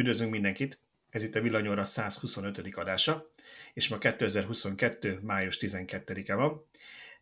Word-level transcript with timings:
Üdvözlünk 0.00 0.30
mindenkit! 0.30 0.78
Ez 1.10 1.22
itt 1.22 1.34
a 1.34 1.40
Villanyóra 1.40 1.84
125. 1.84 2.74
adása, 2.74 3.28
és 3.74 3.88
ma 3.88 3.98
2022. 3.98 5.18
május 5.22 5.58
12-e 5.60 6.34
van. 6.34 6.66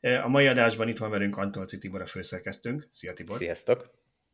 A 0.00 0.28
mai 0.28 0.46
adásban 0.46 0.88
itt 0.88 0.98
van 0.98 1.10
velünk 1.10 1.36
Antolci 1.36 1.78
Tibor, 1.78 2.00
a 2.00 2.06
főszerkesztőnk. 2.06 2.86
Szia 2.90 3.12
Tibor! 3.12 3.36
Sziasztok! 3.36 3.90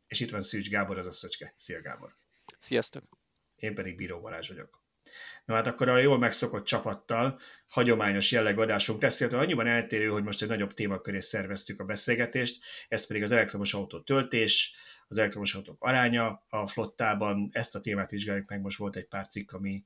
És 0.07 0.19
itt 0.19 0.29
van 0.29 0.41
Szűcs 0.41 0.69
Gábor, 0.69 0.97
az 0.97 1.05
a 1.05 1.11
Szöcske. 1.11 1.53
Szia 1.55 1.81
Gábor! 1.81 2.15
Sziasztok! 2.59 3.03
Én 3.55 3.75
pedig 3.75 3.95
Bíró 3.95 4.19
Balázs 4.19 4.47
vagyok. 4.47 4.81
Na 5.45 5.53
hát 5.53 5.67
akkor 5.67 5.89
a 5.89 5.97
jól 5.97 6.17
megszokott 6.17 6.65
csapattal 6.65 7.39
hagyományos 7.67 8.31
jelleg 8.31 8.59
adásunk 8.59 9.01
lesz, 9.01 9.19
illetve 9.19 9.39
annyiban 9.39 9.67
eltérő, 9.67 10.07
hogy 10.07 10.23
most 10.23 10.41
egy 10.41 10.47
nagyobb 10.47 10.73
témaköré 10.73 11.19
szerveztük 11.19 11.79
a 11.79 11.85
beszélgetést, 11.85 12.63
ez 12.87 13.07
pedig 13.07 13.23
az 13.23 13.31
elektromos 13.31 13.73
autó 13.73 14.01
töltés, 14.01 14.75
az 15.07 15.17
elektromos 15.17 15.55
autók 15.55 15.83
aránya 15.83 16.45
a 16.49 16.67
flottában, 16.67 17.49
ezt 17.51 17.75
a 17.75 17.79
témát 17.79 18.09
vizsgáljuk 18.09 18.49
meg, 18.49 18.61
most 18.61 18.77
volt 18.77 18.95
egy 18.95 19.07
pár 19.07 19.27
cikk, 19.27 19.51
ami, 19.51 19.85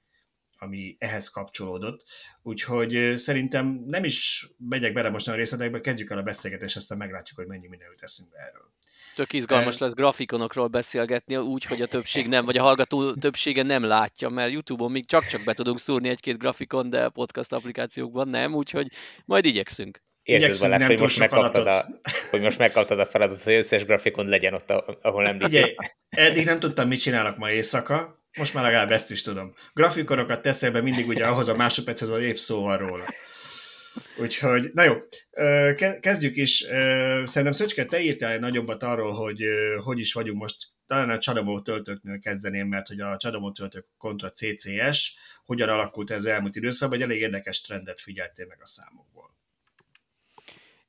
ami 0.58 0.96
ehhez 1.00 1.30
kapcsolódott. 1.30 2.04
Úgyhogy 2.42 3.14
szerintem 3.18 3.84
nem 3.86 4.04
is 4.04 4.50
megyek 4.58 4.94
bele 4.94 5.10
most 5.10 5.28
a 5.28 5.36
részletekbe, 5.36 5.82
kezdjük 5.82 6.10
el 6.10 6.18
a 6.18 6.24
beszélgetést, 6.24 6.76
aztán 6.76 6.98
meglátjuk, 6.98 7.38
hogy 7.38 7.48
mennyi 7.48 7.68
mindenütt 7.68 8.02
eszünk 8.02 8.34
erről. 8.34 8.74
Tök 9.16 9.34
izgalmas 9.34 9.78
lesz 9.78 9.94
grafikonokról 9.94 10.68
beszélgetni, 10.68 11.36
úgy, 11.36 11.64
hogy 11.64 11.82
a 11.82 11.88
többség 11.96 12.28
nem, 12.28 12.46
vagy 12.46 12.58
a 12.58 12.62
hallgató 12.62 13.14
többsége 13.14 13.64
nem 13.64 13.84
látja, 13.84 14.30
mert 14.30 14.52
YouTube-on 14.52 14.92
még 14.92 15.06
csak-csak 15.06 15.44
be 15.44 15.54
tudunk 15.54 15.80
szúrni 15.80 16.10
egy-két 16.10 16.38
grafikon, 16.38 16.90
de 16.90 17.10
podcast 17.10 17.54
applikációkban 17.54 18.28
nem, 18.28 18.54
úgyhogy 18.54 18.88
majd 19.26 19.46
igyekszünk. 19.46 20.02
Érzed 20.30 20.60
Balázs, 20.70 20.86
hogy 20.86 21.00
most, 21.00 21.20
megkaptad 21.20 21.68
a, 21.68 21.86
hogy 22.30 22.42
most 22.42 22.58
megkaptad 22.58 23.00
a 23.00 23.06
feladatot, 23.06 23.44
hogy 23.44 23.54
összes 23.54 23.86
grafikon 23.86 24.26
legyen 24.26 24.54
ott, 24.54 24.70
ahol 25.02 25.24
nem 25.24 25.40
Ugye, 25.42 25.74
eddig 26.10 26.46
nem 26.46 26.60
tudtam, 26.60 26.88
mit 26.88 27.00
csinálok 27.00 27.38
ma 27.38 27.52
éjszaka, 27.52 28.24
most 28.38 28.54
már 28.54 28.64
legalább 28.64 28.92
ezt 28.92 29.12
is 29.12 29.22
tudom. 29.22 29.54
Grafikonokat 29.74 30.42
teszel 30.42 30.72
be 30.72 30.82
mindig 30.82 31.08
ugye 31.08 31.26
ahhoz 31.26 31.48
a 31.48 31.56
másodperchez 31.56 32.10
a 32.10 32.22
épp 32.22 32.36
szó 32.36 32.62
van 32.62 32.78
róla. 32.78 33.06
Úgyhogy, 34.18 34.70
na 34.74 34.84
jó, 34.84 34.96
kezdjük 36.00 36.36
is. 36.36 36.58
Szerintem 37.24 37.52
Szöcske, 37.52 37.86
te 37.86 38.02
írtál 38.02 38.32
egy 38.32 38.40
nagyobbat 38.40 38.84
arról, 38.84 39.12
hogy 39.12 39.44
hogy 39.84 40.00
is 40.00 40.14
vagyunk 40.14 40.42
most. 40.42 40.56
Talán 40.88 41.10
a 41.10 41.18
Csadamó 41.18 41.62
töltőknél 41.62 42.20
kezdeném, 42.20 42.68
mert 42.68 42.88
hogy 42.88 43.00
a 43.00 43.18
Csadamó 43.18 43.52
töltők 43.52 43.86
kontra 43.98 44.32
CCS, 44.32 45.18
hogyan 45.46 45.70
alakult 45.70 46.12
ez 46.12 46.18
az 46.18 46.26
elmúlt 46.26 46.56
időszakban, 46.56 46.98
egy 46.98 47.04
elég 47.04 47.22
érdekes 47.22 47.62
trendet 47.62 48.02
figyeltél 48.02 48.46
meg 48.46 48.58
a 48.62 48.66
számokból. 48.66 49.09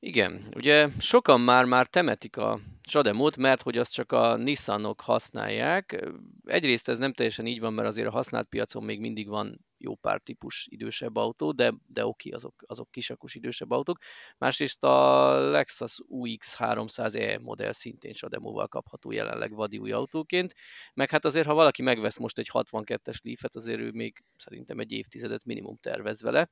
Igen, 0.03 0.47
ugye 0.57 0.89
sokan 0.99 1.41
már 1.41 1.65
már 1.65 1.87
temetik 1.87 2.37
a 2.37 2.61
Sademót, 2.89 3.37
mert 3.37 3.63
hogy 3.63 3.79
azt 3.79 3.93
csak 3.93 4.13
a 4.13 4.37
Nissanok 4.37 5.01
használják. 5.01 6.09
Egyrészt 6.45 6.89
ez 6.89 6.99
nem 6.99 7.13
teljesen 7.13 7.47
így 7.47 7.61
van, 7.61 7.73
mert 7.73 7.89
azért 7.89 8.09
a 8.09 8.11
használt 8.11 8.49
piacon 8.49 8.85
még 8.85 9.01
mindig 9.01 9.29
van 9.29 9.65
jó 9.79 9.95
pár 9.95 10.21
típus 10.21 10.67
idősebb 10.71 11.17
autó, 11.17 11.53
de, 11.53 11.73
de 11.87 12.07
oké, 12.07 12.31
azok, 12.31 12.65
azok 12.67 12.91
kisakus 12.91 13.35
idősebb 13.35 13.71
autók. 13.71 13.99
Másrészt 14.39 14.85
a 14.85 15.33
Lexus 15.51 15.99
UX 16.09 16.57
300e 16.59 17.43
modell 17.43 17.73
szintén 17.73 18.13
Sademóval 18.13 18.69
kapható 18.69 19.13
jelenleg 19.13 19.55
vadi 19.55 19.79
új 19.79 19.93
autóként, 19.93 20.55
meg 20.95 21.11
hát 21.11 21.25
azért, 21.25 21.47
ha 21.47 21.55
valaki 21.55 21.83
megvesz 21.83 22.19
most 22.19 22.39
egy 22.39 22.51
62-es 22.53 23.23
Leaf-et, 23.23 23.55
azért 23.55 23.81
ő 23.81 23.91
még 23.91 24.25
szerintem 24.37 24.79
egy 24.79 24.93
évtizedet 24.93 25.45
minimum 25.45 25.77
tervez 25.77 26.23
vele. 26.23 26.51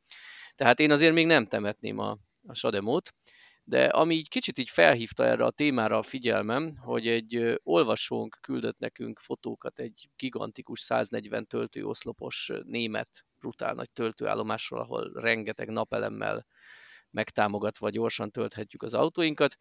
Tehát 0.54 0.80
én 0.80 0.90
azért 0.90 1.14
még 1.14 1.26
nem 1.26 1.46
temetném 1.46 1.98
a, 1.98 2.18
a 2.48 2.54
Sademót. 2.54 3.14
De 3.64 3.84
ami 3.84 4.14
így 4.14 4.28
kicsit 4.28 4.58
így 4.58 4.70
felhívta 4.70 5.24
erre 5.24 5.44
a 5.44 5.50
témára 5.50 5.98
a 5.98 6.02
figyelmem, 6.02 6.76
hogy 6.76 7.06
egy 7.06 7.60
olvasónk 7.62 8.38
küldött 8.40 8.78
nekünk 8.78 9.18
fotókat 9.18 9.78
egy 9.78 10.08
gigantikus 10.16 10.80
140 10.80 11.46
töltőoszlopos 11.46 12.50
német 12.64 13.08
brutál 13.38 13.74
nagy 13.74 13.90
töltőállomásról, 13.90 14.80
ahol 14.80 15.12
rengeteg 15.14 15.68
napelemmel 15.68 16.46
megtámogatva 17.10 17.90
gyorsan 17.90 18.30
tölthetjük 18.30 18.82
az 18.82 18.94
autóinkat, 18.94 19.56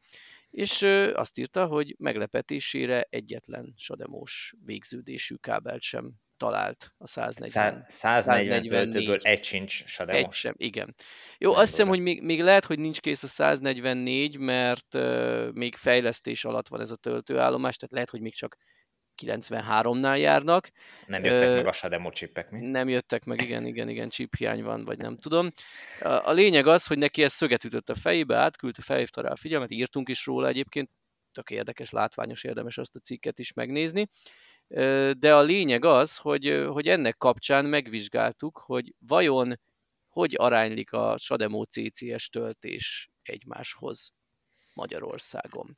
és 0.50 0.81
azt 1.13 1.38
írta, 1.38 1.66
hogy 1.66 1.96
meglepetésére 1.97 3.08
egyetlen 3.09 3.74
sademós 3.75 4.53
végződésű 4.66 5.35
kábelt 5.35 5.81
sem 5.81 6.19
talált 6.38 6.94
a 6.97 7.07
140. 7.07 7.86
140 7.90 8.68
töltőből 8.68 9.18
egy 9.22 9.44
sincs 9.44 9.86
Sademos. 9.86 10.25
Egy 10.25 10.34
sem, 10.34 10.53
igen. 10.57 10.96
Jó, 11.38 11.52
Nem 11.52 11.59
azt 11.59 11.69
hiszem, 11.69 11.88
hogy 11.88 12.00
még, 12.00 12.22
még 12.22 12.41
lehet, 12.41 12.66
hogy 12.66 12.80
nincs 12.80 13.00
kész 13.00 13.24
a 13.24 13.28
144, 13.28 14.38
mert 14.38 14.96
uh, 14.96 15.52
még 15.52 15.75
fejlesztés 15.75 16.46
alatt 16.46 16.68
van 16.68 16.80
ez 16.80 16.91
a 16.91 16.96
töltőállomás, 16.96 17.75
tehát 17.75 17.94
lehet, 17.94 18.09
hogy 18.09 18.22
még 18.22 18.34
csak 18.34 18.57
93-nál 19.22 20.20
járnak. 20.20 20.70
Nem 21.08 21.24
jöttek 21.24 21.50
uh, 21.50 21.56
meg 21.56 21.68
a 21.68 21.72
Sademo 21.72 22.12
csipek, 22.12 22.50
mi? 22.50 22.60
Nem 22.60 22.90
jöttek 22.90 23.26
meg, 23.26 23.42
igen, 23.42 23.66
igen, 23.66 23.90
igen, 23.90 24.10
chip 24.10 24.36
hiány 24.36 24.64
van, 24.64 24.86
vagy 24.86 24.98
nem 24.98 25.18
tudom. 25.18 25.50
A, 26.00 26.08
a 26.08 26.32
lényeg 26.32 26.68
az, 26.68 26.88
hogy 26.88 26.98
neki 26.98 27.24
ez 27.24 27.34
szöget 27.34 27.64
ütött 27.64 27.90
a 27.90 27.96
fejébe, 27.96 28.38
átküldte, 28.38 28.82
felhívta 28.82 29.22
rá 29.22 29.30
a 29.30 29.36
figyelmet, 29.36 29.72
írtunk 29.72 30.10
is 30.10 30.26
róla 30.26 30.48
egyébként, 30.48 30.90
tök 31.32 31.50
érdekes, 31.50 31.90
látványos, 31.90 32.44
érdemes 32.44 32.78
azt 32.78 32.96
a 32.96 33.00
cikket 33.00 33.40
is 33.40 33.54
megnézni 33.54 34.08
de 35.18 35.36
a 35.36 35.42
lényeg 35.42 35.86
az, 35.86 36.18
hogy, 36.18 36.66
hogy 36.68 36.88
ennek 36.88 37.18
kapcsán 37.18 37.66
megvizsgáltuk, 37.66 38.58
hogy 38.58 38.94
vajon 39.00 39.60
hogy 40.08 40.36
aránylik 40.38 40.92
a 40.92 41.18
Sademo 41.18 41.64
CCS 41.64 42.30
töltés 42.30 43.10
egymáshoz 43.22 44.12
Magyarországon. 44.74 45.78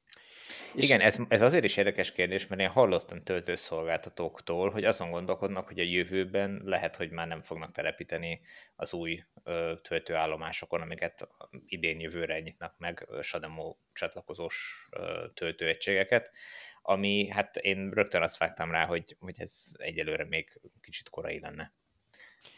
Igen, 0.76 1.00
ez, 1.00 1.18
ez 1.28 1.42
azért 1.42 1.64
is 1.64 1.78
érdekes 1.78 2.12
kérdés, 2.12 2.48
mert 2.48 2.62
én 2.62 2.68
hallottam 2.68 3.24
töltőszolgáltatóktól, 3.24 4.70
hogy 4.70 4.84
azon 4.86 5.12
gondolkodnak, 5.12 5.68
hogy 5.68 5.80
a 5.80 5.84
jövőben 5.84 6.62
lehet, 6.66 6.96
hogy 6.96 7.10
már 7.10 7.28
nem 7.28 7.42
fognak 7.42 7.72
telepíteni 7.72 8.42
az 8.76 8.94
új 8.94 9.24
ö, 9.44 9.74
töltőállomásokon, 9.82 10.82
amiket 10.82 11.28
idén 11.66 12.00
jövőre 12.00 12.40
nyitnak 12.40 12.76
meg 12.78 13.08
Sademo 13.22 13.76
csatlakozós 13.94 14.88
ö, 14.92 15.26
töltőegységeket, 15.34 16.32
ami 16.82 17.28
hát 17.28 17.58
én 17.58 17.90
rögtön 17.90 18.22
azt 18.22 18.38
vágtam 18.38 18.72
rá, 18.72 18.86
hogy, 18.86 19.16
hogy 19.20 19.36
ez 19.40 19.66
egyelőre 19.78 20.26
még 20.26 20.60
kicsit 20.82 21.10
korai 21.10 21.40
lenne. 21.40 21.74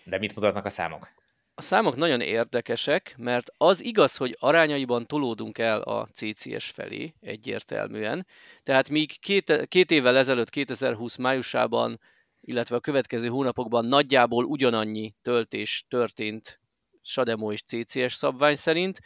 De 0.04 0.18
mit 0.18 0.36
mutatnak 0.36 0.66
a 0.66 0.70
számok? 0.70 1.12
A 1.62 1.64
számok 1.64 1.96
nagyon 1.96 2.22
érdekesek, 2.22 3.16
mert 3.18 3.52
az 3.58 3.84
igaz, 3.84 4.16
hogy 4.16 4.38
arányaiban 4.40 5.06
tolódunk 5.06 5.58
el 5.58 5.82
a 5.82 6.08
CCS 6.14 6.70
felé 6.70 7.14
egyértelműen. 7.20 8.28
Tehát 8.64 8.90
míg 8.90 9.20
két, 9.20 9.66
két 9.68 9.92
évvel 9.92 10.18
ezelőtt, 10.18 10.50
2020 10.50 11.16
májusában, 11.16 12.00
illetve 12.42 12.76
a 12.76 12.80
következő 12.80 13.28
hónapokban 13.28 13.86
nagyjából 13.86 14.44
ugyanannyi 14.44 15.14
töltés 15.22 15.86
történt 15.90 16.60
Sademo 17.02 17.52
és 17.52 17.62
CCS 17.62 18.14
szabvány 18.14 18.56
szerint, 18.56 19.00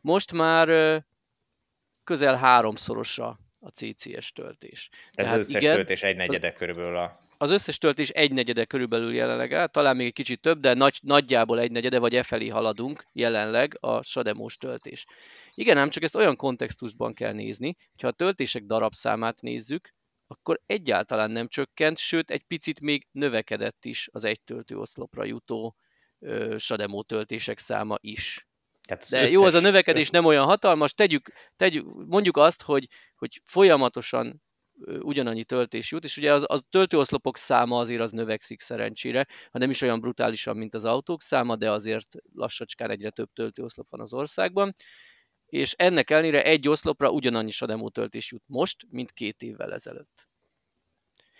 most 0.00 0.32
már 0.32 0.68
közel 2.04 2.36
háromszorosa 2.36 3.38
a 3.60 3.68
CCS 3.68 4.32
töltés. 4.32 4.88
Tehát, 4.88 5.12
Tehát 5.14 5.38
az 5.38 5.48
összes 5.48 5.62
igen, 5.62 5.74
töltés 5.74 6.02
egy 6.02 6.16
negyede 6.16 6.52
körülbelül 6.52 6.96
a... 6.96 7.18
Az 7.42 7.50
összes 7.50 7.78
töltés 7.78 8.08
egy 8.08 8.32
negyede 8.32 8.64
körülbelül 8.64 9.14
jelenleg 9.14 9.52
áll, 9.52 9.66
talán 9.66 9.96
még 9.96 10.06
egy 10.06 10.12
kicsit 10.12 10.40
több, 10.40 10.60
de 10.60 10.74
nagy, 10.74 10.98
nagyjából 11.02 11.60
egy 11.60 11.70
negyede, 11.70 11.98
vagy 11.98 12.16
e 12.16 12.22
felé 12.22 12.48
haladunk 12.48 13.06
jelenleg 13.12 13.76
a 13.80 14.02
sademós 14.02 14.56
töltés. 14.56 15.06
Igen, 15.50 15.78
ám 15.78 15.88
csak 15.88 16.02
ezt 16.02 16.16
olyan 16.16 16.36
kontextusban 16.36 17.14
kell 17.14 17.32
nézni, 17.32 17.76
hogyha 17.90 18.08
a 18.08 18.12
töltések 18.12 18.64
darabszámát 18.64 19.40
nézzük, 19.40 19.94
akkor 20.26 20.60
egyáltalán 20.66 21.30
nem 21.30 21.48
csökkent, 21.48 21.98
sőt 21.98 22.30
egy 22.30 22.42
picit 22.42 22.80
még 22.80 23.06
növekedett 23.10 23.84
is 23.84 24.08
az 24.12 24.24
egy 24.24 24.42
töltőoszlopra 24.42 25.24
jutó 25.24 25.76
ö, 26.18 26.54
Sademo 26.58 27.02
töltések 27.02 27.58
száma 27.58 27.96
is. 28.00 28.48
Tehát 28.88 29.08
De 29.08 29.20
összes, 29.20 29.34
jó, 29.34 29.44
az 29.44 29.54
a 29.54 29.60
növekedés 29.60 30.00
összes... 30.00 30.12
nem 30.12 30.24
olyan 30.24 30.44
hatalmas, 30.44 30.94
tegyük, 30.94 31.32
tegyük, 31.56 32.06
mondjuk 32.06 32.36
azt, 32.36 32.62
hogy, 32.62 32.86
hogy 33.16 33.40
folyamatosan 33.44 34.42
ugyanannyi 35.00 35.44
töltés 35.44 35.90
jut, 35.90 36.04
és 36.04 36.16
ugye 36.16 36.32
az, 36.32 36.44
a 36.48 36.60
töltőoszlopok 36.70 37.36
száma 37.36 37.78
azért 37.78 38.00
az 38.00 38.10
növekszik 38.10 38.60
szerencsére, 38.60 39.26
ha 39.50 39.58
nem 39.58 39.70
is 39.70 39.82
olyan 39.82 40.00
brutálisan, 40.00 40.56
mint 40.56 40.74
az 40.74 40.84
autók 40.84 41.22
száma, 41.22 41.56
de 41.56 41.70
azért 41.70 42.14
lassacskán 42.34 42.90
egyre 42.90 43.10
több 43.10 43.32
töltőoszlop 43.32 43.88
van 43.90 44.00
az 44.00 44.12
országban, 44.12 44.74
és 45.46 45.74
ennek 45.78 46.10
ellenére 46.10 46.44
egy 46.44 46.68
oszlopra 46.68 47.10
ugyanannyi 47.10 47.50
sademó 47.50 47.88
töltés 47.88 48.30
jut 48.32 48.44
most, 48.46 48.86
mint 48.90 49.12
két 49.12 49.42
évvel 49.42 49.72
ezelőtt. 49.72 50.28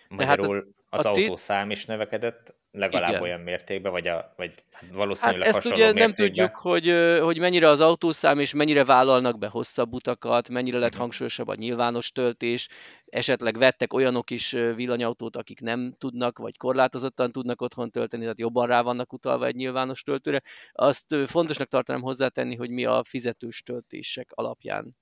Magyarul 0.09 0.47
Tehát 0.47 0.73
a, 0.89 0.97
az 0.97 1.05
a 1.05 1.09
autószám 1.09 1.71
is 1.71 1.87
növekedett, 1.87 2.55
legalább 2.73 3.11
Igen. 3.11 3.23
olyan 3.23 3.41
mértékben, 3.41 3.93
vagy, 3.93 4.07
a, 4.07 4.33
vagy 4.37 4.55
hát 4.71 4.91
valószínűleg 4.93 5.41
hát 5.41 5.49
ezt 5.49 5.63
hasonló 5.63 5.77
ugye 5.77 5.93
mértékben. 5.93 6.15
nem 6.17 6.27
tudjuk, 6.27 6.57
hogy, 6.57 7.21
hogy 7.23 7.39
mennyire 7.39 7.69
az 7.69 7.81
autószám, 7.81 8.39
és 8.39 8.55
mennyire 8.55 8.85
vállalnak 8.85 9.39
be 9.39 9.47
hosszabb 9.47 9.93
utakat, 9.93 10.49
mennyire 10.49 10.79
lett 10.79 10.87
uh-huh. 10.87 11.01
hangsúlyosabb 11.01 11.49
a 11.49 11.55
nyilvános 11.55 12.13
töltés, 12.13 12.69
esetleg 13.07 13.59
vettek 13.59 13.93
olyanok 13.93 14.31
is 14.31 14.51
villanyautót, 14.51 15.37
akik 15.37 15.61
nem 15.61 15.93
tudnak, 15.99 16.39
vagy 16.39 16.57
korlátozottan 16.57 17.31
tudnak 17.31 17.63
otthon 17.63 17.91
tölteni, 17.91 18.23
tehát 18.23 18.39
jobban 18.39 18.67
rá 18.67 18.83
vannak 18.83 19.13
utalva 19.13 19.47
egy 19.47 19.55
nyilvános 19.55 20.03
töltőre. 20.03 20.43
Azt 20.73 21.17
fontosnak 21.27 21.69
tartanám 21.69 22.03
hozzátenni, 22.03 22.57
hogy 22.57 22.71
mi 22.71 22.85
a 22.85 23.05
fizetős 23.05 23.63
töltések 23.63 24.31
alapján 24.35 24.97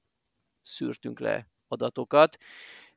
szűrtünk 0.63 1.21
le 1.21 1.47
adatokat 1.69 2.37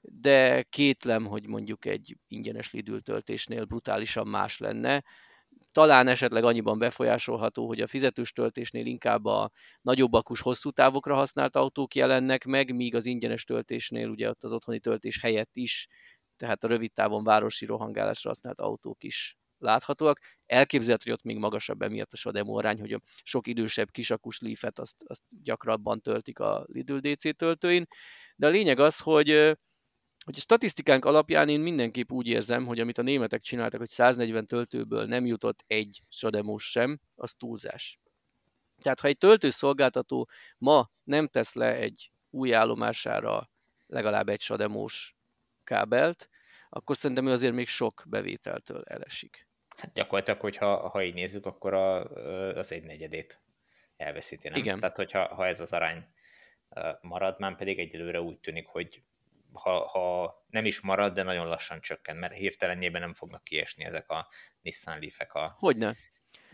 de 0.02 0.64
kétlem, 0.64 1.26
hogy 1.26 1.48
mondjuk 1.48 1.86
egy 1.86 2.18
ingyenes 2.28 2.72
Lidl 2.72 2.96
töltésnél 2.96 3.66
brutálisan 3.66 4.28
más 4.28 4.58
lenne. 4.58 5.04
Talán 5.72 6.08
esetleg 6.08 6.44
annyiban 6.44 6.80
befolyásolható, 6.80 7.68
hogy 7.68 7.82
a 7.82 7.88
fizetős 7.88 8.32
töltésnél 8.32 8.86
inkább 8.86 9.26
a 9.26 9.52
nagyobb 9.82 10.14
akus 10.14 10.42
hosszú 10.42 10.72
távokra 10.72 11.16
használt 11.16 11.56
autók 11.56 11.96
jelennek 11.96 12.46
meg, 12.46 12.76
míg 12.76 12.96
az 12.96 13.06
ingyenes 13.06 13.44
töltésnél 13.44 14.10
ugye 14.10 14.30
ott 14.30 14.44
az 14.44 14.52
otthoni 14.52 14.80
töltés 14.80 15.20
helyett 15.22 15.56
is, 15.56 15.88
tehát 16.36 16.64
a 16.64 16.68
rövid 16.68 16.94
távon 16.94 17.24
városi 17.24 17.66
rohangálásra 17.66 18.30
használt 18.30 18.60
autók 18.60 19.04
is 19.04 19.38
láthatóak. 19.58 20.20
Elképzelhető, 20.46 21.10
hogy 21.10 21.20
ott 21.20 21.26
még 21.26 21.38
magasabb 21.38 21.82
emiatt 21.82 22.12
a 22.12 22.16
Sademo 22.16 22.58
arány, 22.58 22.80
hogy 22.80 22.94
a 22.94 23.02
sok 23.24 23.48
idősebb 23.48 23.92
kisakus 23.92 24.40
Leaf-et 24.40 24.80
azt, 24.80 25.04
azt 25.08 25.22
gyakrabban 25.44 26.02
töltik 26.02 26.40
a 26.40 26.66
Lidl 26.68 26.98
DC 26.98 27.36
töltőin. 27.36 27.86
De 28.36 28.48
a 28.48 28.50
lényeg 28.50 28.80
az, 28.80 29.00
hogy 29.00 29.58
hogy 30.26 30.36
a 30.38 30.42
statisztikánk 30.42 31.06
alapján 31.06 31.50
én 31.50 31.60
mindenképp 31.60 32.12
úgy 32.12 32.28
érzem, 32.28 32.66
hogy 32.66 32.80
amit 32.80 32.98
a 32.98 33.02
németek 33.02 33.42
csináltak, 33.42 33.80
hogy 33.80 33.90
140 33.90 34.46
töltőből 34.46 35.06
nem 35.06 35.26
jutott 35.26 35.64
egy 35.68 36.02
Sademos 36.10 36.70
sem, 36.70 37.00
az 37.16 37.34
túlzás. 37.34 38.00
Tehát 38.78 39.00
ha 39.00 39.08
egy 39.08 39.18
töltőszolgáltató 39.18 40.30
ma 40.58 40.90
nem 41.04 41.28
tesz 41.28 41.54
le 41.54 41.76
egy 41.76 42.12
új 42.30 42.54
állomására 42.54 43.50
legalább 43.88 44.30
egy 44.30 44.42
Sademos 44.42 45.16
kábelt, 45.64 46.30
akkor 46.70 46.98
szerintem 46.98 47.28
ő 47.28 47.32
azért 47.32 47.54
még 47.54 47.68
sok 47.68 48.04
bevételtől 48.08 48.84
elesik. 48.84 49.48
Hát 49.78 49.94
gyakorlatilag, 49.94 50.40
hogyha 50.40 50.90
ha 50.90 51.04
így 51.04 51.14
nézzük, 51.14 51.46
akkor 51.46 51.74
a, 51.74 52.04
az 52.56 52.72
egy 52.72 52.84
negyedét 52.84 53.42
elveszíti, 53.98 54.50
nem? 54.50 54.60
Igen. 54.60 54.78
Tehát, 54.78 54.96
hogyha 54.96 55.36
ha 55.36 55.48
ez 55.48 55.60
az 55.60 55.74
arány 55.74 56.06
marad, 57.02 57.40
már 57.40 57.56
pedig 57.56 57.80
egyelőre 57.80 58.22
úgy 58.22 58.40
tűnik, 58.40 58.68
hogy 58.68 59.04
ha, 59.54 59.88
ha 59.88 60.36
nem 60.50 60.66
is 60.66 60.80
marad, 60.80 61.14
de 61.14 61.24
nagyon 61.24 61.48
lassan 61.48 61.82
csökken, 61.82 62.18
mert 62.18 62.34
hirtelenjében 62.34 63.02
nem 63.02 63.14
fognak 63.14 63.44
kiesni 63.44 63.84
ezek 63.84 64.10
a 64.10 64.28
Nissan 64.62 65.00
Leaf-ek 65.00 65.34
a, 65.34 65.56
Hogyne. 65.60 65.96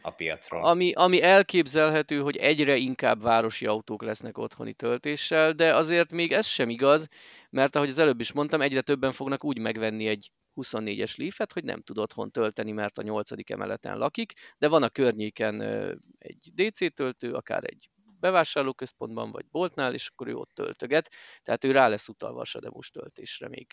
a 0.02 0.12
piacról. 0.12 0.64
Ami, 0.64 0.92
ami 0.94 1.22
elképzelhető, 1.22 2.20
hogy 2.20 2.38
egyre 2.38 2.76
inkább 2.76 3.22
városi 3.22 3.66
autók 3.66 4.04
lesznek 4.04 4.38
otthoni 4.38 4.74
töltéssel, 4.74 5.52
de 5.52 5.76
azért 5.76 6.12
még 6.12 6.32
ez 6.32 6.46
sem 6.46 6.70
igaz, 6.70 7.08
mert 7.50 7.76
ahogy 7.76 7.90
az 7.90 8.00
előbb 8.00 8.20
is 8.20 8.32
mondtam, 8.32 8.62
egyre 8.62 8.82
többen 8.82 9.12
fognak 9.12 9.44
úgy 9.44 9.60
megvenni 9.60 10.08
egy 10.08 10.32
24-es 10.56 11.18
Leaf-et, 11.18 11.52
hogy 11.52 11.64
nem 11.64 11.82
tud 11.82 11.98
otthon 11.98 12.32
tölteni, 12.32 12.72
mert 12.72 12.98
a 12.98 13.02
8. 13.02 13.52
emeleten 13.52 13.98
lakik, 13.98 14.34
de 14.58 14.68
van 14.68 14.84
a 14.84 14.90
környéken 14.90 15.62
egy 16.18 16.52
DC 16.54 16.94
töltő, 16.94 17.34
akár 17.34 17.64
egy 17.64 17.90
bevásárlóközpontban 18.20 19.32
vagy 19.32 19.46
boltnál, 19.52 19.94
és 19.94 20.08
akkor 20.08 20.28
ő 20.28 20.36
ott 20.36 20.54
töltöget, 20.54 21.10
tehát 21.42 21.64
ő 21.64 21.72
rá 21.72 21.88
lesz 21.88 22.08
utalva 22.08 22.42
a 22.42 22.46
Sademos 22.46 22.90
töltésre 22.90 23.48
még. 23.48 23.68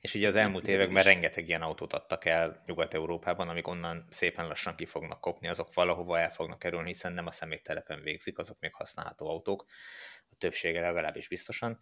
És 0.00 0.14
ugye 0.14 0.26
az 0.26 0.36
elmúlt 0.36 0.68
években 0.68 1.02
rengeteg 1.02 1.48
ilyen 1.48 1.62
autót 1.62 1.92
adtak 1.92 2.24
el 2.24 2.62
Nyugat-Európában, 2.66 3.48
amik 3.48 3.66
onnan 3.66 4.06
szépen 4.10 4.46
lassan 4.46 4.74
ki 4.74 4.86
fognak 4.86 5.20
kopni, 5.20 5.48
azok 5.48 5.74
valahova 5.74 6.18
el 6.18 6.30
fognak 6.30 6.58
kerülni, 6.58 6.86
hiszen 6.86 7.12
nem 7.12 7.26
a 7.26 7.30
szeméttelepen 7.30 8.02
végzik, 8.02 8.38
azok 8.38 8.60
még 8.60 8.74
használható 8.74 9.28
autók, 9.28 9.64
a 10.30 10.34
többsége 10.38 10.80
legalábbis 10.80 11.28
biztosan, 11.28 11.78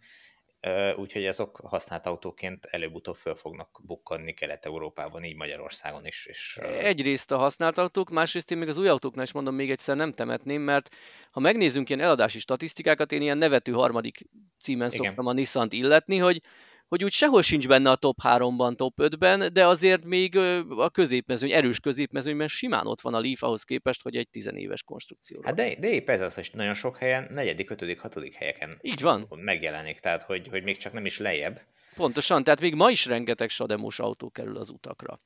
úgyhogy 0.95 1.25
azok 1.25 1.59
használt 1.63 2.05
autóként 2.05 2.65
előbb-utóbb 2.65 3.15
föl 3.15 3.35
fognak 3.35 3.79
bukkanni 3.83 4.33
Kelet-Európában, 4.33 5.23
így 5.23 5.35
Magyarországon 5.35 6.05
is. 6.05 6.25
És, 6.25 6.59
Egyrészt 6.81 7.31
a 7.31 7.37
használt 7.37 7.77
autók, 7.77 8.09
másrészt 8.09 8.51
én 8.51 8.57
még 8.57 8.67
az 8.67 8.77
új 8.77 8.87
autóknál 8.87 9.23
is 9.23 9.31
mondom 9.31 9.55
még 9.55 9.71
egyszer 9.71 9.95
nem 9.95 10.11
temetném, 10.11 10.61
mert 10.61 10.95
ha 11.31 11.39
megnézzünk 11.39 11.89
ilyen 11.89 12.01
eladási 12.01 12.39
statisztikákat, 12.39 13.11
én 13.11 13.21
ilyen 13.21 13.37
nevető 13.37 13.71
harmadik 13.71 14.29
címen 14.57 14.89
Igen. 14.89 15.05
szoktam 15.05 15.25
a 15.25 15.33
Nissan-t 15.33 15.73
illetni, 15.73 16.17
hogy 16.17 16.41
hogy 16.89 17.03
úgy 17.03 17.11
sehol 17.11 17.41
sincs 17.41 17.67
benne 17.67 17.89
a 17.89 17.95
top 17.95 18.17
3-ban, 18.23 18.75
top 18.75 18.93
5-ben, 19.01 19.53
de 19.53 19.67
azért 19.67 20.03
még 20.03 20.37
a 20.77 20.89
középmezőny, 20.89 21.51
erős 21.51 21.79
középmezőnyben 21.79 22.47
simán 22.47 22.87
ott 22.87 23.01
van 23.01 23.13
a 23.13 23.19
Leaf 23.19 23.43
ahhoz 23.43 23.63
képest, 23.63 24.01
hogy 24.01 24.15
egy 24.15 24.29
tizenéves 24.29 24.83
konstrukció. 24.83 25.41
Hát 25.43 25.55
de, 25.55 25.75
de 25.79 25.89
épp 25.89 26.09
ez 26.09 26.21
az, 26.21 26.35
hogy 26.35 26.49
nagyon 26.53 26.73
sok 26.73 26.97
helyen, 26.97 27.27
negyedik, 27.31 27.69
ötödik, 27.69 27.99
hatodik 27.99 28.33
helyeken 28.33 28.79
Így 28.81 29.01
van. 29.01 29.27
megjelenik, 29.29 29.99
tehát 29.99 30.23
hogy, 30.23 30.47
hogy 30.47 30.63
még 30.63 30.77
csak 30.77 30.93
nem 30.93 31.05
is 31.05 31.17
lejjebb. 31.17 31.61
Pontosan, 31.95 32.43
tehát 32.43 32.61
még 32.61 32.75
ma 32.75 32.89
is 32.89 33.05
rengeteg 33.05 33.49
sademos 33.49 33.99
autó 33.99 34.29
kerül 34.29 34.57
az 34.57 34.69
utakra. 34.69 35.21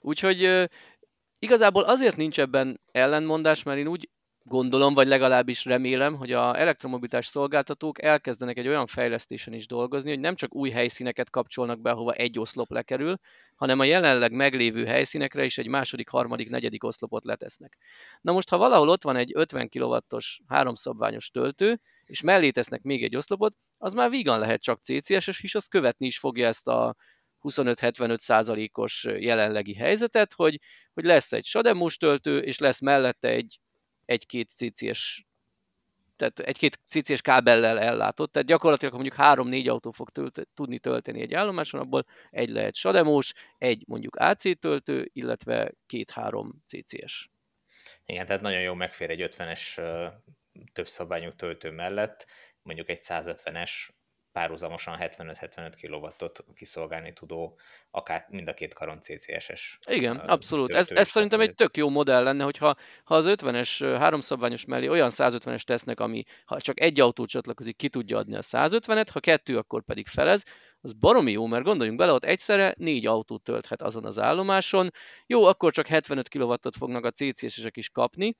Úgyhogy 0.00 0.68
igazából 1.38 1.82
azért 1.82 2.16
nincs 2.16 2.40
ebben 2.40 2.80
ellenmondás, 2.92 3.62
mert 3.62 3.78
én 3.78 3.86
úgy 3.86 4.10
gondolom, 4.48 4.94
vagy 4.94 5.06
legalábbis 5.06 5.64
remélem, 5.64 6.14
hogy 6.14 6.32
a 6.32 6.58
elektromobilitás 6.58 7.26
szolgáltatók 7.26 8.02
elkezdenek 8.02 8.58
egy 8.58 8.68
olyan 8.68 8.86
fejlesztésen 8.86 9.52
is 9.52 9.66
dolgozni, 9.66 10.10
hogy 10.10 10.20
nem 10.20 10.34
csak 10.34 10.54
új 10.54 10.70
helyszíneket 10.70 11.30
kapcsolnak 11.30 11.80
be, 11.80 11.90
ahova 11.90 12.12
egy 12.12 12.38
oszlop 12.38 12.70
lekerül, 12.70 13.16
hanem 13.56 13.78
a 13.78 13.84
jelenleg 13.84 14.32
meglévő 14.32 14.84
helyszínekre 14.84 15.44
is 15.44 15.58
egy 15.58 15.68
második, 15.68 16.08
harmadik, 16.08 16.48
negyedik 16.48 16.84
oszlopot 16.84 17.24
letesznek. 17.24 17.76
Na 18.20 18.32
most, 18.32 18.48
ha 18.48 18.56
valahol 18.56 18.88
ott 18.88 19.02
van 19.02 19.16
egy 19.16 19.30
50 19.34 19.68
kW-os 19.68 20.40
háromszabványos 20.46 21.30
töltő, 21.30 21.80
és 22.04 22.20
mellé 22.20 22.50
tesznek 22.50 22.82
még 22.82 23.02
egy 23.04 23.16
oszlopot, 23.16 23.56
az 23.78 23.92
már 23.92 24.10
vígan 24.10 24.38
lehet 24.38 24.62
csak 24.62 24.82
CCS-es, 24.82 25.42
és 25.42 25.54
az 25.54 25.66
követni 25.66 26.06
is 26.06 26.18
fogja 26.18 26.46
ezt 26.46 26.68
a 26.68 26.94
25-75 27.42 28.18
százalékos 28.18 29.06
jelenlegi 29.18 29.74
helyzetet, 29.74 30.32
hogy, 30.32 30.60
hogy 30.92 31.04
lesz 31.04 31.32
egy 31.32 31.44
Sademos 31.44 31.96
töltő, 31.96 32.38
és 32.38 32.58
lesz 32.58 32.80
mellette 32.80 33.28
egy 33.28 33.60
egy-két 34.06 34.48
CCS 34.48 35.26
tehát 36.16 36.38
egy-két 36.38 36.78
CCS 36.86 37.20
kábellel 37.20 37.78
ellátott, 37.78 38.32
tehát 38.32 38.48
gyakorlatilag 38.48 38.94
mondjuk 38.94 39.14
három-négy 39.14 39.68
autó 39.68 39.90
fog 39.90 40.10
tölt, 40.10 40.48
tudni 40.54 40.78
tölteni 40.78 41.20
egy 41.20 41.34
állomáson, 41.34 41.80
abból 41.80 42.04
egy 42.30 42.48
lehet 42.48 42.74
Sademos, 42.74 43.32
egy 43.58 43.84
mondjuk 43.86 44.16
AC 44.16 44.58
töltő, 44.58 45.10
illetve 45.12 45.72
két-három 45.86 46.62
CCS. 46.66 47.30
Igen, 48.04 48.26
tehát 48.26 48.42
nagyon 48.42 48.60
jó 48.60 48.74
megfér 48.74 49.10
egy 49.10 49.28
50-es 49.36 49.74
több 50.72 50.88
szabályú 50.88 51.34
töltő 51.34 51.70
mellett, 51.70 52.26
mondjuk 52.62 52.88
egy 52.88 53.00
150-es 53.02 53.88
párhuzamosan 54.36 54.96
75-75 55.00 55.72
kW-ot 55.80 56.44
kiszolgálni 56.54 57.12
tudó, 57.12 57.58
akár 57.90 58.26
mind 58.28 58.48
a 58.48 58.54
két 58.54 58.74
karon 58.74 59.00
CCS-es. 59.00 59.78
Igen, 59.86 60.16
abszolút. 60.16 60.74
Ez, 60.74 60.92
ez 60.92 61.08
szerintem 61.08 61.40
egy 61.40 61.54
tök 61.56 61.76
jó 61.76 61.88
modell 61.88 62.22
lenne, 62.22 62.44
hogyha 62.44 62.76
ha 63.04 63.14
az 63.14 63.26
50-es 63.28 63.96
háromszabványos 63.98 64.64
mellé 64.64 64.88
olyan 64.88 65.10
150-es 65.12 65.60
tesznek, 65.60 66.00
ami 66.00 66.22
ha 66.44 66.60
csak 66.60 66.80
egy 66.80 67.00
autó 67.00 67.24
csatlakozik, 67.24 67.76
ki 67.76 67.88
tudja 67.88 68.18
adni 68.18 68.34
a 68.34 68.40
150-et, 68.40 69.06
ha 69.12 69.20
kettő, 69.20 69.56
akkor 69.56 69.82
pedig 69.84 70.06
felez, 70.06 70.44
az 70.80 70.92
baromi 70.92 71.30
jó, 71.30 71.46
mert 71.46 71.64
gondoljunk 71.64 71.98
bele, 71.98 72.12
ott 72.12 72.24
egyszerre 72.24 72.74
négy 72.78 73.06
autót 73.06 73.42
tölthet 73.42 73.82
azon 73.82 74.04
az 74.04 74.18
állomáson. 74.18 74.90
Jó, 75.26 75.44
akkor 75.44 75.72
csak 75.72 75.86
75 75.86 76.28
kW-ot 76.28 76.76
fognak 76.76 77.04
a 77.04 77.10
CCS-esek 77.10 77.76
is 77.76 77.90
kapni, 77.90 78.36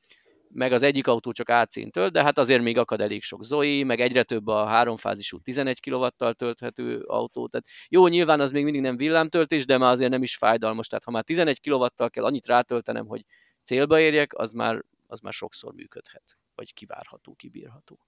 meg 0.48 0.72
az 0.72 0.82
egyik 0.82 1.06
autó 1.06 1.32
csak 1.32 1.48
AC-n 1.48 1.88
de 2.10 2.22
hát 2.22 2.38
azért 2.38 2.62
még 2.62 2.78
akad 2.78 3.00
elég 3.00 3.22
sok 3.22 3.44
Zoe, 3.44 3.84
meg 3.84 4.00
egyre 4.00 4.22
több 4.22 4.46
a 4.46 4.66
háromfázisú 4.66 5.38
11 5.38 5.80
kW-tal 5.80 6.34
tölthető 6.34 7.00
autó. 7.00 7.48
Tehát 7.48 7.66
jó, 7.88 8.06
nyilván 8.06 8.40
az 8.40 8.50
még 8.50 8.64
mindig 8.64 8.82
nem 8.82 8.96
villámtöltés, 8.96 9.66
de 9.66 9.78
már 9.78 9.90
azért 9.90 10.10
nem 10.10 10.22
is 10.22 10.36
fájdalmas. 10.36 10.86
Tehát 10.86 11.04
ha 11.04 11.10
már 11.10 11.24
11 11.24 11.60
kW-tal 11.60 12.10
kell 12.10 12.24
annyit 12.24 12.46
rátöltenem, 12.46 13.06
hogy 13.06 13.24
célba 13.64 14.00
érjek, 14.00 14.34
az 14.34 14.52
már, 14.52 14.84
az 15.06 15.20
már 15.20 15.32
sokszor 15.32 15.74
működhet, 15.74 16.38
vagy 16.54 16.74
kivárható, 16.74 17.34
kibírható. 17.34 17.98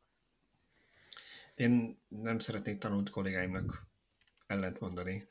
Én 1.55 2.03
nem 2.09 2.39
szeretnék 2.39 2.79
tanult 2.79 3.11
kollégáimnak 3.11 3.87
ellent 4.47 4.81
mondani. 4.81 5.29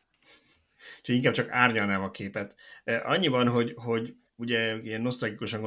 Úgyhogy 1.00 1.16
inkább 1.16 1.34
csak 1.34 1.50
árnyalnám 1.50 2.04
a 2.04 2.12
képet. 2.12 2.56
Annyi 2.84 3.28
van, 3.28 3.50
hogy, 3.50 3.74
hogy 3.76 4.16
ugye 4.38 4.78
ilyen 4.82 5.02
nosztalgikusan 5.02 5.62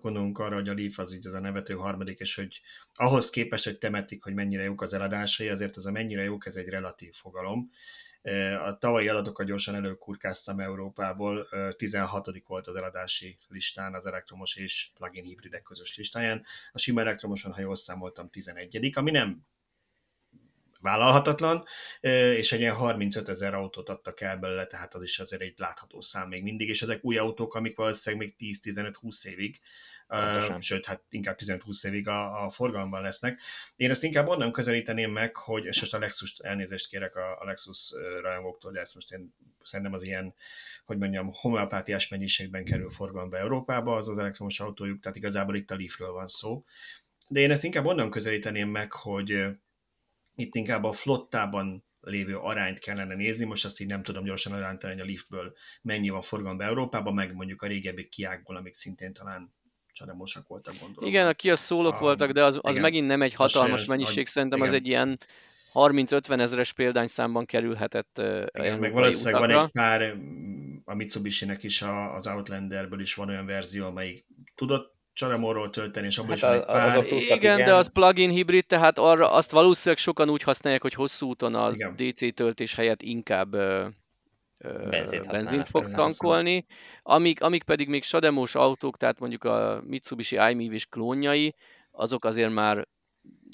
gondolunk 0.00 0.38
arra, 0.38 0.54
hogy 0.54 0.68
a 0.68 0.74
Leaf 0.74 0.98
az 0.98 1.14
így 1.14 1.26
az 1.26 1.32
a 1.32 1.40
nevető 1.40 1.74
harmadik, 1.74 2.18
és 2.18 2.34
hogy 2.34 2.60
ahhoz 2.94 3.30
képest, 3.30 3.64
hogy 3.64 3.78
temetik, 3.78 4.22
hogy 4.22 4.34
mennyire 4.34 4.62
jók 4.62 4.82
az 4.82 4.94
eladásai, 4.94 5.48
azért 5.48 5.76
ez 5.76 5.84
a 5.84 5.90
mennyire 5.90 6.22
jók, 6.22 6.46
ez 6.46 6.56
egy 6.56 6.68
relatív 6.68 7.14
fogalom. 7.14 7.70
A 8.64 8.78
tavalyi 8.78 9.08
adatokat 9.08 9.46
gyorsan 9.46 9.74
előkurkáztam 9.74 10.60
Európából, 10.60 11.48
16. 11.76 12.42
volt 12.46 12.66
az 12.66 12.76
eladási 12.76 13.38
listán 13.48 13.94
az 13.94 14.06
elektromos 14.06 14.56
és 14.56 14.90
plug-in 14.94 15.24
hibridek 15.24 15.62
közös 15.62 15.96
listáján. 15.96 16.44
A 16.72 16.78
sima 16.78 17.00
elektromoson, 17.00 17.52
ha 17.52 17.60
jól 17.60 17.76
számoltam, 17.76 18.30
11. 18.30 18.90
ami 18.94 19.10
nem 19.10 19.46
vállalhatatlan, 20.84 21.64
és 22.36 22.52
egy 22.52 22.60
ilyen 22.60 22.74
35 22.74 23.28
ezer 23.28 23.54
autót 23.54 23.88
adtak 23.88 24.20
el 24.20 24.36
belőle, 24.36 24.66
tehát 24.66 24.94
az 24.94 25.02
is 25.02 25.18
azért 25.18 25.42
egy 25.42 25.54
látható 25.56 26.00
szám 26.00 26.28
még 26.28 26.42
mindig, 26.42 26.68
és 26.68 26.82
ezek 26.82 27.04
új 27.04 27.16
autók, 27.16 27.54
amik 27.54 27.76
valószínűleg 27.76 28.34
még 28.38 28.56
10-15-20 28.62 29.26
évig 29.26 29.60
Uh, 30.08 30.60
sőt, 30.60 30.86
hát 30.86 31.02
inkább 31.10 31.36
15-20 31.44 31.86
évig 31.86 32.08
a, 32.08 32.44
a 32.44 32.50
forgalomban 32.50 33.02
lesznek. 33.02 33.40
Én 33.76 33.90
ezt 33.90 34.04
inkább 34.04 34.28
onnan 34.28 34.52
közelíteném 34.52 35.12
meg, 35.12 35.36
hogy, 35.36 35.64
és 35.64 35.80
most 35.80 35.94
a 35.94 35.98
Lexus 35.98 36.38
elnézést 36.38 36.88
kérek 36.88 37.16
a, 37.16 37.40
a 37.40 37.44
Lexus 37.44 37.92
rajongóktól, 38.22 38.72
de 38.72 38.80
ezt 38.80 38.94
most 38.94 39.12
én 39.12 39.34
szerintem 39.62 39.94
az 39.94 40.02
ilyen, 40.02 40.34
hogy 40.84 40.98
mondjam, 40.98 41.30
homeopátiás 41.32 42.08
mennyiségben 42.08 42.64
kerül 42.64 42.90
forgalomba 42.90 43.36
Európába, 43.36 43.96
az 43.96 44.08
az 44.08 44.18
elektromos 44.18 44.60
autójuk, 44.60 45.00
tehát 45.00 45.16
igazából 45.16 45.56
itt 45.56 45.70
a 45.70 45.76
Leafről 45.76 46.12
van 46.12 46.28
szó. 46.28 46.64
De 47.28 47.40
én 47.40 47.50
ezt 47.50 47.64
inkább 47.64 47.84
onnan 47.84 48.10
közelíteném 48.10 48.68
meg, 48.68 48.92
hogy 48.92 49.46
itt 50.34 50.54
inkább 50.54 50.84
a 50.84 50.92
flottában 50.92 51.84
lévő 52.00 52.36
arányt 52.36 52.78
kellene 52.78 53.14
nézni, 53.14 53.44
most 53.44 53.64
azt 53.64 53.80
így 53.80 53.86
nem 53.86 54.02
tudom 54.02 54.24
gyorsan 54.24 54.52
arántani, 54.52 54.92
hogy 54.92 55.02
a 55.02 55.06
Leafből 55.06 55.52
mennyi 55.82 56.08
van 56.08 56.22
forgalomban 56.22 56.66
Európában, 56.66 57.14
meg 57.14 57.34
mondjuk 57.34 57.62
a 57.62 57.66
régebbi 57.66 58.08
kiákból, 58.08 58.56
amik 58.56 58.74
szintén 58.74 59.12
talán 59.12 59.54
csademosak 59.92 60.46
voltak, 60.46 60.74
gondolom. 60.80 61.08
Igen, 61.08 61.26
a 61.26 61.32
Kia 61.32 61.56
szólok 61.56 61.98
voltak, 61.98 62.30
de 62.30 62.44
az, 62.44 62.58
az 62.62 62.70
igen, 62.70 62.82
megint 62.82 63.06
nem 63.06 63.22
egy 63.22 63.34
hatalmas 63.34 63.86
mennyiség, 63.86 64.16
nagy, 64.16 64.26
szerintem 64.26 64.58
igen. 64.58 64.70
az 64.70 64.76
egy 64.76 64.86
ilyen 64.86 65.18
30-50 65.72 66.40
ezeres 66.40 66.72
példányszámban 66.72 67.44
kerülhetett 67.44 68.22
Igen, 68.52 68.78
meg 68.78 68.92
valószínűleg 68.92 69.40
utakra. 69.40 69.56
van 69.56 69.64
egy 69.64 69.70
pár, 69.70 70.16
a 70.84 70.94
Mitsubishi-nek 70.94 71.62
is 71.62 71.82
a, 71.82 72.14
az 72.14 72.26
Outlanderből 72.26 73.00
is 73.00 73.14
van 73.14 73.28
olyan 73.28 73.46
verzió, 73.46 73.86
amelyik 73.86 74.26
tudott 74.54 74.93
csalamorról 75.14 75.70
tölteni, 75.70 76.06
és 76.06 76.18
abban 76.18 76.28
hát 76.28 76.36
is 76.36 76.42
van 76.42 76.54
egy 76.54 76.64
pár. 76.64 76.88
Azok 76.88 77.06
tudtak, 77.06 77.36
igen, 77.36 77.56
igen, 77.56 77.68
de 77.68 77.74
az 77.74 77.92
plug-in 77.92 78.30
hibrid, 78.30 78.66
tehát 78.66 78.98
arra 78.98 79.32
azt 79.32 79.50
valószínűleg 79.50 79.98
sokan 80.02 80.30
úgy 80.30 80.42
használják, 80.42 80.82
hogy 80.82 80.94
hosszú 80.94 81.28
úton 81.28 81.54
a 81.54 81.70
igen. 81.70 81.96
DC 81.96 82.34
töltés 82.34 82.74
helyett 82.74 83.02
inkább 83.02 83.50
benzint, 84.90 85.26
benzint 85.26 85.68
fog 85.68 85.86
tankolni, 85.86 86.66
amik, 87.02 87.42
amik 87.42 87.62
pedig 87.62 87.88
még 87.88 88.02
sademos 88.02 88.54
autók, 88.54 88.96
tehát 88.96 89.18
mondjuk 89.18 89.44
a 89.44 89.82
Mitsubishi 89.86 90.36
iMIV-is 90.50 90.86
klónjai, 90.86 91.54
azok 91.90 92.24
azért 92.24 92.52
már 92.52 92.88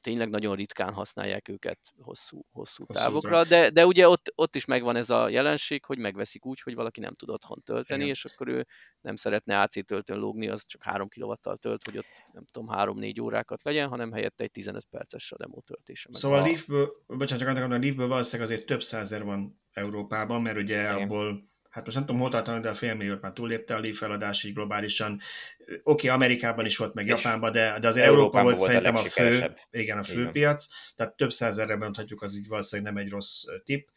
tényleg 0.03 0.29
nagyon 0.29 0.57
ritkán 0.57 0.93
használják 0.93 1.49
őket 1.49 1.79
hosszú, 1.99 2.45
hosszú 2.53 2.85
távokra, 2.87 3.45
de, 3.45 3.71
de 3.71 3.87
ugye 3.87 4.09
ott, 4.09 4.33
ott 4.35 4.57
is 4.57 4.65
megvan 4.65 4.97
ez 4.97 5.11
a 5.11 5.29
jelenség, 5.29 5.85
hogy 5.85 5.99
megveszik 5.99 6.47
úgy, 6.47 6.61
hogy 6.61 6.75
valaki 6.75 7.01
nem 7.01 7.15
tud 7.15 7.31
otthon 7.31 7.63
tölteni, 7.65 8.01
Igen. 8.01 8.15
és 8.15 8.25
akkor 8.25 8.49
ő 8.49 8.67
nem 9.01 9.17
szeretne 9.17 9.61
AC 9.61 9.87
töltőn 9.87 10.19
lógni, 10.19 10.49
az 10.49 10.67
csak 10.67 10.83
3 10.83 11.09
kw 11.09 11.33
tölt, 11.35 11.85
hogy 11.85 11.99
ott 11.99 12.23
nem 12.33 12.45
tudom, 12.51 12.69
3-4 12.73 13.23
órákat 13.23 13.63
legyen, 13.63 13.89
hanem 13.89 14.13
helyette 14.13 14.45
egy 14.45 14.51
15 14.51 14.87
perces 14.91 15.33
a 15.33 15.37
demo 15.37 15.61
töltése. 15.61 16.09
Szóval 16.13 16.39
a 16.39 16.43
Leafből, 16.43 16.93
bocsánat, 17.07 17.39
csak 17.39 17.57
annak 17.57 17.71
a 17.71 17.79
Leafből 17.79 18.09
valószínűleg 18.09 18.51
azért 18.51 18.67
több 18.67 18.83
százer 18.83 19.25
van 19.25 19.61
Európában, 19.73 20.43
mert 20.43 20.57
ugye 20.57 20.81
Igen. 20.81 20.95
abból 20.95 21.50
hát 21.71 21.85
most 21.85 21.97
nem 21.97 22.07
tudom, 22.07 22.21
hol 22.21 22.31
tartanak, 22.31 22.63
de 22.63 22.69
a 22.69 22.75
félmilliót 22.75 23.21
már 23.21 23.33
túllépte 23.33 23.75
a 23.75 23.81
Leaf 23.81 24.03
eladás 24.03 24.45
így 24.45 24.55
globálisan. 24.55 25.21
Oké, 25.67 25.81
okay, 25.83 26.09
Amerikában 26.09 26.65
is 26.65 26.77
volt, 26.77 26.95
meg 26.95 27.07
Japánban, 27.07 27.53
de, 27.53 27.79
de 27.79 27.89
azért 27.89 28.07
Európa 28.07 28.43
volt, 28.43 28.57
volt 28.57 28.69
szerintem 28.69 28.97
a, 28.97 29.01
a 29.01 29.03
fő, 29.03 29.55
igen, 29.71 29.99
a 29.99 30.03
fő 30.03 30.31
piac, 30.31 30.67
tehát 30.97 31.17
több 31.17 31.33
százerre 31.33 31.77
mondhatjuk, 31.77 32.23
az 32.23 32.37
így 32.37 32.49
valószínűleg 32.49 32.93
nem 32.93 33.03
egy 33.03 33.11
rossz 33.11 33.45
tipp. 33.65 33.89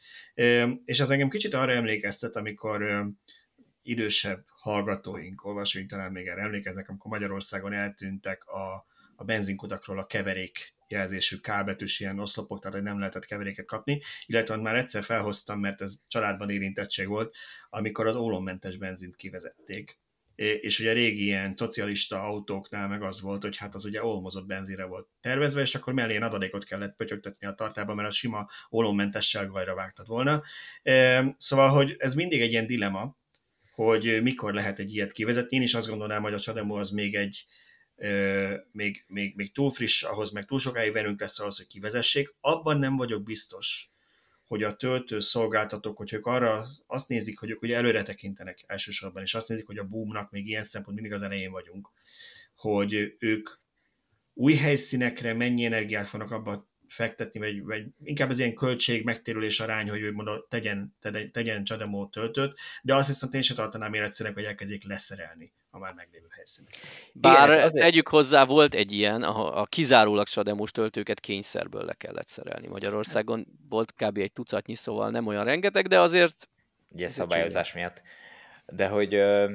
És 0.85 0.99
ez 0.99 1.09
engem 1.09 1.29
kicsit 1.29 1.53
arra 1.53 1.71
emlékeztet, 1.71 2.35
amikor 2.35 3.05
idősebb 3.83 4.43
hallgatóink, 4.47 5.45
olvasóink 5.45 5.89
talán 5.89 6.11
még 6.11 6.27
erre 6.27 6.41
emlékeznek, 6.41 6.89
amikor 6.89 7.11
Magyarországon 7.11 7.73
eltűntek 7.73 8.45
a, 8.45 8.85
a 9.15 9.23
benzinkutakról 9.23 9.99
a 9.99 10.05
keverék 10.05 10.75
jelzésű 10.87 11.37
kábetűs 11.37 11.99
ilyen 11.99 12.19
oszlopok, 12.19 12.59
tehát 12.59 12.75
hogy 12.75 12.85
nem 12.85 12.99
lehetett 12.99 13.25
keveréket 13.25 13.65
kapni, 13.65 14.01
illetve 14.25 14.55
már 14.55 14.75
egyszer 14.75 15.03
felhoztam, 15.03 15.59
mert 15.59 15.81
ez 15.81 15.99
családban 16.07 16.49
érintettség 16.49 17.07
volt, 17.07 17.35
amikor 17.69 18.07
az 18.07 18.15
ólommentes 18.15 18.77
benzint 18.77 19.15
kivezették. 19.15 20.01
És 20.35 20.79
ugye 20.79 20.93
régi 20.93 21.23
ilyen 21.23 21.55
szocialista 21.55 22.23
autóknál 22.23 22.87
meg 22.87 23.01
az 23.01 23.21
volt, 23.21 23.41
hogy 23.41 23.57
hát 23.57 23.75
az 23.75 23.85
ugye 23.85 24.03
olmozott 24.03 24.45
benzinre 24.45 24.85
volt 24.85 25.07
tervezve, 25.21 25.61
és 25.61 25.75
akkor 25.75 25.93
mellé 25.93 26.17
adalékot 26.17 26.63
kellett 26.63 26.95
pötyögtetni 26.95 27.47
a 27.47 27.53
tartába, 27.53 27.93
mert 27.93 28.07
a 28.09 28.11
sima 28.11 28.47
ólommentessel 28.71 29.47
gajra 29.47 29.75
vágtad 29.75 30.07
volna. 30.07 30.41
Szóval, 31.37 31.69
hogy 31.69 31.95
ez 31.97 32.13
mindig 32.13 32.41
egy 32.41 32.51
ilyen 32.51 32.67
dilema, 32.67 33.17
hogy 33.73 34.19
mikor 34.23 34.53
lehet 34.53 34.79
egy 34.79 34.93
ilyet 34.93 35.11
kivezetni. 35.11 35.57
Én 35.57 35.63
is 35.63 35.73
azt 35.73 35.87
gondolnám, 35.87 36.21
hogy 36.21 36.33
a 36.33 36.39
Csademo 36.39 36.75
az 36.75 36.89
még 36.89 37.15
egy, 37.15 37.45
még, 38.71 39.05
még, 39.07 39.35
még 39.35 39.51
túl 39.51 39.71
friss, 39.71 40.03
ahhoz 40.03 40.31
meg 40.31 40.45
túl 40.45 40.59
sokáig 40.59 40.91
velünk 40.91 41.19
lesz 41.19 41.39
ahhoz, 41.39 41.57
hogy 41.57 41.67
kivezessék. 41.67 42.35
Abban 42.41 42.79
nem 42.79 42.95
vagyok 42.95 43.23
biztos, 43.23 43.89
hogy 44.47 44.63
a 44.63 44.75
töltő 44.75 45.19
szolgáltatók, 45.19 45.97
hogy 45.97 46.13
ők 46.13 46.25
arra 46.25 46.65
azt 46.87 47.09
nézik, 47.09 47.39
hogy 47.39 47.49
ők 47.49 47.61
ugye 47.61 47.75
előre 47.75 48.03
tekintenek 48.03 48.63
elsősorban, 48.67 49.23
és 49.23 49.35
azt 49.35 49.49
nézik, 49.49 49.65
hogy 49.65 49.77
a 49.77 49.83
boomnak 49.83 50.31
még 50.31 50.47
ilyen 50.47 50.63
szempont 50.63 50.95
mindig 50.95 51.13
az 51.13 51.21
elején 51.21 51.51
vagyunk, 51.51 51.89
hogy 52.55 53.15
ők 53.19 53.49
új 54.33 54.53
helyszínekre 54.53 55.33
mennyi 55.33 55.65
energiát 55.65 56.07
fognak 56.07 56.31
abba 56.31 56.69
fektetni, 56.87 57.39
vagy, 57.39 57.63
vagy 57.63 57.85
inkább 58.03 58.29
az 58.29 58.39
ilyen 58.39 58.55
költség 58.55 59.03
megtérülés 59.03 59.59
arány, 59.59 59.89
hogy 59.89 60.01
ő 60.01 60.11
mondja, 60.11 60.45
tegyen, 60.49 60.95
tegyen, 60.99 61.31
tegyen 61.31 61.63
Csademó 61.63 62.07
töltőt, 62.07 62.59
de 62.81 62.95
azt 62.95 63.07
viszont 63.07 63.33
én 63.33 63.41
sem 63.41 63.55
tartanám 63.55 63.93
életszerűnek, 63.93 64.37
hogy 64.37 64.47
elkezdjék 64.47 64.83
leszerelni 64.83 65.53
a 65.75 65.79
már 65.79 65.93
meglévő 65.93 66.27
helyszínek. 66.29 66.73
Bár 67.13 67.47
Igen, 67.49 67.63
azért... 67.63 67.85
tegyük 67.85 68.07
hozzá, 68.07 68.45
volt 68.45 68.73
egy 68.73 68.91
ilyen, 68.91 69.23
a, 69.23 69.61
a 69.61 69.65
kizárólag 69.65 70.27
Sademos 70.27 70.71
töltőket 70.71 71.19
kényszerből 71.19 71.85
le 71.85 71.93
kellett 71.93 72.27
szerelni. 72.27 72.67
Magyarországon 72.67 73.45
volt 73.69 73.93
kb. 73.93 74.17
egy 74.17 74.31
tucatnyi, 74.31 74.75
szóval 74.75 75.09
nem 75.09 75.27
olyan 75.27 75.43
rengeteg, 75.43 75.87
de 75.87 75.99
azért... 75.99 76.49
Ugye 76.89 77.07
szabályozás 77.07 77.73
miatt. 77.73 78.01
De 78.65 78.87
hogy 78.87 79.15
uh, 79.15 79.51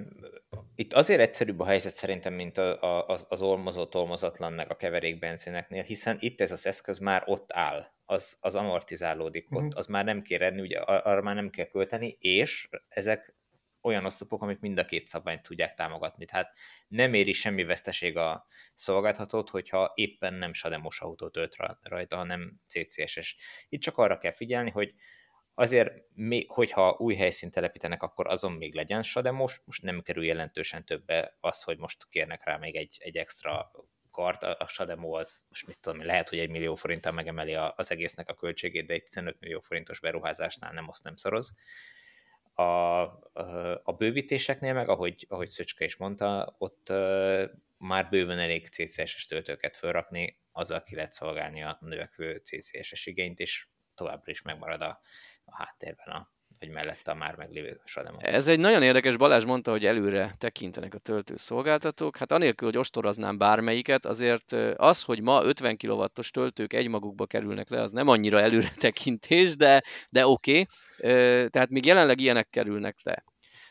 itt 0.75 0.93
azért 0.93 1.21
egyszerűbb 1.21 1.61
a 1.61 1.67
helyzet 1.67 1.93
szerintem, 1.93 2.35
mint 2.35 2.59
a, 2.59 3.07
a, 3.09 3.19
az 3.29 3.43
olmozott, 3.43 3.95
olmozatlan, 3.95 4.53
meg 4.53 4.71
a 4.71 4.77
keverékbenzineknél, 4.77 5.83
hiszen 5.83 6.17
itt 6.21 6.41
ez 6.41 6.53
az 6.53 6.67
eszköz 6.67 6.99
már 6.99 7.23
ott 7.27 7.53
áll, 7.53 7.87
az, 8.05 8.37
az 8.41 8.55
amortizálódik 8.55 9.45
uh-huh. 9.45 9.59
ott, 9.59 9.69
mhm. 9.69 9.79
az 9.79 9.87
már 9.87 10.05
nem 10.05 10.23
kér 10.23 10.43
enni, 10.43 10.61
ugye 10.61 10.79
arra 10.81 11.23
már 11.23 11.35
nem 11.35 11.51
kell 11.51 11.67
költeni, 11.67 12.17
és 12.21 12.69
ezek 12.89 13.37
olyan 13.83 14.05
oszlopok, 14.05 14.43
amik 14.43 14.59
mind 14.61 14.79
a 14.79 14.85
két 14.85 15.09
szabványt 15.09 15.43
tudják 15.43 15.75
támogatni. 15.75 16.25
Tehát 16.25 16.53
nem 16.89 17.15
éri 17.15 17.33
semmi 17.33 17.65
veszteség 17.65 18.17
a 18.17 18.47
szolgáltatót, 18.75 19.51
hogyha 19.51 19.93
éppen 19.95 20.35
nem 20.35 20.53
sademos 20.53 21.01
autó 21.01 21.29
tölt 21.29 21.57
rajta, 21.83 22.17
hanem 22.17 22.61
CCS-es. 22.67 23.37
Itt 23.69 23.81
csak 23.81 23.99
arra 23.99 24.19
kell 24.19 24.33
figyelni, 24.33 24.71
hogy 24.71 24.95
azért, 25.55 25.93
hogyha 26.47 26.97
új 26.99 27.15
helyszínt 27.15 27.53
telepítenek, 27.53 28.03
akkor 28.03 28.29
azon 28.29 28.53
még 28.53 28.75
legyen 28.75 29.03
sademos, 29.03 29.61
most 29.65 29.83
nem 29.83 30.03
kerül 30.03 30.25
jelentősen 30.25 30.85
többe 30.85 31.37
az, 31.41 31.63
hogy 31.63 31.79
most 31.79 32.09
kérnek 32.09 32.45
rá 32.45 32.57
még 32.57 32.77
egy, 32.77 32.97
egy 33.01 33.17
extra 33.17 33.71
kart, 34.11 34.43
a 34.43 34.67
Sademo 34.69 35.19
az, 35.19 35.45
most 35.49 35.67
mit 35.67 35.79
tudom, 35.81 36.05
lehet, 36.05 36.29
hogy 36.29 36.39
egy 36.39 36.51
millió 36.51 36.75
forinttal 36.75 37.13
megemeli 37.13 37.55
az 37.55 37.91
egésznek 37.91 38.29
a 38.29 38.35
költségét, 38.35 38.87
de 38.87 38.93
egy 38.93 39.05
15 39.05 39.41
millió 39.41 39.61
forintos 39.61 40.01
beruházásnál 40.01 40.73
nem 40.73 40.89
azt 40.89 41.05
nem 41.05 41.17
szoroz. 41.17 41.53
A, 42.59 43.03
a 43.83 43.93
bővítéseknél 43.99 44.73
meg, 44.75 44.89
ahogy, 44.89 45.27
ahogy 45.29 45.49
Szöcske 45.49 45.85
is 45.85 45.97
mondta, 45.97 46.55
ott 46.59 46.89
már 47.77 48.09
bőven 48.09 48.39
elég 48.39 48.69
CCS-es 48.69 49.27
töltőket 49.27 49.77
felrakni, 49.77 50.41
azzal 50.53 50.83
ki 50.83 50.95
lehet 50.95 51.13
szolgálni 51.13 51.63
a 51.63 51.79
növekvő 51.81 52.37
CCS-es 52.37 53.07
igényt, 53.07 53.39
és 53.39 53.69
továbbra 53.95 54.31
is 54.31 54.43
megmarad 54.43 54.81
a, 54.81 55.01
a 55.45 55.57
háttérben 55.57 56.15
a 56.15 56.33
vagy 56.61 56.69
mellette 56.69 57.11
a 57.11 57.15
már 57.15 57.35
meglévő 57.37 57.81
Sademon. 57.85 58.25
Ez 58.25 58.49
egy 58.49 58.59
nagyon 58.59 58.83
érdekes, 58.83 59.17
Balázs 59.17 59.45
mondta, 59.45 59.71
hogy 59.71 59.87
előre 59.87 60.35
tekintenek 60.39 60.95
a 60.95 60.99
töltő 60.99 61.37
szolgáltatók. 61.37 62.17
Hát 62.17 62.33
anélkül, 62.33 62.69
hogy 62.69 62.79
ostoroznám 62.79 63.39
bármelyiket, 63.39 64.07
azért 64.07 64.53
az, 64.77 65.03
hogy 65.03 65.21
ma 65.21 65.43
50 65.45 65.77
kW-os 65.77 66.31
töltők 66.31 66.73
egymagukba 66.73 67.27
kerülnek 67.27 67.71
le, 67.71 67.81
az 67.81 67.93
nem 67.93 68.09
annyira 68.09 68.41
előre 68.41 68.73
tekintés, 68.79 69.57
de, 69.57 69.83
de 70.11 70.27
oké. 70.27 70.65
Okay. 70.99 71.49
Tehát 71.49 71.69
még 71.69 71.85
jelenleg 71.85 72.21
ilyenek 72.21 72.49
kerülnek 72.51 72.97
le. 73.03 73.25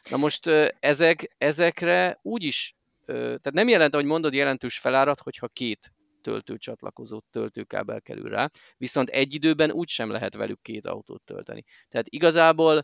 Na 0.09 0.17
most 0.17 0.47
ezek, 0.79 1.35
ezekre 1.37 2.19
úgy 2.21 2.43
is, 2.43 2.75
tehát 3.05 3.53
nem 3.53 3.67
jelent, 3.67 3.93
ahogy 3.93 4.05
mondod, 4.05 4.33
jelentős 4.33 4.77
felárat, 4.79 5.19
hogyha 5.19 5.47
két 5.47 5.91
töltőcsatlakozót, 6.21 7.25
töltőkábel 7.31 8.01
kerül 8.01 8.29
rá, 8.29 8.49
viszont 8.77 9.09
egy 9.09 9.33
időben 9.33 9.71
úgy 9.71 9.87
sem 9.87 10.09
lehet 10.09 10.35
velük 10.35 10.61
két 10.61 10.85
autót 10.85 11.21
tölteni. 11.25 11.63
Tehát 11.87 12.07
igazából 12.09 12.81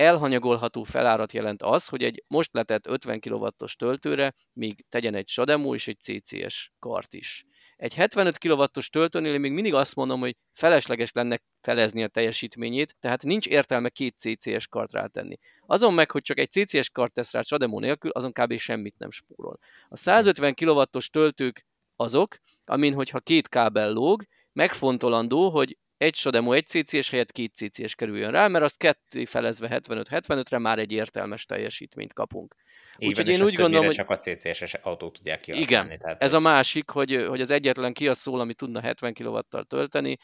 elhanyagolható 0.00 0.82
felárat 0.82 1.32
jelent 1.32 1.62
az, 1.62 1.88
hogy 1.88 2.02
egy 2.02 2.24
most 2.26 2.52
letett 2.52 2.86
50 2.86 3.20
kW-os 3.20 3.76
töltőre 3.76 4.34
még 4.52 4.84
tegyen 4.88 5.14
egy 5.14 5.28
Sademo 5.28 5.74
és 5.74 5.88
egy 5.88 6.00
CCS 6.00 6.72
kart 6.78 7.14
is. 7.14 7.44
Egy 7.76 7.94
75 7.94 8.38
kW-os 8.38 8.88
töltőnél 8.88 9.38
még 9.38 9.52
mindig 9.52 9.74
azt 9.74 9.94
mondom, 9.94 10.20
hogy 10.20 10.36
felesleges 10.52 11.12
lenne 11.12 11.38
felezni 11.60 12.02
a 12.02 12.08
teljesítményét, 12.08 12.96
tehát 13.00 13.22
nincs 13.22 13.46
értelme 13.46 13.88
két 13.88 14.18
CCS 14.18 14.66
kart 14.66 14.92
rátenni. 14.92 15.38
Azon 15.66 15.94
meg, 15.94 16.10
hogy 16.10 16.22
csak 16.22 16.38
egy 16.38 16.50
CCS 16.50 16.90
kart 16.90 17.12
tesz 17.12 17.32
rá 17.32 17.40
Sademo 17.40 17.78
nélkül, 17.78 18.10
azon 18.10 18.32
kb. 18.32 18.56
semmit 18.56 18.98
nem 18.98 19.10
spórol. 19.10 19.58
A 19.88 19.96
150 19.96 20.54
kW-os 20.54 21.10
töltők 21.10 21.66
azok, 22.00 22.36
amin 22.64 22.94
hogyha 22.94 23.20
két 23.20 23.48
kábel 23.48 23.92
lóg, 23.92 24.24
megfontolandó, 24.52 25.50
hogy 25.50 25.78
egy 25.96 26.14
SODEMO 26.14 26.52
egy 26.52 26.66
CCS 26.66 27.10
helyett 27.10 27.32
két 27.32 27.54
CCS 27.54 27.94
kerüljön 27.94 28.30
rá, 28.30 28.48
mert 28.48 28.64
azt 28.64 28.76
ketté 28.76 29.24
felezve 29.24 29.80
75-75-re 29.88 30.58
már 30.58 30.78
egy 30.78 30.92
értelmes 30.92 31.44
teljesítményt 31.44 32.12
kapunk. 32.12 32.54
Úgyhogy 32.98 33.28
én 33.28 33.42
úgy 33.42 33.54
gondolom, 33.54 33.84
hogy 33.84 33.94
csak 33.94 34.10
a 34.10 34.16
CCS-es 34.16 34.74
autót 34.74 35.12
tudják 35.12 35.40
kihasználni. 35.40 35.86
Igen, 35.86 35.98
tehát 35.98 36.22
ez 36.22 36.32
a 36.32 36.40
másik, 36.40 36.90
hogy, 36.90 37.24
hogy 37.28 37.40
az 37.40 37.50
egyetlen 37.50 37.92
ki 37.92 38.08
szól, 38.12 38.40
ami 38.40 38.54
tudna 38.54 38.80
70 38.80 39.14
kW-tal 39.14 39.64
tölteni, 39.64 40.16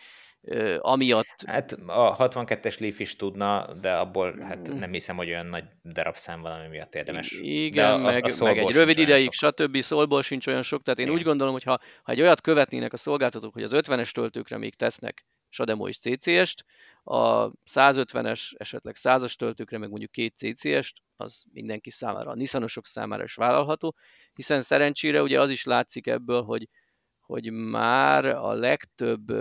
amiatt... 0.78 1.26
Hát 1.47 1.73
a 1.87 2.16
62-es 2.19 2.81
Leaf 2.81 3.00
is 3.00 3.16
tudna, 3.16 3.75
de 3.81 3.93
abból 3.93 4.38
hát 4.40 4.73
nem 4.73 4.93
hiszem, 4.93 5.16
hogy 5.16 5.28
olyan 5.28 5.47
nagy 5.47 5.64
darabszám 5.85 6.40
van, 6.40 6.52
ami 6.52 6.69
miatt 6.69 6.95
érdemes. 6.95 7.38
Igen, 7.40 8.00
de 8.00 8.09
a, 8.09 8.12
meg, 8.12 8.25
a 8.25 8.45
meg 8.45 8.59
egy 8.59 8.75
rövid 8.75 8.99
ideig, 8.99 9.33
sok. 9.33 9.52
stb. 9.61 9.81
szólból 9.81 10.23
sincs 10.23 10.47
olyan 10.47 10.62
sok, 10.62 10.83
tehát 10.83 10.99
én 10.99 11.07
Igen. 11.07 11.19
úgy 11.19 11.25
gondolom, 11.25 11.52
hogy 11.52 11.62
ha, 11.62 11.81
ha 12.02 12.12
egy 12.12 12.21
olyat 12.21 12.40
követnének 12.40 12.93
a 12.93 12.97
szolgáltatók, 12.97 13.52
hogy 13.52 13.62
az 13.62 13.73
50-es 13.75 14.11
töltőkre 14.11 14.59
még 14.59 14.75
tesznek 14.75 15.25
SADEMO 15.49 15.88
és 15.88 15.99
CCS-t, 15.99 16.64
a 17.02 17.50
150-es, 17.50 18.52
esetleg 18.57 18.95
100-as 18.99 19.35
töltőkre, 19.35 19.78
meg 19.78 19.88
mondjuk 19.88 20.11
két 20.11 20.37
CCS-t, 20.37 20.97
az 21.16 21.45
mindenki 21.52 21.90
számára, 21.90 22.31
a 22.31 22.35
Nissanosok 22.35 22.87
számára 22.87 23.23
is 23.23 23.35
vállalható, 23.35 23.97
hiszen 24.35 24.61
szerencsére 24.61 25.23
ugye 25.23 25.40
az 25.40 25.50
is 25.50 25.64
látszik 25.64 26.07
ebből, 26.07 26.43
hogy, 26.43 26.69
hogy 27.26 27.50
már 27.52 28.25
a 28.25 28.52
legtöbb 28.52 29.33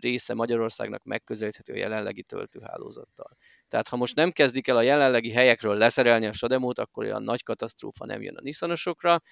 része 0.00 0.34
Magyarországnak 0.34 1.04
megközelíthető 1.04 1.72
a 1.72 1.76
jelenlegi 1.76 2.22
töltőhálózattal. 2.22 3.36
Tehát 3.68 3.88
ha 3.88 3.96
most 3.96 4.14
nem 4.14 4.30
kezdik 4.30 4.68
el 4.68 4.76
a 4.76 4.82
jelenlegi 4.82 5.30
helyekről 5.30 5.76
leszerelni 5.76 6.26
a 6.26 6.32
Sademót, 6.32 6.78
akkor 6.78 7.04
olyan 7.04 7.22
nagy 7.22 7.42
katasztrófa 7.42 8.06
nem 8.06 8.22
jön 8.22 8.36
a 8.36 8.42
Nissanosokra, 8.42 9.22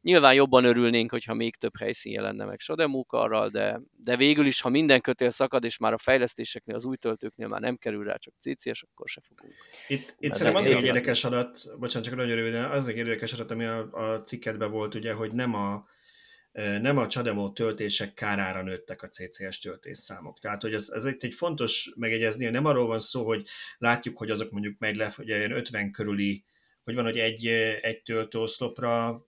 Nyilván 0.00 0.34
jobban 0.34 0.64
örülnénk, 0.64 1.10
hogyha 1.10 1.34
még 1.34 1.56
több 1.56 1.76
helyszín 1.78 2.12
jelenne 2.12 2.44
meg 2.44 2.58
Sodemókarral, 2.58 3.48
de, 3.48 3.80
de 3.96 4.16
végül 4.16 4.46
is, 4.46 4.60
ha 4.60 4.68
minden 4.68 5.00
kötél 5.00 5.30
szakad, 5.30 5.64
és 5.64 5.78
már 5.78 5.92
a 5.92 5.98
fejlesztéseknél, 5.98 6.74
az 6.74 6.84
új 6.84 6.96
töltőknél 6.96 7.48
már 7.48 7.60
nem 7.60 7.76
kerül 7.76 8.04
rá 8.04 8.16
csak 8.16 8.34
CCS, 8.38 8.82
akkor 8.82 9.08
se 9.08 9.20
fogunk. 9.20 9.54
Itt, 9.88 10.14
itt 10.18 10.32
szerintem 10.32 10.64
az 10.64 10.76
egy 10.78 10.84
érdekes 10.84 11.24
adat, 11.24 11.60
bocsánat, 11.78 12.08
csak 12.08 12.16
nagyon 12.16 12.36
röviden, 12.36 12.70
az 12.70 12.88
egy 12.88 12.96
érdekes 12.96 13.32
adat, 13.32 13.50
ami 13.50 13.64
a, 13.64 13.88
a 13.92 14.22
cikkedben 14.22 14.70
volt, 14.70 14.94
ugye, 14.94 15.12
hogy 15.12 15.32
nem 15.32 15.54
a, 15.54 15.84
nem 16.52 16.96
a 16.96 17.06
Csademo 17.06 17.52
töltések 17.52 18.14
kárára 18.14 18.62
nőttek 18.62 19.02
a 19.02 19.08
CCS 19.08 19.58
töltésszámok. 19.58 20.38
Tehát, 20.38 20.62
hogy 20.62 20.74
ez, 20.74 20.88
ez 20.88 21.04
itt 21.04 21.22
egy 21.22 21.34
fontos 21.34 21.92
megegyezni, 21.96 22.48
nem 22.48 22.64
arról 22.64 22.86
van 22.86 22.98
szó, 22.98 23.26
hogy 23.26 23.46
látjuk, 23.78 24.18
hogy 24.18 24.30
azok 24.30 24.50
mondjuk 24.50 24.78
meg 24.78 24.94
le, 24.94 25.14
ugye 25.18 25.48
50 25.48 25.90
körüli, 25.90 26.44
hogy 26.84 26.94
van, 26.94 27.04
hogy 27.04 27.18
egy, 27.18 27.46
egy 27.82 28.02
töltőoszlopra 28.02 29.22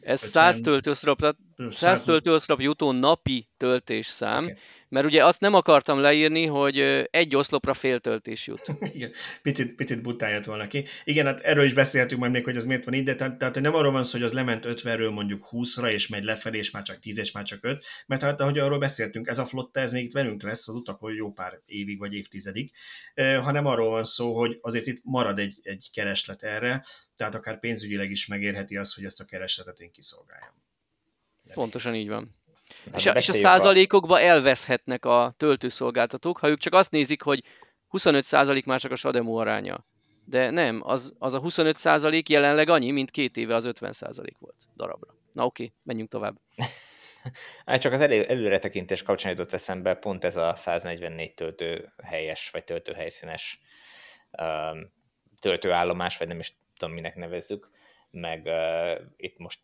ez 0.00 0.20
100 0.20 0.60
töltőoszlop, 0.60 1.36
100 1.68 2.02
töltőoszlop 2.02 2.60
jutó 2.60 2.92
napi 2.92 3.48
töltésszám, 3.56 4.42
okay. 4.42 4.56
mert 4.88 5.06
ugye 5.06 5.24
azt 5.24 5.40
nem 5.40 5.54
akartam 5.54 5.98
leírni, 5.98 6.46
hogy 6.46 6.78
egy 7.10 7.36
oszlopra 7.36 7.74
fél 7.74 8.00
töltés 8.00 8.46
jut. 8.46 8.62
Igen, 8.94 9.10
picit, 9.42 9.74
picit 9.74 10.02
bután 10.02 10.30
jött 10.30 10.44
volna 10.44 10.66
ki. 10.66 10.84
Igen, 11.04 11.26
hát 11.26 11.40
erről 11.40 11.64
is 11.64 11.74
beszélhetünk 11.74 12.20
majd 12.20 12.32
még, 12.32 12.44
hogy 12.44 12.56
az 12.56 12.64
miért 12.64 12.84
van 12.84 12.94
így, 12.94 13.04
de 13.04 13.14
tehát, 13.14 13.38
tehát 13.38 13.60
nem 13.60 13.74
arról 13.74 13.92
van 13.92 14.04
szó, 14.04 14.10
hogy 14.10 14.26
az 14.26 14.32
lement 14.32 14.64
50-ről 14.68 15.12
mondjuk 15.12 15.46
20-ra, 15.50 15.90
és 15.90 16.08
megy 16.08 16.24
lefelé, 16.24 16.58
és 16.58 16.70
már 16.70 16.82
csak 16.82 16.98
10, 16.98 17.18
és 17.18 17.32
már 17.32 17.44
csak 17.44 17.58
5, 17.64 17.84
mert 18.06 18.22
hát 18.22 18.40
ahogy 18.40 18.58
arról 18.58 18.78
beszéltünk, 18.78 19.28
ez 19.28 19.38
a 19.38 19.46
flotta, 19.46 19.80
ez 19.80 19.92
még 19.92 20.04
itt 20.04 20.12
velünk 20.12 20.42
lesz 20.42 20.68
az 20.68 20.74
utakon 20.74 21.14
jó 21.14 21.32
pár 21.32 21.60
évig 21.66 21.98
vagy 21.98 22.14
évtizedig, 22.14 22.72
hanem 23.14 23.66
arról 23.66 23.90
van 23.90 24.04
szó, 24.04 24.38
hogy 24.38 24.58
azért 24.60 24.86
itt 24.86 25.00
marad 25.04 25.38
egy, 25.38 25.58
egy 25.62 25.90
kereslet 25.92 26.42
erre, 26.42 26.84
tehát 27.16 27.34
akár 27.34 27.58
pénzügyileg 27.58 28.10
is 28.10 28.26
megérheti 28.26 28.76
az, 28.76 28.94
hogy 28.94 29.04
ezt 29.04 29.20
a 29.20 29.24
keresletet 29.24 29.80
én 29.80 29.90
kiszolgáljam. 29.90 30.68
Pontosan 31.54 31.94
így 31.94 32.08
van. 32.08 32.28
és 32.94 33.06
a, 33.06 33.10
és 33.10 33.28
a 33.28 33.32
százalékokba 33.32 34.20
elveszhetnek 34.20 35.04
a 35.04 35.34
töltőszolgáltatók, 35.36 36.38
ha 36.38 36.48
ők 36.48 36.58
csak 36.58 36.74
azt 36.74 36.90
nézik, 36.90 37.22
hogy 37.22 37.42
25 37.88 38.24
százalék 38.24 38.64
már 38.64 38.80
csak 38.80 38.92
a 38.92 38.96
Sademo 38.96 39.34
aránya. 39.34 39.84
De 40.24 40.50
nem, 40.50 40.80
az, 40.84 41.14
az 41.18 41.34
a 41.34 41.38
25 41.38 41.76
százalék 41.76 42.28
jelenleg 42.28 42.68
annyi, 42.68 42.90
mint 42.90 43.10
két 43.10 43.36
éve 43.36 43.54
az 43.54 43.64
50 43.64 43.92
százalék 43.92 44.36
volt 44.38 44.56
darabra. 44.76 45.14
Na 45.32 45.44
oké, 45.44 45.62
okay, 45.62 45.76
menjünk 45.82 46.10
tovább. 46.10 46.36
Hát 47.64 47.80
csak 47.80 47.92
az 47.92 48.00
elő, 48.00 48.24
előretekintés 48.24 49.02
kapcsán 49.02 49.30
jutott 49.30 49.52
eszembe 49.52 49.94
pont 49.94 50.24
ez 50.24 50.36
a 50.36 50.54
144 50.54 51.34
töltő 51.34 51.92
helyes, 52.02 52.50
vagy 52.50 52.64
töltőhelyszínes 52.64 53.60
um, 54.30 54.92
töltőállomás, 55.40 56.16
vagy 56.16 56.28
nem 56.28 56.38
is 56.38 56.56
tudom, 56.76 56.94
minek 56.94 57.14
nevezzük, 57.14 57.70
meg 58.10 58.42
uh, 58.44 59.00
itt 59.16 59.38
most 59.38 59.60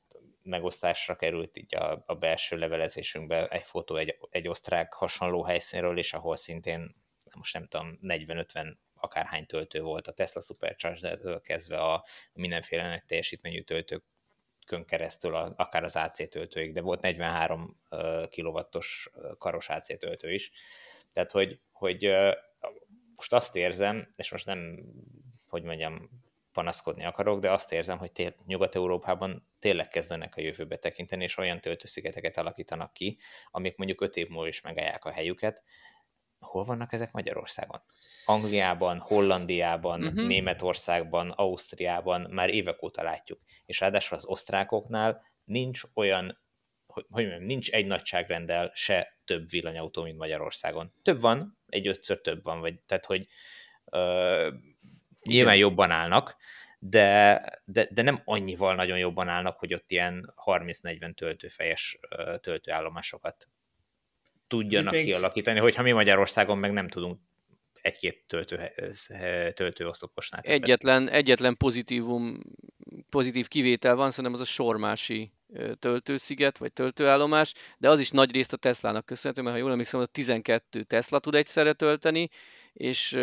megosztásra 0.47 1.17
került 1.17 1.57
így 1.57 1.75
a, 1.75 2.03
a 2.07 2.15
belső 2.15 2.57
levelezésünkbe 2.57 3.49
egy 3.49 3.67
fotó 3.67 3.97
egy, 3.97 4.19
egy 4.31 4.49
osztrák 4.49 4.93
hasonló 4.93 5.43
helyszínről, 5.43 5.99
és 5.99 6.13
ahol 6.13 6.37
szintén, 6.37 6.95
most 7.37 7.55
nem 7.55 7.67
tudom, 7.67 7.99
40-50 8.03 8.77
akárhány 8.95 9.47
töltő 9.47 9.81
volt 9.81 10.07
a 10.07 10.13
Tesla 10.13 10.41
Supercharger-től 10.41 11.41
kezdve 11.41 11.79
a, 11.79 12.05
mindenféle 12.33 12.89
nagy 12.89 13.05
teljesítményű 13.05 13.63
töltőkön 13.63 14.85
keresztül, 14.87 15.35
a, 15.35 15.53
akár 15.57 15.85
az 15.85 15.97
AC 15.97 16.29
töltőig, 16.29 16.73
de 16.73 16.81
volt 16.81 17.01
43 17.01 17.81
uh, 17.91 18.29
kilovattos 18.29 19.11
karos 19.39 19.69
AC 19.69 19.99
töltő 19.99 20.33
is. 20.33 20.51
Tehát, 21.13 21.31
hogy, 21.31 21.61
hogy 21.73 22.11
most 23.17 23.33
azt 23.33 23.57
érzem, 23.57 24.09
és 24.17 24.31
most 24.31 24.47
nem, 24.47 24.85
hogy 25.49 25.63
mondjam, 25.63 26.11
panaszkodni 26.57 27.05
akarok, 27.05 27.41
de 27.41 27.53
azt 27.53 27.73
érzem, 27.73 27.99
hogy 27.99 28.13
tél, 28.13 28.35
Nyugat-Európában 28.47 29.49
tényleg 29.59 29.89
kezdenek 29.89 30.37
a 30.37 30.41
jövőbe 30.41 30.77
tekinteni, 30.77 31.25
és 31.25 31.37
olyan 31.37 31.61
töltőszigeteket 31.61 32.37
alakítanak 32.37 32.93
ki, 32.93 33.19
amik 33.51 33.77
mondjuk 33.77 34.01
öt 34.01 34.17
év 34.17 34.29
múlva 34.29 34.49
is 34.49 34.61
megállják 34.61 35.05
a 35.05 35.11
helyüket. 35.11 35.63
Hol 36.39 36.65
vannak 36.65 36.93
ezek 36.93 37.13
Magyarországon? 37.13 37.83
Angliában, 38.25 38.99
Hollandiában, 38.99 40.05
uh-huh. 40.05 40.27
Németországban, 40.27 41.31
Ausztriában 41.31 42.27
már 42.31 42.49
évek 42.49 42.83
óta 42.83 43.03
látjuk. 43.03 43.41
És 43.65 43.81
ráadásul 43.81 44.17
az 44.17 44.27
osztrákoknál 44.27 45.23
nincs 45.45 45.83
olyan, 45.95 46.41
hogy, 46.87 47.05
mondjam, 47.09 47.43
nincs 47.43 47.71
egy 47.71 47.87
nagyságrendel 47.87 48.71
se 48.75 49.19
több 49.25 49.51
villanyautó, 49.51 50.03
mint 50.03 50.19
Magyarországon. 50.19 50.93
Több 51.03 51.21
van, 51.21 51.59
egy 51.67 51.87
ötször 51.87 52.21
több 52.21 52.43
van, 52.43 52.61
vagy 52.61 52.81
tehát, 52.81 53.05
hogy 53.05 53.27
ö, 53.85 54.51
nyilván 55.27 55.55
Igen. 55.55 55.69
jobban 55.69 55.91
állnak, 55.91 56.37
de, 56.79 57.41
de, 57.65 57.89
de 57.91 58.03
nem 58.03 58.23
annyival 58.25 58.75
nagyon 58.75 58.99
jobban 58.99 59.29
állnak, 59.29 59.59
hogy 59.59 59.75
ott 59.75 59.91
ilyen 59.91 60.35
30-40 60.45 61.15
töltőfejes 61.15 61.99
töltőállomásokat 62.41 63.49
tudjanak 64.47 64.93
még... 64.93 65.05
kialakítani, 65.05 65.59
hogyha 65.59 65.83
mi 65.83 65.93
Magyarországon 65.93 66.59
meg 66.59 66.73
nem 66.73 66.89
tudunk 66.89 67.21
egy-két 67.87 68.25
töltő, 68.27 68.73
töltőoszloposnál. 69.55 70.41
Egyetlen, 70.45 71.09
egyetlen 71.09 71.57
pozitívum, 71.57 72.43
pozitív 73.11 73.49
kivétel 73.49 73.95
van, 73.95 74.11
szerintem 74.11 74.33
az 74.33 74.41
a 74.41 74.45
sormási 74.45 75.33
töltősziget, 75.79 76.59
vagy 76.59 76.73
töltőállomás, 76.73 77.55
de 77.79 77.91
az 77.91 78.01
is 78.01 78.11
nagy 78.11 78.33
részt 78.33 78.53
a 78.53 78.57
Teslának 78.57 79.07
köszönhető, 79.07 79.43
mert 79.43 79.55
ha 79.55 79.61
jól 79.61 79.71
emlékszem, 79.71 80.01
a 80.01 80.07
12 80.07 80.83
Tesla 80.83 81.19
tud 81.19 81.35
egyszerre 81.35 81.73
tölteni, 81.73 82.29
és 82.73 83.19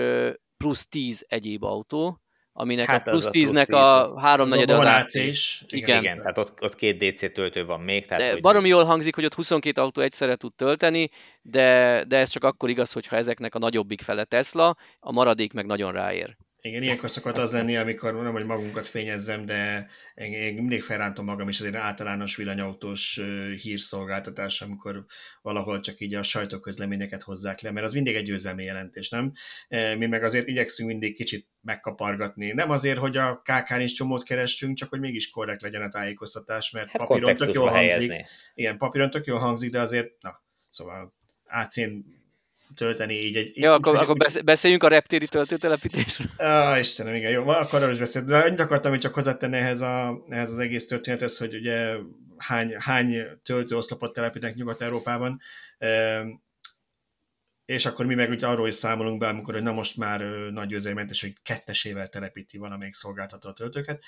plusz 0.64 0.88
10 0.88 1.26
egyéb 1.28 1.64
autó, 1.64 2.22
aminek 2.54 2.88
hát 2.88 3.08
a 3.08 3.12
plusz 3.12 3.28
10-nek 3.32 3.70
a, 3.70 4.12
a 4.12 4.20
háromnegyede 4.20 4.76
az 4.76 4.84
AC. 4.84 5.14
is. 5.14 5.64
Igen. 5.68 6.00
igen, 6.00 6.20
tehát 6.20 6.38
ott, 6.38 6.62
ott 6.62 6.76
két 6.76 6.98
DC 6.98 7.34
töltő 7.34 7.66
van 7.66 7.80
még. 7.82 8.06
Tehát, 8.06 8.24
de 8.24 8.32
hogy... 8.32 8.42
Baromi 8.42 8.68
jól 8.68 8.84
hangzik, 8.84 9.16
hogy 9.16 9.26
ott 9.26 9.34
22 9.34 9.82
autó 9.82 10.02
egyszerre 10.02 10.36
tud 10.36 10.54
tölteni, 10.56 11.10
de, 11.42 12.04
de 12.08 12.18
ez 12.18 12.30
csak 12.30 12.44
akkor 12.44 12.70
igaz, 12.70 12.92
hogyha 12.92 13.16
ezeknek 13.16 13.56
a 13.56 13.60
nagyobbik 13.60 14.02
fele 14.02 14.24
Tesla, 14.24 14.76
a 15.00 15.12
maradék 15.12 15.54
meg 15.54 15.66
nagyon 15.66 15.92
ráér. 15.92 16.36
Igen, 16.66 16.84
ilyenkor 16.84 17.12
szokott 17.12 17.38
az 17.38 17.52
lenni, 17.52 17.78
amikor 17.78 18.14
nem, 18.14 18.32
hogy 18.32 18.46
magunkat 18.46 18.88
fényezzem, 18.88 19.46
de 19.46 19.90
én, 20.16 20.54
mindig 20.54 20.84
felrántom 20.84 21.26
magam 21.26 21.48
is 21.48 21.60
azért 21.60 21.76
általános 21.76 22.36
villanyautós 22.36 23.22
hírszolgáltatás, 23.62 24.62
amikor 24.62 25.06
valahol 25.42 25.80
csak 25.80 26.00
így 26.00 26.14
a 26.14 26.24
sajtóközleményeket 26.24 27.24
hozzák 27.24 27.62
le, 27.62 27.72
mert 27.72 27.86
az 27.86 27.94
mindig 27.94 28.16
egy 28.16 28.24
győzelmi 28.24 28.64
jelentés, 28.64 29.10
nem? 29.10 29.34
Mi 29.98 30.06
meg 30.06 30.24
azért 30.24 30.48
igyekszünk 30.48 30.90
mindig 30.90 31.16
kicsit 31.16 31.48
megkapargatni. 31.62 32.52
Nem 32.52 32.70
azért, 32.70 32.98
hogy 32.98 33.18
a 33.18 33.42
KK-n 33.42 33.82
is 33.82 33.94
csomót 33.94 34.24
keressünk, 34.24 34.78
csak 34.78 34.90
hogy 34.90 35.00
mégis 35.00 35.30
korrekt 35.30 35.62
legyen 35.62 35.82
a 35.82 35.90
tájékoztatás, 35.90 36.72
mert 36.72 36.90
hát 36.90 37.08
papíron 37.08 37.36
tök 37.36 37.54
jól 37.54 37.70
hangzik. 37.70 37.92
Helyezni. 37.92 38.26
Igen, 38.54 38.78
papíron 38.78 39.10
tök 39.10 39.26
jól 39.26 39.40
hangzik, 39.40 39.72
de 39.72 39.80
azért, 39.80 40.22
na, 40.22 40.44
szóval 40.70 41.14
AC-n 41.48 42.22
tölteni 42.76 43.14
így 43.14 43.36
egy... 43.36 43.58
Ja, 43.58 43.72
akkor, 43.72 43.96
akkor 43.96 44.18
beszéljünk 44.46 44.84
a 44.84 44.88
reptéri 44.88 45.28
töltőtelepítésről. 45.28 46.28
Ah, 46.38 46.80
Istenem, 46.80 47.16
igen, 47.16 47.32
jó, 47.32 47.48
akkor 47.48 47.80
arról 47.80 47.94
is 47.94 48.00
beszélni. 48.00 48.28
De 48.28 48.38
annyit 48.38 48.60
akartam 48.60 48.92
hogy 48.92 49.00
csak 49.00 49.14
hozzátenni 49.14 49.58
ehhez, 49.58 49.82
a, 49.82 50.24
ehhez 50.30 50.52
az 50.52 50.60
egész 50.60 50.88
történethez, 50.88 51.38
hogy 51.38 51.56
ugye 51.56 51.96
hány, 52.38 52.76
hány 52.78 53.16
töltőoszlopot 53.44 54.14
telepítenek 54.14 54.56
Nyugat-Európában, 54.56 55.42
és 57.66 57.86
akkor 57.86 58.06
mi 58.06 58.16
meg 58.16 58.30
ugye 58.30 58.48
arról 58.48 58.68
is 58.68 58.76
számolunk 58.76 59.20
be, 59.20 59.28
amikor 59.28 59.54
hogy 59.54 59.64
na 59.64 59.72
most 59.72 59.98
már 59.98 60.22
nagy 60.52 60.68
győzelmentes, 60.68 61.22
hogy 61.22 61.34
kettesével 61.44 62.08
telepíti 62.08 62.58
valamelyik 62.58 62.94
szolgáltató 62.94 63.50
a 63.50 63.54
töltőket, 63.54 64.04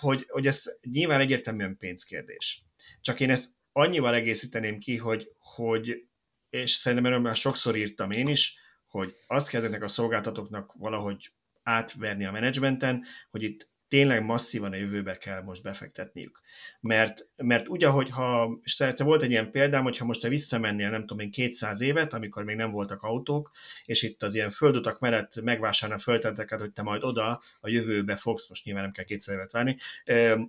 hogy, 0.00 0.26
hogy 0.28 0.46
ez 0.46 0.64
nyilván 0.90 1.20
egyértelműen 1.20 1.76
pénzkérdés. 1.76 2.64
Csak 3.00 3.20
én 3.20 3.30
ezt 3.30 3.50
annyival 3.72 4.14
egészíteném 4.14 4.78
ki, 4.78 4.96
hogy, 4.96 5.30
hogy 5.38 6.04
és 6.52 6.70
szerintem 6.70 7.06
erről 7.06 7.22
már 7.22 7.36
sokszor 7.36 7.76
írtam 7.76 8.10
én 8.10 8.28
is, 8.28 8.58
hogy 8.88 9.14
azt 9.26 9.48
kell 9.48 9.82
a 9.82 9.88
szolgáltatóknak 9.88 10.72
valahogy 10.78 11.32
átverni 11.62 12.24
a 12.24 12.32
menedzsmenten, 12.32 13.04
hogy 13.30 13.42
itt 13.42 13.71
tényleg 13.92 14.24
masszívan 14.24 14.72
a 14.72 14.76
jövőbe 14.76 15.16
kell 15.18 15.42
most 15.42 15.62
befektetniük. 15.62 16.40
Mert, 16.80 17.28
mert 17.36 17.68
úgy, 17.68 17.84
ahogy 17.84 18.10
ha, 18.10 18.58
és 18.62 18.80
egyszer 18.80 19.06
volt 19.06 19.22
egy 19.22 19.30
ilyen 19.30 19.50
példám, 19.50 19.82
hogyha 19.82 20.04
most 20.04 20.20
te 20.20 20.28
visszamennél, 20.28 20.90
nem 20.90 21.00
tudom 21.00 21.18
én, 21.18 21.30
200 21.30 21.80
évet, 21.80 22.12
amikor 22.12 22.44
még 22.44 22.56
nem 22.56 22.70
voltak 22.70 23.02
autók, 23.02 23.50
és 23.84 24.02
itt 24.02 24.22
az 24.22 24.34
ilyen 24.34 24.50
földutak 24.50 24.98
mellett 24.98 25.40
megvásárolna 25.42 26.02
földterületeket, 26.02 26.60
hogy 26.60 26.72
te 26.72 26.82
majd 26.82 27.04
oda 27.04 27.42
a 27.60 27.68
jövőbe 27.68 28.16
fogsz, 28.16 28.48
most 28.48 28.64
nyilván 28.64 28.82
nem 28.82 28.92
kell 28.92 29.04
200 29.04 29.34
évet 29.34 29.52
várni, 29.52 29.76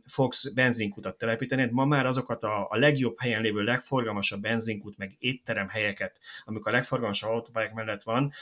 fogsz 0.05 0.53
benzinkutat 0.53 1.17
telepíteni, 1.17 1.67
ma 1.71 1.85
már 1.85 2.05
azokat 2.05 2.43
a, 2.43 2.67
a 2.69 2.77
legjobb 2.77 3.19
helyen 3.19 3.41
lévő, 3.41 3.63
legforgalmasabb 3.63 4.41
benzinkut, 4.41 4.97
meg 4.97 5.15
étterem 5.19 5.67
helyeket, 5.67 6.19
amikor 6.43 6.71
a 6.71 6.75
legforgalmasabb 6.75 7.31
autópályák 7.31 7.73
mellett 7.73 8.03
van, 8.03 8.33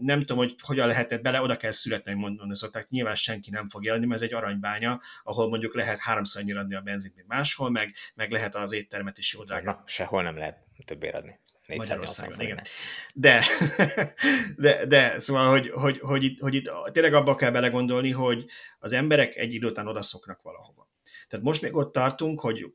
nem 0.00 0.18
tudom, 0.18 0.36
hogy 0.36 0.54
hogyan 0.62 0.86
lehetett 0.86 1.22
bele, 1.22 1.40
oda 1.40 1.56
kell 1.56 1.70
születni, 1.70 2.14
mondani 2.14 2.56
szokták, 2.56 2.88
nyilván 2.88 3.14
senki 3.14 3.50
nem 3.50 3.68
fog 3.68 3.84
jelni, 3.84 4.06
mert 4.06 4.20
ez 4.22 4.26
egy 4.26 4.34
aranybánya, 4.34 5.00
ahol 5.22 5.48
mondjuk 5.48 5.74
lehet 5.74 5.98
háromszor 5.98 6.42
annyira 6.42 6.60
adni 6.60 6.74
a 6.74 6.80
benzint, 6.80 7.14
mint 7.14 7.28
máshol, 7.28 7.70
meg, 7.70 7.94
meg 8.14 8.30
lehet 8.30 8.54
az 8.54 8.72
éttermet 8.72 9.18
is 9.18 9.34
jó 9.34 9.44
drága. 9.44 9.70
Na, 9.70 9.82
sehol 9.86 10.22
nem 10.22 10.36
lehet 10.36 10.58
többé 10.84 11.08
adni. 11.08 11.38
Magyarországon, 11.76 12.40
igen. 12.40 12.60
De, 13.14 13.44
de, 14.56 14.86
de, 14.86 15.18
szóval, 15.18 15.50
hogy, 15.50 15.70
hogy, 15.70 15.98
hogy, 15.98 16.24
itt, 16.24 16.40
hogy 16.40 16.54
itt 16.54 16.70
tényleg 16.92 17.14
abba 17.14 17.34
kell 17.34 17.50
belegondolni, 17.50 18.10
hogy 18.10 18.44
az 18.78 18.92
emberek 18.92 19.36
egy 19.36 19.54
idő 19.54 19.66
után 19.66 19.86
odaszoknak 19.86 20.42
valahova. 20.42 20.88
Tehát 21.28 21.44
most 21.44 21.62
még 21.62 21.74
ott 21.74 21.92
tartunk, 21.92 22.40
hogy 22.40 22.66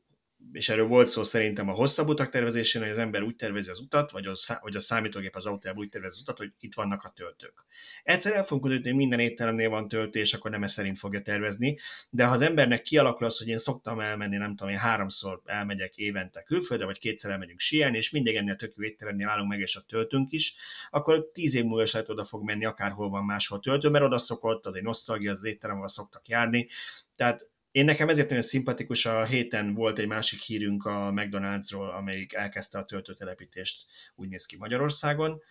és 0.52 0.68
erről 0.68 0.86
volt 0.86 1.08
szó 1.08 1.22
szerintem 1.22 1.68
a 1.68 1.72
hosszabb 1.72 2.08
utak 2.08 2.30
tervezésén, 2.30 2.82
hogy 2.82 2.90
az 2.90 2.98
ember 2.98 3.22
úgy 3.22 3.36
tervezi 3.36 3.70
az 3.70 3.80
utat, 3.80 4.10
vagy 4.10 4.26
a, 4.26 4.32
vagy 4.60 4.76
a 4.76 4.80
számítógép 4.80 5.36
az 5.36 5.46
autójában 5.46 5.84
úgy 5.84 5.90
tervezi 5.90 6.14
az 6.14 6.22
utat, 6.22 6.38
hogy 6.38 6.52
itt 6.60 6.74
vannak 6.74 7.02
a 7.02 7.08
töltők. 7.08 7.64
Egyszer 8.02 8.32
el 8.32 8.44
fogunk 8.44 8.82
hogy 8.82 8.94
minden 8.94 9.18
étteremnél 9.18 9.68
van 9.68 9.88
töltő, 9.88 10.20
és 10.20 10.34
akkor 10.34 10.50
nem 10.50 10.62
ez 10.62 10.72
szerint 10.72 10.98
fogja 10.98 11.22
tervezni, 11.22 11.78
de 12.10 12.24
ha 12.24 12.32
az 12.32 12.40
embernek 12.40 12.82
kialakul 12.82 13.26
az, 13.26 13.38
hogy 13.38 13.48
én 13.48 13.58
szoktam 13.58 14.00
elmenni, 14.00 14.36
nem 14.36 14.56
tudom, 14.56 14.72
én 14.72 14.78
háromszor 14.78 15.40
elmegyek 15.44 15.96
évente 15.96 16.42
külföldre, 16.42 16.86
vagy 16.86 16.98
kétszer 16.98 17.30
elmegyünk 17.30 17.60
síelni, 17.60 17.96
és 17.96 18.10
mindig 18.10 18.36
ennél 18.36 18.56
tök 18.56 18.72
jó 18.76 18.84
étteremnél 18.84 19.28
állunk 19.28 19.48
meg, 19.48 19.60
és 19.60 19.76
a 19.76 19.84
töltünk 19.88 20.32
is, 20.32 20.56
akkor 20.90 21.30
tíz 21.32 21.54
év 21.54 21.64
múlva 21.64 21.82
is 21.82 21.92
lehet 21.92 22.08
oda 22.08 22.24
fog 22.24 22.44
menni, 22.44 22.64
akárhol 22.64 23.08
van 23.08 23.24
máshol 23.24 23.60
töltő, 23.60 23.88
mert 23.88 24.04
oda 24.04 24.18
szokott, 24.18 24.66
az 24.66 24.74
egy 24.74 24.82
nosztalgia, 24.82 25.30
az 25.30 25.44
étterem, 25.44 25.76
ahol 25.76 25.88
szoktak 25.88 26.28
járni. 26.28 26.68
Tehát 27.16 27.48
én 27.74 27.84
nekem 27.84 28.08
ezért 28.08 28.28
nagyon 28.28 28.44
szimpatikus, 28.44 29.06
a 29.06 29.24
héten 29.24 29.74
volt 29.74 29.98
egy 29.98 30.06
másik 30.06 30.40
hírünk 30.40 30.84
a 30.84 31.12
McDonald'sról, 31.14 31.96
amelyik 31.96 32.32
elkezdte 32.32 32.78
a 32.78 32.84
töltőtelepítést, 32.84 33.86
úgy 34.14 34.28
néz 34.28 34.46
ki 34.46 34.56
Magyarországon, 34.56 35.42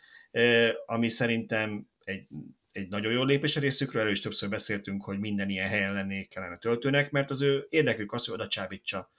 ami 0.86 1.10
szerintem 1.10 1.88
egy, 2.04 2.28
egy 2.72 2.88
nagyon 2.88 3.12
jó 3.12 3.24
lépés 3.24 3.56
a 3.56 3.60
részükről, 3.60 4.02
erről 4.02 4.14
is 4.14 4.22
többször 4.22 4.50
beszéltünk, 4.50 5.04
hogy 5.04 5.20
minden 5.20 5.50
ilyen 5.50 5.68
helyen 5.68 5.94
lenné 5.94 6.24
kellene 6.24 6.58
töltőnek, 6.58 7.12
mert 7.12 7.32
az 7.32 7.42
ő 7.42 7.68
érdekük 7.70 8.14
az, 8.14 8.26
hogy 8.26 8.34
oda 8.34 8.48
csábítsa 8.48 9.12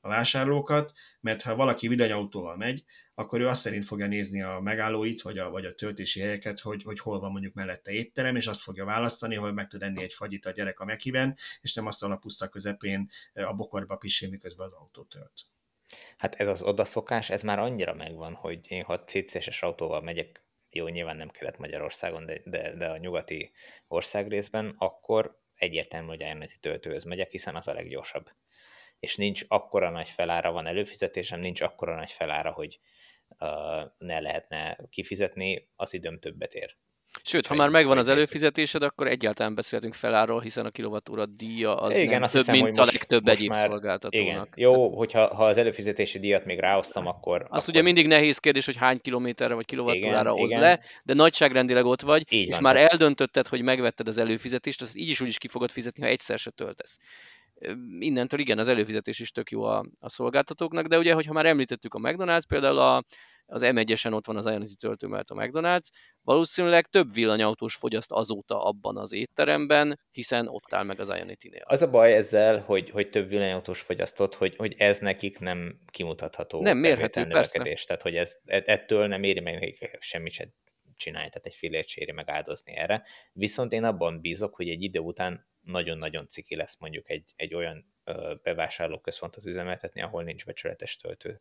a 0.00 0.08
vásárlókat, 0.08 0.92
mert 1.20 1.42
ha 1.42 1.54
valaki 1.54 1.88
villanyautóval 1.88 2.56
megy, 2.56 2.84
akkor 3.14 3.40
ő 3.40 3.48
azt 3.48 3.60
szerint 3.60 3.84
fogja 3.84 4.06
nézni 4.06 4.42
a 4.42 4.60
megállóit, 4.60 5.22
vagy 5.22 5.38
a, 5.38 5.50
vagy 5.50 5.64
a 5.64 5.74
töltési 5.74 6.20
helyeket, 6.20 6.60
hogy, 6.60 6.82
hogy 6.82 6.98
hol 6.98 7.20
van 7.20 7.30
mondjuk 7.30 7.54
mellette 7.54 7.92
étterem, 7.92 8.36
és 8.36 8.46
azt 8.46 8.60
fogja 8.60 8.84
választani, 8.84 9.34
hogy 9.34 9.54
meg 9.54 9.68
tud 9.68 9.82
enni 9.82 10.02
egy 10.02 10.14
fagyit 10.14 10.46
a 10.46 10.50
gyerek 10.50 10.80
a 10.80 10.84
mekiben, 10.84 11.36
és 11.60 11.74
nem 11.74 11.86
azt 11.86 12.02
a 12.02 12.16
puszta 12.16 12.48
közepén 12.48 13.10
a 13.34 13.52
bokorba 13.52 13.96
pisil, 13.96 14.28
miközben 14.28 14.66
az 14.66 14.72
autó 14.72 15.02
tölt. 15.02 15.32
Hát 16.16 16.34
ez 16.34 16.48
az 16.48 16.62
odaszokás, 16.62 17.30
ez 17.30 17.42
már 17.42 17.58
annyira 17.58 17.94
megvan, 17.94 18.34
hogy 18.34 18.60
én 18.68 18.82
ha 18.82 19.04
CCS-es 19.04 19.62
autóval 19.62 20.00
megyek, 20.00 20.44
jó, 20.70 20.88
nyilván 20.88 21.16
nem 21.16 21.28
kellett 21.28 21.58
Magyarországon, 21.58 22.26
de, 22.26 22.40
de, 22.44 22.74
de 22.76 22.86
a 22.86 22.96
nyugati 22.96 23.52
országrészben, 23.88 24.74
akkor 24.78 25.40
egyértelmű, 25.54 26.06
hogy 26.06 26.20
elméleti 26.20 26.58
töltőhöz 26.60 27.04
megyek, 27.04 27.30
hiszen 27.30 27.56
az 27.56 27.68
a 27.68 27.72
leggyorsabb. 27.72 28.30
És 29.02 29.16
nincs 29.16 29.44
akkora 29.48 29.90
nagy 29.90 30.08
felára, 30.08 30.52
van 30.52 30.66
előfizetésem, 30.66 31.40
nincs 31.40 31.60
akkora 31.60 31.94
nagy 31.94 32.10
felára, 32.10 32.50
hogy 32.52 32.78
ne 33.98 34.20
lehetne 34.20 34.78
kifizetni, 34.90 35.68
az 35.76 35.94
időm 35.94 36.18
többet 36.18 36.54
ér. 36.54 36.76
Sőt, 37.22 37.46
ha 37.46 37.54
már 37.54 37.68
megvan 37.68 37.98
az 37.98 38.08
előfizetésed, 38.08 38.82
akkor 38.82 39.06
egyáltalán 39.06 39.54
beszéltünk 39.54 39.94
feláról, 39.94 40.40
hiszen 40.40 40.66
a 40.66 40.70
kilovattóra 40.70 41.26
díja 41.26 41.74
az 41.74 41.96
igen, 41.96 42.12
nem 42.12 42.22
azt 42.22 42.32
több, 42.32 42.40
hiszem, 42.40 42.54
mint 42.54 42.68
hogy 42.68 42.76
most, 42.78 42.90
a 42.90 42.92
legtöbb 42.92 43.26
egyéb 43.28 43.50
már, 43.50 43.62
szolgáltatónak. 43.62 44.26
Igen. 44.26 44.48
Jó, 44.54 44.96
hogyha 44.96 45.34
ha 45.34 45.44
az 45.44 45.56
előfizetési 45.56 46.18
díjat 46.18 46.44
még 46.44 46.58
ráosztam, 46.58 47.06
akkor... 47.06 47.46
Azt 47.48 47.62
akkor... 47.62 47.74
ugye 47.74 47.82
mindig 47.82 48.06
nehéz 48.06 48.38
kérdés, 48.38 48.64
hogy 48.64 48.76
hány 48.76 49.00
kilométerre 49.00 49.54
vagy 49.54 49.64
kilovattórára 49.64 50.32
hoz 50.32 50.50
igen. 50.50 50.62
le, 50.62 50.80
de 51.04 51.14
nagyságrendileg 51.14 51.84
ott 51.84 52.00
vagy, 52.00 52.32
így 52.32 52.46
és 52.46 52.52
van, 52.52 52.62
már 52.62 52.74
tehát... 52.74 52.90
eldöntötted, 52.90 53.46
hogy 53.46 53.62
megvetted 53.62 54.08
az 54.08 54.18
előfizetést, 54.18 54.80
az 54.80 54.98
így 54.98 55.08
is 55.08 55.20
úgy 55.20 55.28
is 55.28 55.38
ki 55.38 55.48
fogod 55.48 55.70
fizetni, 55.70 56.02
ha 56.02 56.08
egyszer 56.08 56.38
se 56.38 56.50
töltesz 56.50 56.98
innentől 57.98 58.40
igen, 58.40 58.58
az 58.58 58.68
előfizetés 58.68 59.18
is 59.18 59.30
tök 59.30 59.50
jó 59.50 59.62
a, 59.62 59.84
a 60.00 60.08
szolgáltatóknak, 60.08 60.86
de 60.86 60.98
ugye, 60.98 61.14
hogyha 61.14 61.32
már 61.32 61.46
említettük 61.46 61.94
a 61.94 61.98
McDonald's, 61.98 62.42
például 62.48 62.78
a, 62.78 63.02
az 63.46 63.62
M1-esen 63.64 64.12
ott 64.12 64.26
van 64.26 64.36
az 64.36 64.46
Ionity 64.46 64.74
töltő 64.74 65.06
mellett 65.06 65.28
a 65.28 65.34
McDonald's, 65.34 65.88
valószínűleg 66.22 66.86
több 66.86 67.12
villanyautós 67.12 67.74
fogyaszt 67.74 68.12
azóta 68.12 68.64
abban 68.64 68.96
az 68.96 69.12
étteremben, 69.12 70.00
hiszen 70.12 70.48
ott 70.48 70.72
áll 70.72 70.84
meg 70.84 71.00
az 71.00 71.08
Ionity-nél. 71.08 71.62
Az 71.64 71.82
a 71.82 71.90
baj 71.90 72.14
ezzel, 72.14 72.58
hogy, 72.58 72.90
hogy 72.90 73.10
több 73.10 73.28
villanyautós 73.28 73.80
fogyasztott, 73.80 74.34
hogy, 74.34 74.56
hogy 74.56 74.74
ez 74.78 74.98
nekik 74.98 75.38
nem 75.38 75.78
kimutatható. 75.90 76.62
Nem 76.62 76.78
mérhető, 76.78 77.26
persze. 77.26 77.62
Tehát, 77.86 78.02
hogy 78.02 78.16
ez, 78.16 78.36
e, 78.44 78.62
ettől 78.66 79.06
nem 79.06 79.22
éri 79.22 79.40
meg 79.40 79.54
nekik 79.54 79.96
semmit 80.00 80.32
se 80.32 80.48
csinálni, 81.02 81.28
tehát 81.28 81.46
egy 81.46 81.54
filért 81.54 81.88
séri 81.88 82.12
meg 82.12 82.28
áldozni 82.28 82.76
erre. 82.76 83.04
Viszont 83.32 83.72
én 83.72 83.84
abban 83.84 84.20
bízok, 84.20 84.54
hogy 84.54 84.68
egy 84.68 84.82
idő 84.82 84.98
után 84.98 85.46
nagyon-nagyon 85.60 86.28
ciki 86.28 86.56
lesz 86.56 86.78
mondjuk 86.78 87.10
egy, 87.10 87.32
egy 87.36 87.54
olyan 87.54 87.94
bevásárlóközpontot 88.42 89.44
üzemeltetni, 89.44 90.02
ahol 90.02 90.22
nincs 90.22 90.44
becsületes 90.44 90.96
töltő 90.96 91.40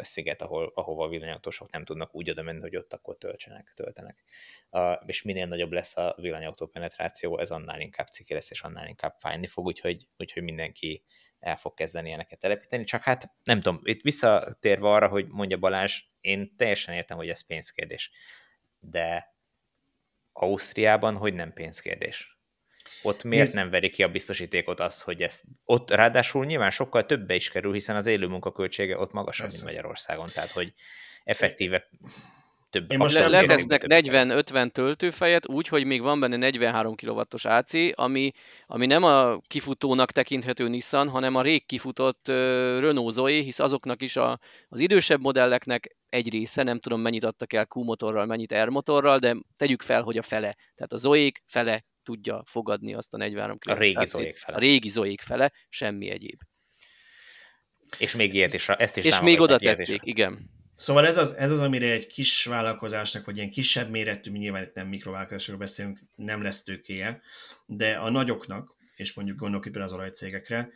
sziget, 0.00 0.42
ahol, 0.42 0.72
ahova 0.74 1.04
a 1.04 1.08
villanyautósok 1.08 1.70
nem 1.70 1.84
tudnak 1.84 2.14
úgy 2.14 2.30
oda 2.30 2.42
menni, 2.42 2.60
hogy 2.60 2.76
ott 2.76 2.92
akkor 2.92 3.18
töltsenek, 3.18 3.72
töltenek. 3.74 4.24
Uh, 4.70 4.92
és 5.06 5.22
minél 5.22 5.46
nagyobb 5.46 5.72
lesz 5.72 5.96
a 5.96 6.14
villanyautó 6.20 6.66
penetráció, 6.66 7.38
ez 7.38 7.50
annál 7.50 7.80
inkább 7.80 8.06
ciki 8.06 8.34
lesz, 8.34 8.50
és 8.50 8.62
annál 8.62 8.88
inkább 8.88 9.14
fájni 9.18 9.46
fog, 9.46 9.64
úgyhogy, 9.64 10.08
úgyhogy 10.16 10.42
mindenki 10.42 11.04
el 11.38 11.56
fog 11.56 11.74
kezdeni 11.74 12.08
ilyeneket 12.08 12.38
telepíteni. 12.38 12.84
Csak 12.84 13.02
hát 13.02 13.30
nem 13.42 13.60
tudom, 13.60 13.80
itt 13.82 14.02
visszatérve 14.02 14.88
arra, 14.88 15.08
hogy 15.08 15.26
mondja 15.28 15.58
Balázs, 15.58 16.02
én 16.20 16.56
teljesen 16.56 16.94
értem, 16.94 17.16
hogy 17.16 17.28
ez 17.28 17.46
pénzkérdés. 17.46 18.10
De 18.90 19.36
Ausztriában 20.32 21.16
hogy 21.16 21.34
nem 21.34 21.52
pénzkérdés? 21.52 22.38
Ott 23.02 23.22
miért 23.24 23.44
Nézd. 23.44 23.56
nem 23.56 23.70
veri 23.70 23.90
ki 23.90 24.02
a 24.02 24.08
biztosítékot 24.10 24.80
az, 24.80 25.00
hogy 25.00 25.22
ez 25.22 25.40
ott 25.64 25.90
ráadásul 25.90 26.44
nyilván 26.44 26.70
sokkal 26.70 27.06
többe 27.06 27.34
is 27.34 27.50
kerül, 27.50 27.72
hiszen 27.72 27.96
az 27.96 28.06
élő 28.06 28.26
munkaköltsége 28.26 28.98
ott 28.98 29.12
magasabb, 29.12 29.46
Persze. 29.46 29.64
mint 29.64 29.76
Magyarországon, 29.76 30.28
tehát 30.32 30.52
hogy 30.52 30.74
effektíve 31.24 31.88
több. 32.74 32.90
Én 32.90 32.98
most 32.98 33.18
lehetnek 33.18 33.84
40-50 33.86 34.70
töltőfejet 34.70 35.48
úgy, 35.48 35.68
hogy 35.68 35.84
még 35.84 36.02
van 36.02 36.20
benne 36.20 36.36
43 36.36 36.94
kW-os 36.94 37.44
AC, 37.44 37.72
ami, 37.94 38.32
ami 38.66 38.86
nem 38.86 39.04
a 39.04 39.38
kifutónak 39.46 40.10
tekinthető 40.10 40.68
Nissan, 40.68 41.08
hanem 41.08 41.34
a 41.34 41.42
rég 41.42 41.66
kifutott 41.66 42.28
uh, 42.28 42.34
Renault 42.80 43.12
Zoe, 43.12 43.40
hisz 43.40 43.58
azoknak 43.58 44.02
is 44.02 44.16
a, 44.16 44.38
az 44.68 44.80
idősebb 44.80 45.20
modelleknek 45.20 45.96
egy 46.08 46.30
része, 46.30 46.62
nem 46.62 46.78
tudom 46.78 47.00
mennyit 47.00 47.24
adtak 47.24 47.52
el 47.52 47.66
Q-motorral, 47.74 48.26
mennyit 48.26 48.54
R-motorral, 48.54 49.18
de 49.18 49.36
tegyük 49.56 49.82
fel, 49.82 50.02
hogy 50.02 50.18
a 50.18 50.22
fele. 50.22 50.56
Tehát 50.74 50.92
a 50.92 50.96
Zoe 50.96 51.30
fele 51.46 51.84
tudja 52.02 52.42
fogadni 52.46 52.94
azt 52.94 53.14
a 53.14 53.16
43 53.16 53.58
km. 53.58 53.72
A 53.72 53.76
régi 53.78 54.06
Zoék 54.06 54.36
fele. 54.36 54.56
A 54.56 54.60
régi 54.60 54.88
Zoék 54.88 55.20
fele, 55.20 55.52
semmi 55.68 56.10
egyéb. 56.10 56.40
És 57.98 58.14
még 58.14 58.34
ilyet 58.34 58.54
is, 58.54 58.68
ezt 58.68 58.96
is 58.96 59.04
És 59.04 59.18
még 59.22 59.40
oda 59.40 59.58
tették, 59.58 60.00
igen. 60.04 60.53
Szóval 60.76 61.06
ez 61.06 61.16
az, 61.16 61.32
ez 61.32 61.50
az, 61.50 61.60
amire 61.60 61.92
egy 61.92 62.06
kis 62.06 62.44
vállalkozásnak, 62.44 63.24
vagy 63.24 63.36
ilyen 63.36 63.50
kisebb 63.50 63.90
méretű, 63.90 64.30
nyilván 64.30 64.62
itt 64.62 64.74
nem 64.74 64.88
mikrovállalkozásokról 64.88 65.58
beszélünk, 65.58 66.00
nem 66.16 66.42
lesz 66.42 66.62
tőkéje, 66.62 67.20
de 67.66 67.94
a 67.96 68.10
nagyoknak, 68.10 68.76
és 68.96 69.14
mondjuk 69.14 69.38
gondolok 69.38 69.66
itt 69.66 69.76
az 69.76 69.92
olajcégekre, 69.92 70.70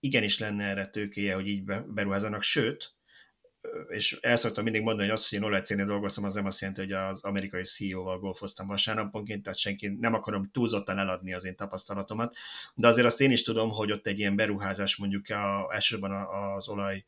igenis 0.00 0.38
lenne 0.38 0.64
erre 0.64 0.86
tőkéje, 0.86 1.34
hogy 1.34 1.46
így 1.46 1.64
beruházanak, 1.86 2.42
sőt, 2.42 2.94
és 3.88 4.18
el 4.20 4.36
szoktam 4.36 4.64
mindig 4.64 4.82
mondani, 4.82 5.08
hogy 5.08 5.16
az, 5.16 5.28
hogy 5.28 5.38
én 5.38 5.44
olajcégnél 5.44 5.86
dolgoztam, 5.86 6.24
az 6.24 6.34
nem 6.34 6.46
azt 6.46 6.60
jelenti, 6.60 6.80
hogy 6.80 6.92
az 6.92 7.24
amerikai 7.24 7.62
CEO-val 7.62 8.18
golfoztam 8.18 8.66
vasárnaponként, 8.66 9.42
tehát 9.42 9.58
senki 9.58 9.88
nem 9.88 10.14
akarom 10.14 10.50
túlzottan 10.52 10.98
eladni 10.98 11.34
az 11.34 11.44
én 11.44 11.56
tapasztalatomat, 11.56 12.36
de 12.74 12.86
azért 12.88 13.06
azt 13.06 13.20
én 13.20 13.30
is 13.30 13.42
tudom, 13.42 13.70
hogy 13.70 13.92
ott 13.92 14.06
egy 14.06 14.18
ilyen 14.18 14.36
beruházás 14.36 14.96
mondjuk 14.96 15.28
a, 15.28 15.68
elsősorban 15.72 16.26
az 16.56 16.68
olaj 16.68 17.04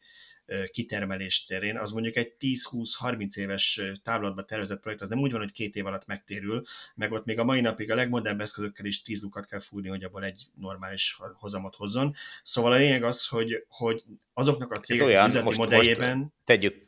kitermelés 0.70 1.44
terén, 1.44 1.78
az 1.78 1.92
mondjuk 1.92 2.16
egy 2.16 2.34
10-20-30 2.40 3.36
éves 3.36 3.80
távlatba 4.02 4.44
tervezett 4.44 4.80
projekt, 4.80 5.02
az 5.02 5.08
nem 5.08 5.18
úgy 5.18 5.30
van, 5.30 5.40
hogy 5.40 5.52
két 5.52 5.76
év 5.76 5.86
alatt 5.86 6.06
megtérül, 6.06 6.62
meg 6.94 7.12
ott 7.12 7.24
még 7.24 7.38
a 7.38 7.44
mai 7.44 7.60
napig 7.60 7.90
a 7.90 7.94
legmodernebb 7.94 8.40
eszközökkel 8.40 8.86
is 8.86 9.02
10 9.02 9.22
lukat 9.22 9.46
kell 9.46 9.60
fúrni, 9.60 9.88
hogy 9.88 10.04
abból 10.04 10.24
egy 10.24 10.46
normális 10.54 11.18
hozamot 11.34 11.74
hozzon. 11.74 12.14
Szóval 12.42 12.72
a 12.72 12.76
lényeg 12.76 13.02
az, 13.02 13.26
hogy, 13.26 13.64
hogy 13.68 14.02
azoknak 14.38 14.72
a 14.72 14.80
cégek 14.80 15.26
üzleti 15.26 15.56
modelljében... 15.56 16.16
Most 16.16 16.30
tegyük 16.44 16.84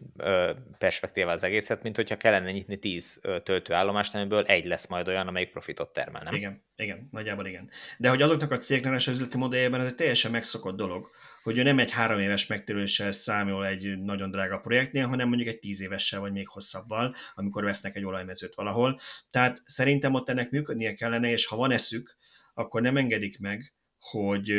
perspektíva 0.79 1.31
az 1.31 1.43
egészet, 1.43 1.83
mint 1.83 1.97
hogyha 1.97 2.17
kellene 2.17 2.51
nyitni 2.51 2.79
10 2.79 3.21
töltőállomást, 3.43 4.15
amiből 4.15 4.45
egy 4.45 4.65
lesz 4.65 4.87
majd 4.87 5.09
olyan, 5.09 5.27
amelyik 5.27 5.51
profitot 5.51 5.93
termel, 5.93 6.23
nem? 6.23 6.35
Igen, 6.35 6.65
igen, 6.77 7.09
nagyjából 7.11 7.47
igen. 7.47 7.71
De 7.99 8.09
hogy 8.09 8.23
azoknak 8.23 8.51
a 8.51 8.59
cégnek 8.59 8.93
az 8.93 9.09
üzleti 9.09 9.37
modelljében 9.37 9.81
ez 9.81 9.87
egy 9.87 9.95
teljesen 9.95 10.31
megszokott 10.31 10.77
dolog, 10.77 11.11
hogy 11.43 11.59
ő 11.59 11.63
nem 11.63 11.79
egy 11.79 11.91
három 11.91 12.19
éves 12.19 12.47
megtérüléssel 12.47 13.13
számol 13.13 13.67
egy 13.67 13.99
nagyon 13.99 14.31
drága 14.31 14.59
projektnél, 14.59 15.07
hanem 15.07 15.29
mondjuk 15.29 15.49
egy 15.49 15.59
tíz 15.59 15.81
évessel 15.81 16.21
vagy 16.21 16.33
még 16.33 16.49
hosszabbal, 16.49 17.15
amikor 17.35 17.65
vesznek 17.65 17.97
egy 17.97 18.05
olajmezőt 18.05 18.55
valahol. 18.55 18.99
Tehát 19.31 19.63
szerintem 19.65 20.15
ott 20.15 20.29
ennek 20.29 20.51
működnie 20.51 20.95
kellene, 20.95 21.31
és 21.31 21.47
ha 21.47 21.57
van 21.57 21.71
eszük, 21.71 22.17
akkor 22.55 22.83
nem 22.83 22.97
engedik 22.97 23.39
meg, 23.39 23.73
hogy, 24.11 24.53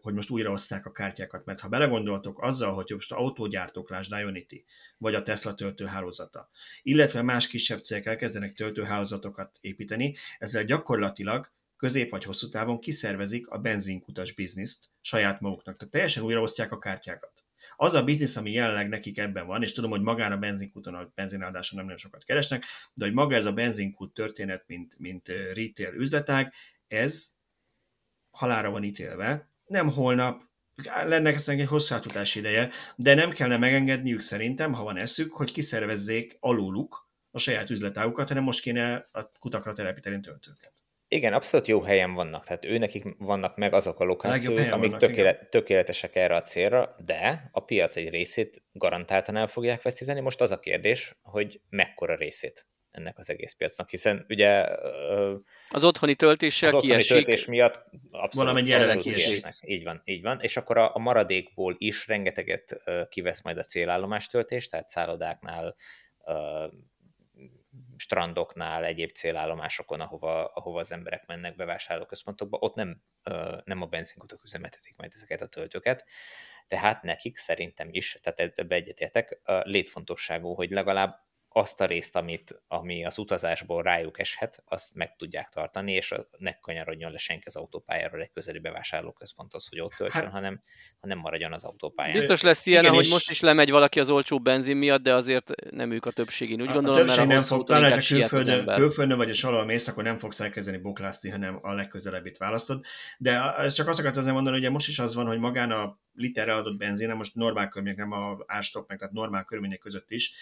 hogy 0.00 0.14
most 0.14 0.30
újraoszták 0.30 0.86
a 0.86 0.92
kártyákat, 0.92 1.44
mert 1.44 1.60
ha 1.60 1.68
belegondoltok 1.68 2.42
azzal, 2.42 2.74
hogy 2.74 2.90
most 2.94 3.12
autógyártók, 3.12 3.90
lásd 3.90 4.12
Ionity, 4.18 4.64
vagy 4.98 5.14
a 5.14 5.22
Tesla 5.22 5.54
töltőhálózata, 5.54 6.50
illetve 6.82 7.22
más 7.22 7.46
kisebb 7.46 7.82
cégek 7.82 8.06
elkezdenek 8.06 8.52
töltőhálózatokat 8.52 9.58
építeni, 9.60 10.16
ezzel 10.38 10.64
gyakorlatilag 10.64 11.52
közép 11.76 12.10
vagy 12.10 12.24
hosszú 12.24 12.48
távon 12.48 12.80
kiszervezik 12.80 13.48
a 13.48 13.58
benzinkutas 13.58 14.32
bizniszt 14.32 14.84
saját 15.00 15.40
maguknak. 15.40 15.76
Tehát 15.76 15.92
teljesen 15.92 16.22
újraosztják 16.22 16.72
a 16.72 16.78
kártyákat. 16.78 17.44
Az 17.76 17.94
a 17.94 18.04
biznisz, 18.04 18.36
ami 18.36 18.50
jelenleg 18.50 18.88
nekik 18.88 19.18
ebben 19.18 19.46
van, 19.46 19.62
és 19.62 19.72
tudom, 19.72 19.90
hogy 19.90 20.00
magán 20.00 20.32
a 20.32 20.36
benzinkúton, 20.36 20.94
a 20.94 21.12
benzinálldáson 21.14 21.76
nem 21.76 21.84
nagyon 21.84 22.00
sokat 22.00 22.24
keresnek, 22.24 22.64
de 22.94 23.04
hogy 23.04 23.14
maga 23.14 23.34
ez 23.34 23.44
a 23.44 23.52
benzinkút 23.52 24.14
történet, 24.14 24.64
mint, 24.66 24.98
mint 24.98 25.28
retail 25.28 25.94
üzletág, 25.94 26.52
ez 26.88 27.35
halára 28.36 28.70
van 28.70 28.84
ítélve. 28.84 29.50
Nem 29.66 29.90
holnap, 29.90 30.42
lenne 31.04 31.34
egy 31.46 31.66
hosszú 31.66 31.94
átutási 31.94 32.38
ideje, 32.38 32.68
de 32.96 33.14
nem 33.14 33.30
kellene 33.30 33.56
megengedniük 33.56 34.20
szerintem, 34.20 34.72
ha 34.72 34.84
van 34.84 34.96
eszük, 34.96 35.32
hogy 35.32 35.52
kiszervezzék 35.52 36.36
aluluk 36.40 37.10
a 37.30 37.38
saját 37.38 37.70
üzletágukat, 37.70 38.28
hanem 38.28 38.42
most 38.42 38.60
kéne 38.60 39.06
a 39.12 39.30
kutakra 39.38 39.72
telepíteni 39.72 40.20
töltőket. 40.20 40.72
Igen, 41.08 41.32
abszolút 41.32 41.66
jó 41.66 41.80
helyen 41.80 42.14
vannak, 42.14 42.44
tehát 42.44 42.64
ő 42.64 42.78
nekik 42.78 43.04
vannak 43.18 43.56
meg 43.56 43.72
azok 43.72 44.00
a 44.00 44.04
lokációk, 44.04 44.58
amik 44.58 44.70
vannak, 44.70 44.98
tökélet, 45.00 45.50
tökéletesek 45.50 46.16
erre 46.16 46.34
a 46.34 46.42
célra, 46.42 46.90
de 47.04 47.48
a 47.52 47.60
piac 47.60 47.96
egy 47.96 48.08
részét 48.08 48.62
garantáltan 48.72 49.36
el 49.36 49.46
fogják 49.46 49.82
veszíteni. 49.82 50.20
Most 50.20 50.40
az 50.40 50.50
a 50.50 50.58
kérdés, 50.58 51.18
hogy 51.22 51.60
mekkora 51.68 52.16
részét 52.16 52.66
ennek 52.96 53.18
az 53.18 53.30
egész 53.30 53.52
piacnak, 53.52 53.90
hiszen 53.90 54.24
ugye 54.28 54.66
az 55.68 55.84
otthoni 55.84 56.14
töltéssel 56.14 56.68
az 56.68 56.74
otthoni 56.74 56.92
kiesik. 56.92 57.16
töltés 57.16 57.46
miatt 57.46 57.74
abszolút, 58.10 58.34
valamennyi 58.34 58.72
abszolút 58.72 59.02
kiesnek. 59.02 59.56
Így 59.60 59.84
van, 59.84 60.02
így 60.04 60.22
van, 60.22 60.40
és 60.40 60.56
akkor 60.56 60.78
a, 60.78 60.94
a 60.94 60.98
maradékból 60.98 61.74
is 61.78 62.06
rengeteget 62.06 62.82
kivesz 63.08 63.42
majd 63.42 63.58
a 63.58 63.62
célállomás 63.62 64.26
töltés, 64.26 64.68
tehát 64.68 64.88
szállodáknál, 64.88 65.74
strandoknál, 67.96 68.84
egyéb 68.84 69.10
célállomásokon, 69.10 70.00
ahova, 70.00 70.44
ahova 70.44 70.80
az 70.80 70.92
emberek 70.92 71.26
mennek 71.26 71.56
bevásárlóközpontokba, 71.56 72.58
ott 72.60 72.74
nem, 72.74 73.02
nem 73.64 73.82
a 73.82 73.86
benzinkutak 73.86 74.44
üzemeltetik 74.44 74.96
majd 74.96 75.12
ezeket 75.14 75.42
a 75.42 75.46
töltőket, 75.46 76.04
tehát 76.66 77.02
nekik 77.02 77.36
szerintem 77.36 77.88
is, 77.90 78.16
tehát 78.22 78.58
ebbe 78.58 78.74
egyetértek, 78.74 79.40
létfontosságú, 79.62 80.54
hogy 80.54 80.70
legalább 80.70 81.25
azt 81.56 81.80
a 81.80 81.84
részt, 81.84 82.16
amit, 82.16 82.62
ami 82.68 83.04
az 83.04 83.18
utazásból 83.18 83.82
rájuk 83.82 84.18
eshet, 84.18 84.62
azt 84.64 84.94
meg 84.94 85.16
tudják 85.16 85.48
tartani, 85.48 85.92
és 85.92 86.14
ne 86.38 86.52
kanyarodjon 86.52 87.10
le 87.10 87.18
senki 87.18 87.46
az 87.46 87.56
autópályáról 87.56 88.20
egy 88.20 88.30
közeli 88.30 88.58
bevásárlóközponthoz, 88.58 89.68
hogy 89.68 89.80
ott 89.80 89.92
töltsön, 89.92 90.22
hát, 90.22 90.30
hanem, 90.30 90.62
hanem 91.00 91.18
maradjon 91.18 91.52
az 91.52 91.64
autópályán. 91.64 92.12
Biztos 92.12 92.42
lesz 92.42 92.66
ilyen, 92.66 92.86
hogy 92.86 93.08
most 93.10 93.30
is 93.30 93.40
lemegy 93.40 93.70
valaki 93.70 94.00
az 94.00 94.10
olcsó 94.10 94.40
benzin 94.40 94.76
miatt, 94.76 95.02
de 95.02 95.14
azért 95.14 95.70
nem 95.70 95.90
ők 95.90 96.06
a 96.06 96.10
többségén. 96.10 96.60
Úgy 96.60 96.70
gondolom, 96.70 96.94
a 96.94 97.04
többség 97.04 97.16
mert 97.16 97.28
nem 97.28 97.44
fog, 97.44 97.66
talán, 97.66 97.92
ha 97.92 97.98
külföldön, 97.98 98.66
külföldön 98.74 99.16
vagy 99.16 99.30
a 99.30 99.34
valahol 99.42 99.66
mész, 99.66 99.88
akkor 99.88 100.04
nem 100.04 100.18
fogsz 100.18 100.40
elkezdeni 100.40 100.78
boklászni, 100.78 101.30
hanem 101.30 101.58
a 101.62 101.72
legközelebbit 101.72 102.36
választod. 102.36 102.84
De 103.18 103.54
csak 103.74 103.88
azt 103.88 103.98
akartam 103.98 104.32
mondani, 104.32 104.60
hogy 104.60 104.70
most 104.70 104.88
is 104.88 104.98
az 104.98 105.14
van, 105.14 105.26
hogy 105.26 105.38
magán 105.38 105.70
a 105.70 105.98
literre 106.16 106.54
adott 106.54 106.76
benzine, 106.76 107.14
most 107.14 107.34
normál 107.34 107.68
körülmények, 107.68 107.98
nem 107.98 108.12
a 108.12 108.38
árstop, 108.46 108.88
meg 108.88 108.98
tehát 108.98 109.14
normál 109.14 109.44
körülmények 109.44 109.78
között 109.78 110.10
is, 110.10 110.34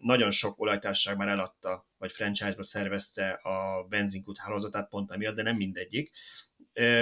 nagyon 0.00 0.30
sok 0.30 0.60
olajtársaság 0.60 1.16
már 1.16 1.28
eladta, 1.28 1.86
vagy 1.98 2.12
franchise-ba 2.12 2.62
szervezte 2.62 3.30
a 3.30 3.86
benzinkút 3.88 4.38
hálózatát 4.38 4.88
pont 4.88 5.12
emiatt, 5.12 5.34
de 5.34 5.42
nem 5.42 5.56
mindegyik. 5.56 6.10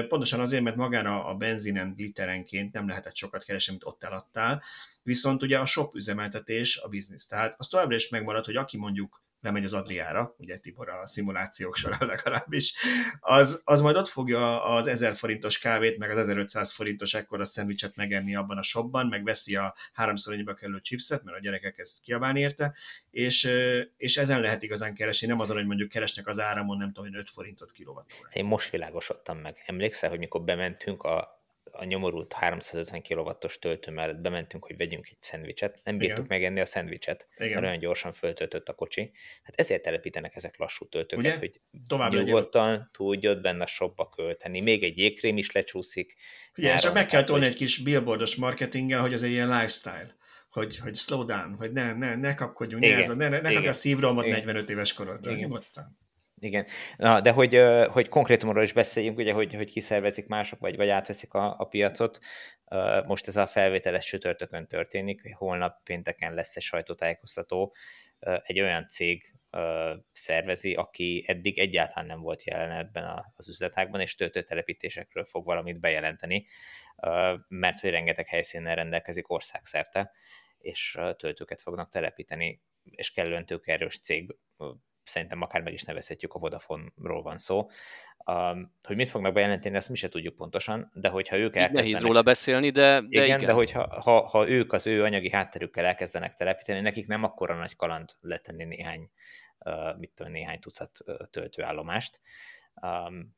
Pontosan 0.09 0.41
azért, 0.41 0.63
mert 0.63 0.77
magán 0.77 1.07
a, 1.07 1.29
a 1.31 1.35
benzinen 1.35 1.95
literenként 1.97 2.73
nem 2.73 2.89
lehetett 2.89 3.17
sokat 3.17 3.45
keresni, 3.45 3.73
mint 3.73 3.85
ott 3.85 4.05
eladtál, 4.05 4.63
viszont 5.03 5.43
ugye 5.43 5.59
a 5.59 5.67
shop 5.67 5.95
üzemeltetés 5.95 6.77
a 6.77 6.89
biznisz. 6.89 7.27
Tehát 7.27 7.55
az 7.59 7.69
továbbra 7.69 7.95
is 7.95 8.09
megmarad, 8.09 8.45
hogy 8.45 8.57
aki 8.57 8.77
mondjuk 8.77 9.23
lemegy 9.41 9.65
az 9.65 9.73
Adriára, 9.73 10.35
ugye 10.39 10.59
Tibor 10.59 10.89
a 10.89 11.07
szimulációk 11.07 11.77
során 11.77 12.07
legalábbis, 12.07 12.75
az, 13.21 13.63
az 13.65 13.81
majd 13.81 13.97
ott 13.97 14.09
fogja 14.09 14.65
az 14.65 14.87
1000 14.87 15.15
forintos 15.15 15.59
kávét, 15.59 15.99
meg 15.99 16.11
az 16.11 16.19
1500 16.19 16.73
forintos 16.73 17.15
ekkora 17.15 17.45
szendvicset 17.45 17.97
megenni 17.97 18.35
abban 18.35 18.59
a 18.59 18.63
shopban, 18.63 19.07
meg 19.07 19.25
veszi 19.25 19.57
a 19.57 19.75
háromszor 19.93 20.33
annyiba 20.33 20.55
kerülő 20.55 20.81
chipset, 20.81 21.25
mert 21.25 21.37
a 21.37 21.41
gyerekek 21.41 21.79
ezt 21.79 22.01
kiabálni 22.01 22.41
érte, 22.41 22.75
és, 23.11 23.51
és 23.97 24.17
ezen 24.17 24.41
lehet 24.41 24.63
igazán 24.63 24.95
keresni, 24.95 25.27
nem 25.27 25.41
azon, 25.41 25.57
hogy 25.57 25.67
mondjuk 25.67 25.89
keresnek 25.89 26.27
az 26.27 26.39
áramon, 26.39 26.77
nem 26.77 26.93
tudom, 26.93 27.11
hogy 27.11 27.19
5 27.19 27.29
forintot 27.29 27.73
kilovattóra. 27.73 28.29
Én 28.33 28.45
most 28.45 28.71
világosodtam 28.71 29.39
meg. 29.39 29.63
Emlékszel, 29.67 30.11
hogy 30.11 30.19
mikor 30.19 30.43
bementünk 30.43 31.03
a 31.03 31.38
a 31.73 31.85
nyomorult 31.85 32.33
350 32.33 33.03
kW-os 33.03 33.59
töltő 33.59 33.91
mellett 33.91 34.21
bementünk, 34.21 34.65
hogy 34.65 34.77
vegyünk 34.77 35.07
egy 35.07 35.17
szendvicset, 35.21 35.81
nem 35.85 35.99
bírtuk 35.99 36.25
Igen. 36.25 36.39
megenni 36.39 36.61
a 36.61 36.65
szendvicset, 36.65 37.29
Igen. 37.37 37.53
mert 37.53 37.65
olyan 37.65 37.79
gyorsan 37.79 38.13
föltöltött 38.13 38.69
a 38.69 38.75
kocsi. 38.75 39.11
Hát 39.43 39.55
ezért 39.61 39.83
telepítenek 39.83 40.37
ezek 40.37 40.59
lassú 40.59 40.89
töltőket, 40.89 41.25
Ugye? 41.25 41.39
hogy 41.39 41.61
Tovább 41.87 42.13
nyugodtan 42.13 42.91
tudjod 42.93 43.41
benne 43.41 43.63
a 43.63 43.67
shopba 43.67 44.09
költeni. 44.09 44.61
Még 44.61 44.83
egy 44.83 44.99
jégkrém 44.99 45.37
is 45.37 45.53
lecsúszik. 45.53 46.15
Ugye, 46.57 46.75
és 46.75 46.91
meg 46.93 47.07
kell 47.07 47.25
tolni 47.25 47.45
hogy... 47.45 47.53
egy 47.53 47.59
kis 47.59 47.79
billboardos 47.79 48.37
marketinggel, 48.37 49.01
hogy 49.01 49.13
ez 49.13 49.23
egy 49.23 49.31
ilyen 49.31 49.49
lifestyle 49.49 50.17
hogy, 50.51 50.79
hogy 50.79 50.97
slow 50.97 51.25
down, 51.25 51.57
hogy 51.57 51.73
ne, 51.73 51.93
ne, 51.93 52.17
ne 52.17 52.35
kapkodjunk, 52.35 52.83
ne, 52.83 52.95
ez 52.95 53.09
a, 53.09 53.15
ne, 53.15 53.29
ne, 53.29 53.41
ne 53.41 53.53
kapj 53.53 53.67
a 53.67 53.73
szívromat 53.73 54.27
45 54.27 54.71
éves 54.71 54.93
korodra, 54.93 55.35
nyugodtan. 55.35 55.99
Igen, 56.41 56.67
Na, 56.97 57.21
de 57.21 57.31
hogy, 57.31 57.61
hogy 57.91 58.09
konkrétumról 58.09 58.63
is 58.63 58.73
beszéljünk, 58.73 59.19
ugye, 59.19 59.33
hogy, 59.33 59.55
hogy 59.55 59.71
kiszervezik 59.71 60.27
mások, 60.27 60.61
vagy, 60.61 60.77
vagy 60.77 60.89
átveszik 60.89 61.35
a, 61.35 61.55
a 61.59 61.65
piacot. 61.65 62.19
Most 63.07 63.27
ez 63.27 63.37
a 63.37 63.47
felvételes 63.47 64.05
csütörtökön 64.05 64.67
történik, 64.67 65.35
holnap 65.37 65.83
pénteken 65.83 66.35
lesz 66.35 66.57
egy 66.57 66.63
sajtótájékoztató. 66.63 67.75
Egy 68.43 68.61
olyan 68.61 68.89
cég 68.89 69.35
szervezi, 70.13 70.75
aki 70.75 71.25
eddig 71.27 71.59
egyáltalán 71.59 72.07
nem 72.07 72.21
volt 72.21 72.45
jelen 72.45 72.71
ebben 72.71 73.25
az 73.37 73.49
üzletágban, 73.49 74.01
és 74.01 74.15
töltőtelepítésekről 74.15 75.25
fog 75.25 75.45
valamit 75.45 75.81
bejelenteni, 75.81 76.47
mert 77.49 77.81
hogy 77.81 77.91
rengeteg 77.91 78.27
helyszínen 78.27 78.75
rendelkezik 78.75 79.31
országszerte, 79.31 80.13
és 80.59 80.99
töltőket 81.17 81.61
fognak 81.61 81.89
telepíteni, 81.89 82.63
és 82.85 83.11
kellően 83.11 83.47
tőkerős 83.47 83.99
cég 83.99 84.37
szerintem 85.09 85.43
akár 85.43 85.63
meg 85.63 85.73
is 85.73 85.83
nevezhetjük, 85.83 86.35
a 86.35 86.39
Vodafone-ról 86.39 87.23
van 87.23 87.39
szó. 87.39 87.69
Um, 88.27 88.73
hogy 88.83 88.97
mit 88.97 89.09
fognak 89.09 89.33
bejelenteni, 89.33 89.77
azt 89.77 89.89
mi 89.89 89.97
se 89.97 90.09
tudjuk 90.09 90.35
pontosan, 90.35 90.91
de 90.95 91.09
hogyha 91.09 91.37
ők 91.37 91.57
elkezdenek... 91.57 91.85
Nehéz 91.85 92.01
róla 92.01 92.23
beszélni, 92.23 92.71
de, 92.71 93.01
de 93.01 93.07
igen, 93.09 93.25
igen. 93.25 93.39
de 93.39 93.53
hogyha 93.53 94.01
ha, 94.01 94.27
ha 94.27 94.49
ők 94.49 94.73
az 94.73 94.87
ő 94.87 95.03
anyagi 95.03 95.31
hátterükkel 95.31 95.85
elkezdenek 95.85 96.35
telepíteni, 96.35 96.81
nekik 96.81 97.07
nem 97.07 97.25
akkora 97.25 97.55
nagy 97.55 97.77
kaland 97.77 98.09
letenni 98.21 98.65
néhány, 98.65 99.11
uh, 99.59 99.99
mit 99.99 100.11
tudom, 100.15 100.33
néhány 100.33 100.59
tucat 100.59 100.91
uh, 101.05 101.17
töltőállomást. 101.31 102.21
Um, 102.83 103.37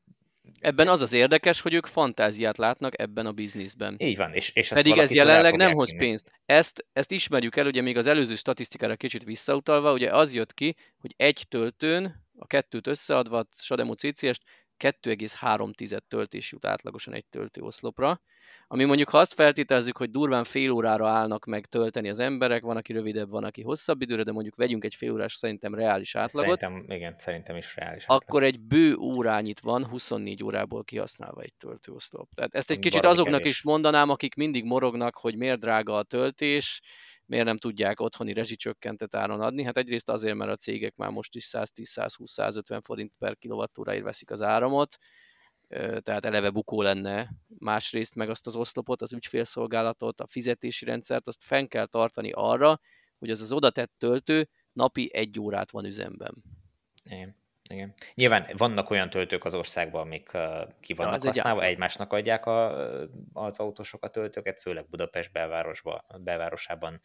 Ebben 0.59 0.87
az 0.87 1.01
az 1.01 1.13
érdekes, 1.13 1.61
hogy 1.61 1.73
ők 1.73 1.85
fantáziát 1.85 2.57
látnak 2.57 2.99
ebben 2.99 3.25
a 3.25 3.31
bizniszben. 3.31 3.95
Így 3.99 4.17
van, 4.17 4.33
és, 4.33 4.49
és 4.49 4.67
Pedig 4.67 4.97
ez 4.97 5.11
jelenleg 5.11 5.55
nem 5.55 5.73
hoz 5.73 5.97
pénzt. 5.97 6.31
Ezt, 6.45 6.85
ezt 6.93 7.11
ismerjük 7.11 7.55
el, 7.55 7.65
ugye 7.65 7.81
még 7.81 7.97
az 7.97 8.07
előző 8.07 8.35
statisztikára 8.35 8.95
kicsit 8.95 9.23
visszautalva, 9.23 9.93
ugye 9.93 10.15
az 10.15 10.33
jött 10.33 10.53
ki, 10.53 10.75
hogy 10.97 11.13
egy 11.17 11.45
töltőn, 11.49 12.29
a 12.37 12.47
kettőt 12.47 12.87
összeadva, 12.87 13.47
Sademo 13.51 13.93
CCS-t 13.93 14.43
2,3 14.81 15.99
töltés 16.07 16.51
jut 16.51 16.65
átlagosan 16.65 17.13
egy 17.13 17.25
töltőoszlopra, 17.25 18.21
ami 18.67 18.83
mondjuk 18.83 19.09
ha 19.09 19.17
azt 19.17 19.33
feltételezzük, 19.33 19.97
hogy 19.97 20.11
durván 20.11 20.43
fél 20.43 20.71
órára 20.71 21.07
állnak 21.07 21.45
meg 21.45 21.65
tölteni 21.65 22.09
az 22.09 22.19
emberek, 22.19 22.61
van, 22.61 22.77
aki 22.77 22.93
rövidebb, 22.93 23.29
van, 23.29 23.43
aki 23.43 23.61
hosszabb 23.61 24.01
időre, 24.01 24.23
de 24.23 24.31
mondjuk 24.31 24.55
vegyünk 24.55 24.83
egy 24.83 24.95
fél 24.95 25.11
órás 25.11 25.33
szerintem 25.33 25.75
reális 25.75 26.15
átlagot. 26.15 26.59
Szerintem, 26.59 26.95
igen, 26.95 27.15
szerintem 27.17 27.55
is 27.55 27.75
reális 27.75 28.03
átlag. 28.03 28.21
Akkor 28.21 28.43
egy 28.43 28.59
bő 28.59 28.95
órányit 28.95 29.59
van 29.59 29.85
24 29.85 30.43
órából 30.43 30.83
kihasználva 30.83 31.41
egy 31.41 31.53
töltőoszlop. 31.53 32.33
Tehát 32.33 32.55
ezt 32.55 32.71
egy 32.71 32.79
kicsit 32.79 33.05
azoknak 33.05 33.39
kevés. 33.39 33.51
is 33.51 33.63
mondanám, 33.63 34.09
akik 34.09 34.35
mindig 34.35 34.63
morognak, 34.63 35.17
hogy 35.17 35.35
miért 35.35 35.59
drága 35.59 35.95
a 35.95 36.03
töltés, 36.03 36.81
miért 37.31 37.45
nem 37.45 37.57
tudják 37.57 37.99
otthoni 37.99 38.33
rezsicsökkentet 38.33 39.15
áron 39.15 39.41
adni? 39.41 39.63
Hát 39.63 39.77
egyrészt 39.77 40.09
azért, 40.09 40.35
mert 40.35 40.51
a 40.51 40.55
cégek 40.55 40.95
már 40.95 41.09
most 41.09 41.35
is 41.35 41.49
110-120-150 41.51 42.79
forint 42.83 43.13
per 43.17 43.37
kilovattóráért 43.37 44.03
veszik 44.03 44.31
az 44.31 44.41
áramot, 44.41 44.97
tehát 45.99 46.25
eleve 46.25 46.49
bukó 46.49 46.81
lenne 46.81 47.29
másrészt 47.47 48.15
meg 48.15 48.29
azt 48.29 48.47
az 48.47 48.55
oszlopot, 48.55 49.01
az 49.01 49.13
ügyfélszolgálatot, 49.13 50.19
a 50.19 50.27
fizetési 50.27 50.85
rendszert, 50.85 51.27
azt 51.27 51.43
fenn 51.43 51.65
kell 51.65 51.85
tartani 51.85 52.31
arra, 52.31 52.79
hogy 53.17 53.29
az 53.29 53.41
az 53.41 53.51
odatett 53.51 53.91
töltő 53.97 54.49
napi 54.73 55.09
egy 55.13 55.39
órát 55.39 55.71
van 55.71 55.85
üzemben. 55.85 56.33
Igen. 57.03 57.40
Igen. 57.71 57.93
Nyilván 58.13 58.47
vannak 58.57 58.89
olyan 58.89 59.09
töltők 59.09 59.45
az 59.45 59.53
országban, 59.53 60.01
amik 60.01 60.33
uh, 60.33 60.41
ki 60.79 60.93
vannak 60.93 61.23
ja, 61.23 61.27
használva, 61.27 61.63
egy 61.63 61.71
egymásnak 61.71 62.13
adják 62.13 62.45
a, 62.45 62.87
az 63.33 63.59
autósok 63.59 64.03
a 64.03 64.09
töltőket, 64.09 64.59
főleg 64.59 64.89
Budapest 64.89 65.31
belvárosba, 65.31 66.05
belvárosában 66.17 67.01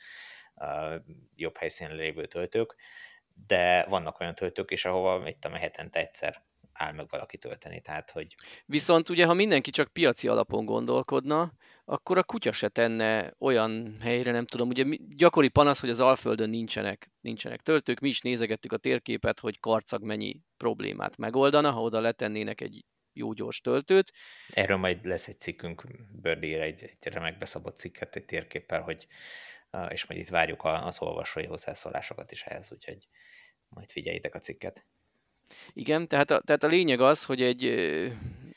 uh, 0.54 0.94
jobb 1.34 1.56
helyszínen 1.56 1.94
lévő 1.94 2.26
töltők, 2.26 2.76
de 3.46 3.84
vannak 3.88 4.20
olyan 4.20 4.34
töltők 4.34 4.70
is, 4.70 4.84
ahova 4.84 5.28
itt 5.28 5.44
a 5.44 5.56
hetente 5.56 6.00
egyszer 6.00 6.42
áll 6.76 6.92
meg 6.92 7.08
valaki 7.08 7.38
tölteni. 7.38 7.80
Tehát, 7.80 8.10
hogy... 8.10 8.36
Viszont 8.66 9.08
ugye, 9.08 9.26
ha 9.26 9.34
mindenki 9.34 9.70
csak 9.70 9.92
piaci 9.92 10.28
alapon 10.28 10.64
gondolkodna, 10.64 11.52
akkor 11.84 12.18
a 12.18 12.24
kutya 12.24 12.52
se 12.52 12.68
tenne 12.68 13.34
olyan 13.38 13.96
helyre, 14.00 14.30
nem 14.30 14.46
tudom, 14.46 14.68
ugye 14.68 14.84
gyakori 15.16 15.48
panasz, 15.48 15.80
hogy 15.80 15.90
az 15.90 16.00
Alföldön 16.00 16.48
nincsenek, 16.48 17.10
nincsenek 17.20 17.60
töltők, 17.60 18.00
mi 18.00 18.08
is 18.08 18.20
nézegettük 18.20 18.72
a 18.72 18.76
térképet, 18.76 19.40
hogy 19.40 19.60
karcag 19.60 20.02
mennyi 20.02 20.40
problémát 20.56 21.16
megoldana, 21.16 21.70
ha 21.70 21.80
oda 21.80 22.00
letennének 22.00 22.60
egy 22.60 22.84
jó 23.12 23.32
gyors 23.32 23.60
töltőt. 23.60 24.12
Erről 24.48 24.76
majd 24.76 25.06
lesz 25.06 25.28
egy 25.28 25.40
cikkünk, 25.40 25.84
Birdie 26.12 26.62
egy, 26.62 26.82
egy 26.82 27.12
remek 27.12 27.38
beszabott 27.38 27.76
cikket 27.76 28.16
egy 28.16 28.24
térképpel, 28.24 28.80
hogy, 28.80 29.06
és 29.88 30.06
majd 30.06 30.20
itt 30.20 30.28
várjuk 30.28 30.64
az 30.64 31.00
olvasói 31.00 31.44
hozzászólásokat 31.44 32.32
is 32.32 32.42
ehhez, 32.42 32.72
úgyhogy 32.72 33.08
majd 33.68 33.90
figyeljétek 33.90 34.34
a 34.34 34.38
cikket. 34.38 34.86
Igen, 35.72 36.08
tehát 36.08 36.30
a, 36.30 36.40
tehát 36.40 36.64
a 36.64 36.66
lényeg 36.66 37.00
az, 37.00 37.24
hogy 37.24 37.42
egy 37.42 37.64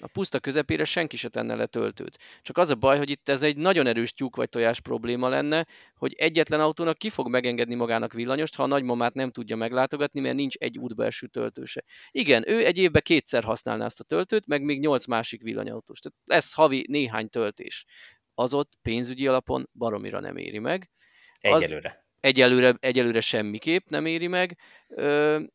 a 0.01 0.07
puszta 0.07 0.39
közepére 0.39 0.83
senki 0.83 1.17
se 1.17 1.29
tenne 1.29 1.55
le 1.55 1.65
töltőt. 1.65 2.17
Csak 2.41 2.57
az 2.57 2.69
a 2.69 2.75
baj, 2.75 2.97
hogy 2.97 3.09
itt 3.09 3.29
ez 3.29 3.43
egy 3.43 3.57
nagyon 3.57 3.87
erős 3.87 4.13
tyúk 4.13 4.35
vagy 4.35 4.49
tojás 4.49 4.81
probléma 4.81 5.29
lenne, 5.29 5.65
hogy 5.95 6.13
egyetlen 6.13 6.59
autónak 6.59 6.97
ki 6.97 7.09
fog 7.09 7.29
megengedni 7.29 7.75
magának 7.75 8.13
villanyost, 8.13 8.55
ha 8.55 8.63
a 8.63 8.67
nagymamát 8.67 9.13
nem 9.13 9.31
tudja 9.31 9.55
meglátogatni, 9.55 10.19
mert 10.19 10.35
nincs 10.35 10.55
egy 10.55 10.77
útbelső 10.77 11.27
töltőse. 11.27 11.83
Igen, 12.11 12.49
ő 12.49 12.65
egy 12.65 12.77
évben 12.77 13.01
kétszer 13.01 13.43
használná 13.43 13.85
ezt 13.85 13.99
a 13.99 14.03
töltőt, 14.03 14.47
meg 14.47 14.61
még 14.61 14.79
nyolc 14.79 15.05
másik 15.05 15.41
villanyautós. 15.41 15.99
Tehát 15.99 16.17
lesz 16.25 16.53
havi 16.53 16.85
néhány 16.87 17.29
töltés. 17.29 17.85
Az 18.33 18.53
ott 18.53 18.71
pénzügyi 18.81 19.27
alapon 19.27 19.69
baromira 19.73 20.19
nem 20.19 20.37
éri 20.37 20.59
meg. 20.59 20.89
Egyelőre 21.39 22.07
egyelőre, 22.19 22.75
egyelőre 22.79 23.21
semmiképp 23.21 23.87
nem 23.89 24.05
éri 24.05 24.27
meg. 24.27 24.57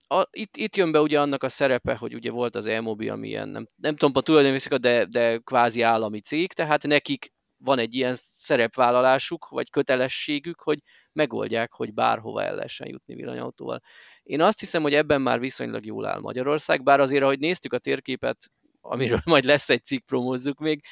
A, 0.06 0.26
itt, 0.30 0.56
itt 0.56 0.76
jön 0.76 0.92
be 0.92 1.00
ugye 1.00 1.20
annak 1.20 1.42
a 1.42 1.48
szerepe, 1.48 1.94
hogy 1.94 2.14
ugye 2.14 2.30
volt 2.30 2.56
az 2.56 2.66
Elmobi, 2.66 3.08
ami 3.08 3.28
ilyen, 3.28 3.48
nem, 3.48 3.66
nem 3.76 3.96
tudom 3.96 4.16
a 4.16 4.20
tulajdonvészik, 4.20 4.74
de, 4.74 5.04
de 5.04 5.38
kvázi 5.38 5.82
állami 5.82 6.20
cég, 6.20 6.52
tehát 6.52 6.82
nekik 6.82 7.32
van 7.56 7.78
egy 7.78 7.94
ilyen 7.94 8.14
szerepvállalásuk, 8.16 9.48
vagy 9.48 9.70
kötelességük, 9.70 10.60
hogy 10.60 10.78
megoldják, 11.12 11.72
hogy 11.72 11.94
bárhova 11.94 12.42
el 12.42 12.54
lehessen 12.54 12.88
jutni 12.88 13.14
villanyautóval. 13.14 13.80
Én 14.22 14.40
azt 14.40 14.60
hiszem, 14.60 14.82
hogy 14.82 14.94
ebben 14.94 15.20
már 15.20 15.40
viszonylag 15.40 15.84
jól 15.84 16.06
áll 16.06 16.20
Magyarország, 16.20 16.82
bár 16.82 17.00
azért, 17.00 17.22
ahogy 17.22 17.38
néztük 17.38 17.72
a 17.72 17.78
térképet, 17.78 18.50
amiről 18.80 19.20
majd 19.34 19.44
lesz 19.44 19.70
egy 19.70 19.84
cikk, 19.84 20.06
promózzuk 20.06 20.58
még, 20.58 20.84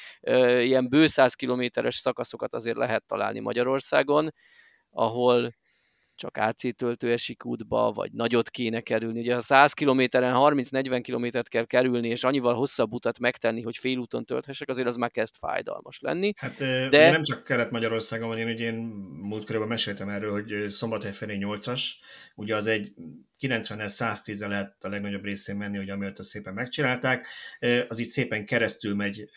ilyen 0.59 0.89
bő 0.89 1.07
100 1.07 1.33
kilométeres 1.33 1.95
szakaszokat 1.95 2.53
azért 2.53 2.77
lehet 2.77 3.05
találni 3.05 3.39
Magyarországon, 3.39 4.33
ahol 4.89 5.53
csak 6.15 6.37
AC 6.37 6.75
töltő 6.75 7.11
esik 7.11 7.45
útba, 7.45 7.91
vagy 7.91 8.11
nagyot 8.11 8.49
kéne 8.49 8.81
kerülni. 8.81 9.19
Ugye 9.19 9.33
ha 9.33 9.39
100 9.39 9.73
kilométeren 9.73 10.33
30-40 10.35 10.99
kilométert 11.03 11.49
kell 11.49 11.65
kerülni, 11.65 12.07
és 12.07 12.23
annyival 12.23 12.53
hosszabb 12.53 12.93
utat 12.93 13.19
megtenni, 13.19 13.61
hogy 13.61 13.77
félúton 13.77 14.25
tölthessek, 14.25 14.69
azért 14.69 14.87
az 14.87 14.95
már 14.95 15.11
kezd 15.11 15.35
fájdalmas 15.35 15.99
lenni. 15.99 16.33
Hát 16.35 16.57
de... 16.57 16.87
ugye 16.87 17.11
nem 17.11 17.23
csak 17.23 17.43
Kelet-Magyarországon 17.43 18.27
van, 18.27 18.37
én 18.37 18.47
ugye 18.47 18.65
én 18.65 18.75
múltkörben 19.21 19.67
meséltem 19.67 20.09
erről, 20.09 20.31
hogy 20.31 20.69
Szombathely 20.69 21.13
felé 21.13 21.37
8-as, 21.39 21.81
ugye 22.35 22.55
az 22.55 22.67
egy 22.67 22.93
90 23.37 23.87
110 23.87 24.41
-e 24.41 24.47
lehet 24.47 24.75
a 24.79 24.89
legnagyobb 24.89 25.23
részén 25.23 25.55
menni, 25.55 25.77
hogy 25.77 25.89
amiatt 25.89 26.19
a 26.19 26.23
szépen 26.23 26.53
megcsinálták. 26.53 27.27
Az 27.87 27.99
itt 27.99 28.07
szépen 28.07 28.45
keresztül 28.45 28.95
megy 28.95 29.29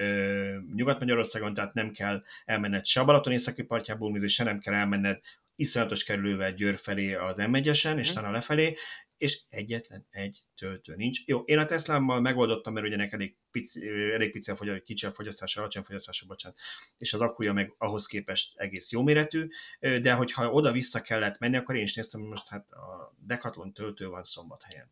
Nyugat-Magyarországon, 0.74 1.54
tehát 1.54 1.74
nem 1.74 1.90
kell 1.90 2.22
elmenned 2.44 2.86
se 2.86 3.00
a 3.00 3.04
Balaton 3.04 3.32
északi 3.32 3.62
partjából, 3.62 4.28
se 4.28 4.44
nem 4.44 4.58
kell 4.58 4.74
elmenned 4.74 5.20
iszonyatos 5.56 6.04
kerülővel 6.04 6.52
Győr 6.52 6.78
felé 6.78 7.14
az 7.14 7.36
m 7.36 7.54
és 7.54 8.10
mm. 8.10 8.14
talán 8.14 8.32
lefelé, 8.32 8.76
és 9.16 9.40
egyetlen 9.48 10.06
egy 10.10 10.40
töltő 10.56 10.94
nincs. 10.96 11.26
Jó, 11.26 11.40
én 11.40 11.58
a 11.58 11.64
Teslámmal 11.64 12.20
megoldottam, 12.20 12.72
mert 12.72 12.86
ugye 12.86 13.08
elég 13.10 13.36
pici, 13.50 13.88
elég 13.88 14.32
pici 14.32 14.50
a 14.50 14.56
fogyasztás, 14.56 14.84
kicsi 14.84 15.06
a 15.06 15.12
fogyasztása, 15.12 15.60
alacsony 15.60 15.82
fogyasztása, 15.82 16.26
bocsánat, 16.26 16.58
és 16.98 17.12
az 17.12 17.20
akkuja 17.20 17.52
meg 17.52 17.74
ahhoz 17.78 18.06
képest 18.06 18.58
egész 18.58 18.92
jó 18.92 19.02
méretű, 19.02 19.48
de 19.78 20.12
hogyha 20.12 20.50
oda-vissza 20.50 21.02
kellett 21.02 21.38
menni, 21.38 21.56
akkor 21.56 21.76
én 21.76 21.82
is 21.82 21.94
néztem, 21.94 22.20
hogy 22.20 22.28
most 22.28 22.48
hát 22.48 22.70
a 22.70 23.14
Decathlon 23.18 23.72
töltő 23.72 24.08
van 24.08 24.22
szombathelyen. 24.22 24.90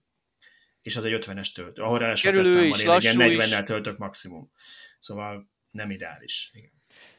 És 0.82 0.96
az 0.96 1.04
egy 1.04 1.24
50-es 1.24 1.52
töltő, 1.52 1.82
ahol 1.82 1.98
ráadásul 1.98 2.38
a 2.38 2.42
Teslámmal 2.42 2.80
én 2.80 2.90
egy 2.90 3.14
40-nel 3.16 3.64
töltök 3.64 3.98
maximum. 3.98 4.50
Szóval 5.00 5.50
nem 5.70 5.90
ideális. 5.90 6.50
Igen. 6.52 6.72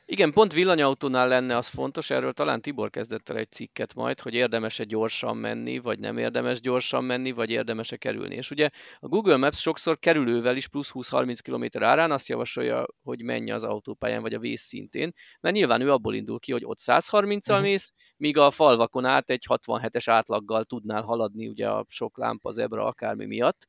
Igen, 0.08 0.32
pont 0.32 0.54
villanyautónál 0.54 1.28
lenne 1.28 1.58
az 1.58 1.68
fontos, 1.68 2.10
erről 2.10 2.32
talán 2.32 2.62
Tibor 2.62 2.90
kezdett 2.90 3.30
el 3.30 3.38
egy 3.38 3.52
cikket 3.52 3.94
majd, 3.94 4.20
hogy 4.20 4.34
érdemes-e 4.34 4.84
gyorsan 4.84 5.38
menni, 5.38 5.80
vagy 5.80 6.00
nem 6.00 6.18
érdemes 6.18 6.62
gyorsan 6.62 7.04
menni, 7.04 7.32
vagy 7.32 7.50
érdemes-e 7.50 7.98
kerülni. 7.98 8.36
És 8.36 8.52
ugye 8.52 8.70
a 9.00 9.08
Google 9.08 9.38
Maps 9.38 9.62
sokszor 9.62 10.00
kerülővel 10.00 10.56
is 10.56 10.68
plusz 10.68 10.92
20-30 10.94 11.38
km 11.44 11.84
árán 11.84 12.12
azt 12.12 12.28
javasolja, 12.28 12.86
hogy 13.04 13.24
menj 13.24 13.52
az 13.52 13.64
autópályán, 13.64 14.22
vagy 14.22 14.34
a 14.34 14.40
vészszintén, 14.40 15.12
mert 15.40 15.56
nyilván 15.56 15.82
ő 15.82 15.92
abból 15.92 16.16
indul 16.16 16.40
ki, 16.40 16.52
hogy 16.52 16.66
ott 16.66 16.80
130-al 16.82 17.50
uh-huh. 17.50 17.62
mész, 17.62 17.92
míg 18.18 18.38
a 18.38 18.52
falvakon 18.52 19.06
át 19.06 19.30
egy 19.30 19.46
67-es 19.50 20.04
átlaggal 20.06 20.64
tudnál 20.64 21.02
haladni 21.02 21.48
ugye 21.48 21.70
a 21.70 21.86
sok 21.88 22.18
lámpa, 22.18 22.52
zebra, 22.52 22.86
akármi 22.86 23.26
miatt 23.26 23.68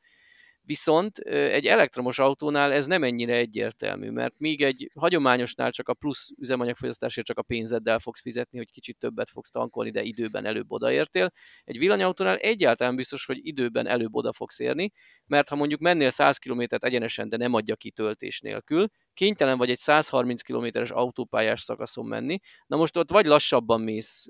Viszont 0.66 1.18
egy 1.18 1.66
elektromos 1.66 2.18
autónál 2.18 2.72
ez 2.72 2.87
nem 2.87 3.02
ennyire 3.02 3.37
egyértelmű, 3.37 4.11
mert 4.11 4.35
míg 4.38 4.62
egy 4.62 4.90
hagyományosnál 4.94 5.70
csak 5.70 5.88
a 5.88 5.94
plusz 5.94 6.31
üzemanyagfogyasztásért 6.38 7.26
csak 7.26 7.38
a 7.38 7.42
pénzeddel 7.42 7.98
fogsz 7.98 8.20
fizetni, 8.20 8.59
hogy 8.59 8.70
kicsit 8.70 8.98
többet 8.98 9.29
fogsz 9.29 9.50
tankolni, 9.50 9.90
de 9.90 10.02
időben 10.02 10.44
előbb 10.44 10.72
odaértél, 10.72 11.33
egy 11.64 11.79
villanyautónál 11.79 12.37
egyáltalán 12.37 12.96
biztos, 12.96 13.26
hogy 13.26 13.46
időben 13.46 13.87
előbb 13.87 14.14
oda 14.14 14.33
fogsz 14.33 14.59
érni, 14.59 14.92
mert 15.26 15.48
ha 15.48 15.57
mondjuk 15.57 15.81
mennél 15.81 16.11
100 16.11 16.38
km 16.38 16.62
egyenesen, 16.68 17.29
de 17.29 17.37
nem 17.37 17.55
adja 17.55 17.76
ki 17.76 17.90
töltés 17.90 18.40
nélkül, 18.40 18.88
kénytelen 19.14 19.59
vagy 19.59 19.70
egy 19.70 19.79
130 19.79 20.42
kilométeres 20.42 20.90
autópályás 20.90 21.61
szakaszon 21.61 22.07
menni, 22.07 22.38
na 22.66 22.76
most 22.76 22.96
ott 22.96 23.11
vagy 23.11 23.26
lassabban 23.26 23.81
mész, 23.81 24.26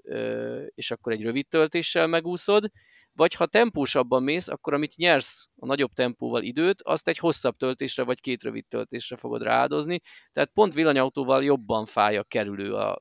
és 0.74 0.90
akkor 0.90 1.12
egy 1.12 1.22
rövid 1.22 1.48
töltéssel 1.48 2.06
megúszod, 2.06 2.70
vagy 3.16 3.34
ha 3.34 3.46
tempósabban 3.46 4.22
mész, 4.22 4.48
akkor 4.48 4.74
amit 4.74 4.96
nyersz 4.96 5.48
a 5.56 5.66
nagyobb 5.66 5.92
tempóval 5.92 6.42
időt, 6.42 6.82
azt 6.82 7.08
egy 7.08 7.18
hosszabb 7.18 7.56
töltésre 7.56 8.02
vagy 8.02 8.20
két 8.20 8.42
rövid 8.42 8.66
töltésre 8.66 9.16
fogod 9.16 9.42
rááldozni, 9.42 10.00
tehát 10.32 10.50
pont 10.50 10.74
villanyautóval 10.74 11.44
jobban 11.44 11.84
fáj 11.84 12.16
a 12.16 12.22
kerülő, 12.22 12.74
a, 12.74 12.98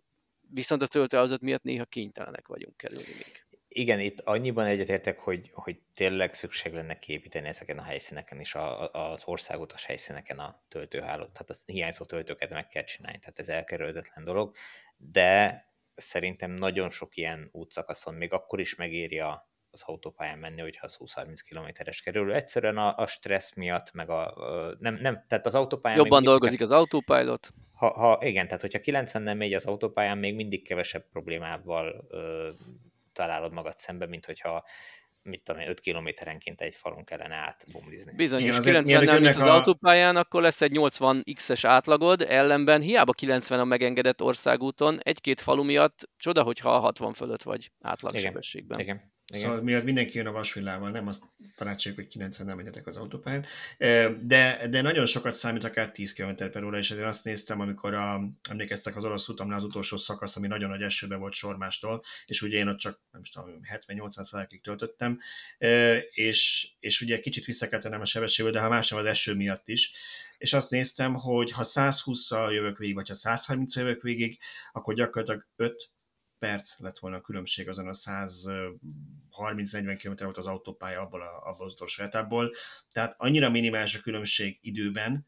viszont 0.53 0.81
a 0.81 0.87
töltőházat 0.87 1.41
miatt 1.41 1.63
néha 1.63 1.85
kénytelenek 1.85 2.47
vagyunk 2.47 2.77
kerülni 2.77 3.13
még. 3.17 3.43
Igen, 3.67 3.99
itt 3.99 4.19
annyiban 4.19 4.65
egyetértek, 4.65 5.19
hogy, 5.19 5.51
hogy 5.53 5.79
tényleg 5.93 6.33
szükség 6.33 6.73
lenne 6.73 6.97
kiépíteni 6.97 7.47
ezeken 7.47 7.77
a 7.77 7.83
helyszíneken 7.83 8.39
is 8.39 8.55
a, 8.55 8.91
az 8.91 9.21
országos 9.25 9.85
helyszíneken 9.85 10.39
a 10.39 10.63
töltőhálót, 10.67 11.31
tehát 11.31 11.49
az 11.49 11.63
hiányzó 11.65 12.05
töltőket 12.05 12.49
meg 12.49 12.67
kell 12.67 12.83
csinálni, 12.83 13.19
tehát 13.19 13.39
ez 13.39 13.49
elkerülhetetlen 13.49 14.25
dolog, 14.25 14.55
de 14.97 15.63
szerintem 15.95 16.51
nagyon 16.51 16.89
sok 16.89 17.17
ilyen 17.17 17.49
útszakaszon 17.51 18.13
még 18.13 18.33
akkor 18.33 18.59
is 18.59 18.75
megéri 18.75 19.19
a, 19.19 19.49
az 19.75 19.83
autópályán 19.85 20.39
menni, 20.39 20.61
hogyha 20.61 20.85
az 20.85 20.97
20-30 20.99 21.39
kilométeres 21.47 22.01
kerül. 22.01 22.33
Egyszerűen 22.33 22.77
a, 22.77 22.97
a 22.97 23.07
stressz 23.07 23.53
miatt, 23.55 23.93
meg 23.93 24.09
a, 24.09 24.33
nem, 24.79 24.95
nem, 25.01 25.25
tehát 25.27 25.45
az 25.45 25.55
autópályán... 25.55 25.97
Jobban 25.99 26.23
dolgozik 26.23 26.61
az 26.61 26.71
autopilot. 26.71 27.49
Ha, 27.73 27.93
ha, 27.93 28.19
igen, 28.21 28.45
tehát 28.45 28.61
hogyha 28.61 28.79
90 28.79 29.21
nem 29.21 29.37
megy 29.37 29.53
az 29.53 29.65
autópályán, 29.65 30.17
még 30.17 30.35
mindig 30.35 30.67
kevesebb 30.67 31.09
problémával 31.11 32.05
ö, 32.09 32.49
találod 33.13 33.53
magad 33.53 33.77
szembe, 33.77 34.05
mint 34.05 34.25
hogyha 34.25 34.63
mit 35.23 35.43
tudom 35.43 35.61
5 35.67 35.79
kilométerenként 35.79 36.61
egy 36.61 36.75
falon 36.75 37.03
kellene 37.03 37.35
átbumlizni. 37.35 38.13
Bizony, 38.15 38.43
és 38.43 38.57
90 38.57 39.21
nem 39.21 39.35
az 39.35 39.45
a... 39.45 39.53
autópályán, 39.53 40.15
akkor 40.15 40.41
lesz 40.41 40.61
egy 40.61 40.71
80 40.71 41.23
x-es 41.35 41.63
átlagod, 41.63 42.21
ellenben 42.21 42.81
hiába 42.81 43.11
90 43.11 43.59
a 43.59 43.63
megengedett 43.63 44.21
országúton, 44.21 44.99
egy-két 45.01 45.41
falu 45.41 45.63
miatt 45.63 46.09
csoda, 46.17 46.43
hogyha 46.43 46.69
60 46.69 47.13
fölött 47.13 47.43
vagy 47.43 47.71
átlagsebességben. 47.81 48.79
Igen, 48.79 48.95
igen. 48.95 49.13
Igen. 49.27 49.41
Szóval 49.41 49.61
miatt 49.61 49.83
mindenki 49.83 50.17
jön 50.17 50.27
a 50.27 50.31
vasvillával, 50.31 50.89
nem 50.89 51.07
azt 51.07 51.23
tanácsoljuk, 51.55 52.01
hogy 52.01 52.09
90 52.09 52.47
nem 52.47 52.55
menjetek 52.55 52.87
az 52.87 52.97
autópályán. 52.97 53.45
De, 54.21 54.67
de 54.69 54.81
nagyon 54.81 55.05
sokat 55.05 55.33
számít 55.33 55.63
akár 55.63 55.91
10 55.91 56.13
km 56.13 56.49
per 56.51 56.63
óra, 56.63 56.77
és 56.77 56.89
én 56.89 57.03
azt 57.03 57.23
néztem, 57.23 57.59
amikor 57.59 57.93
a, 57.93 58.21
emlékeztek 58.49 58.95
az 58.95 59.03
orosz 59.03 59.27
utamnál 59.27 59.57
az 59.57 59.63
utolsó 59.63 59.97
szakasz, 59.97 60.35
ami 60.35 60.47
nagyon 60.47 60.69
nagy 60.69 60.81
esőbe 60.81 61.15
volt 61.15 61.33
sormástól, 61.33 62.03
és 62.25 62.41
ugye 62.41 62.57
én 62.57 62.67
ott 62.67 62.77
csak 62.77 63.01
nem 63.11 63.21
tudom, 63.23 63.59
70-80 63.87 64.45
ig 64.49 64.61
töltöttem, 64.61 65.19
és, 66.09 66.69
és 66.79 67.01
ugye 67.01 67.19
kicsit 67.19 67.45
vissza 67.45 67.69
kell 67.69 67.79
a 67.79 68.05
sebességből, 68.05 68.53
de 68.53 68.59
ha 68.59 68.69
más 68.69 68.89
nem 68.89 68.99
az 68.99 69.05
eső 69.05 69.35
miatt 69.35 69.67
is, 69.67 69.93
és 70.37 70.53
azt 70.53 70.69
néztem, 70.69 71.13
hogy 71.13 71.51
ha 71.51 71.63
120-szal 71.65 72.51
jövök 72.51 72.77
végig, 72.77 72.95
vagy 72.95 73.07
ha 73.07 73.13
130 73.13 73.75
jövök 73.75 74.01
végig, 74.01 74.39
akkor 74.71 74.93
gyakorlatilag 74.93 75.47
5 75.55 75.89
perc 76.45 76.79
lett 76.79 76.99
volna 76.99 77.17
a 77.17 77.21
különbség 77.21 77.69
azon 77.69 77.87
a 77.87 77.93
130-40 77.93 79.99
km 80.03 80.23
volt 80.23 80.37
az 80.37 80.45
autópálya 80.45 81.01
abból, 81.01 81.21
a, 81.21 81.49
abból 81.49 81.65
az 81.65 81.73
utolsó 81.73 82.03
etapból. 82.03 82.51
Tehát 82.91 83.15
annyira 83.17 83.49
minimális 83.49 83.95
a 83.95 84.01
különbség 84.01 84.57
időben, 84.61 85.27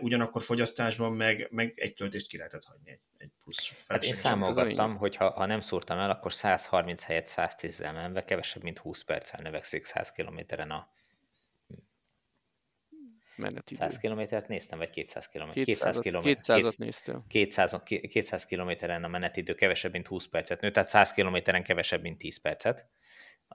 ugyanakkor 0.00 0.42
fogyasztásban 0.42 1.12
meg, 1.12 1.48
meg 1.50 1.72
egy 1.76 1.94
töltést 1.94 2.28
ki 2.28 2.36
lehetett 2.36 2.64
hagyni, 2.64 2.90
egy, 2.90 3.00
egy 3.18 3.30
plusz 3.42 3.72
Hát 3.88 4.04
én 4.04 4.14
számolgattam, 4.14 4.96
hogy 4.96 5.16
ha, 5.16 5.30
ha 5.30 5.46
nem 5.46 5.60
szúrtam 5.60 5.98
el, 5.98 6.10
akkor 6.10 6.32
130 6.32 7.04
helyett 7.04 7.28
110-zel 7.28 7.92
menve 7.92 8.24
kevesebb, 8.24 8.62
mint 8.62 8.78
20 8.78 9.02
perccel 9.02 9.40
növekszik 9.42 9.84
100 9.84 10.12
kilométeren 10.12 10.70
a 10.70 10.88
menetidő. 13.36 13.80
100 13.80 13.98
kilométert 13.98 14.48
néztem, 14.48 14.78
vagy 14.78 14.90
200 14.90 15.28
kilométert? 15.28 15.66
200 15.66 15.98
kilométert. 15.98 16.62
200-at 16.62 16.76
néztem. 16.76 17.24
200, 17.28 17.82
200 18.08 18.44
kilométeren 18.44 19.04
a 19.04 19.08
menetidő 19.08 19.54
kevesebb, 19.54 19.92
mint 19.92 20.06
20 20.06 20.26
percet 20.26 20.60
nő, 20.60 20.70
tehát 20.70 20.88
100 20.88 21.12
kilométeren 21.12 21.62
kevesebb, 21.62 22.02
mint 22.02 22.18
10 22.18 22.40
percet. 22.40 22.86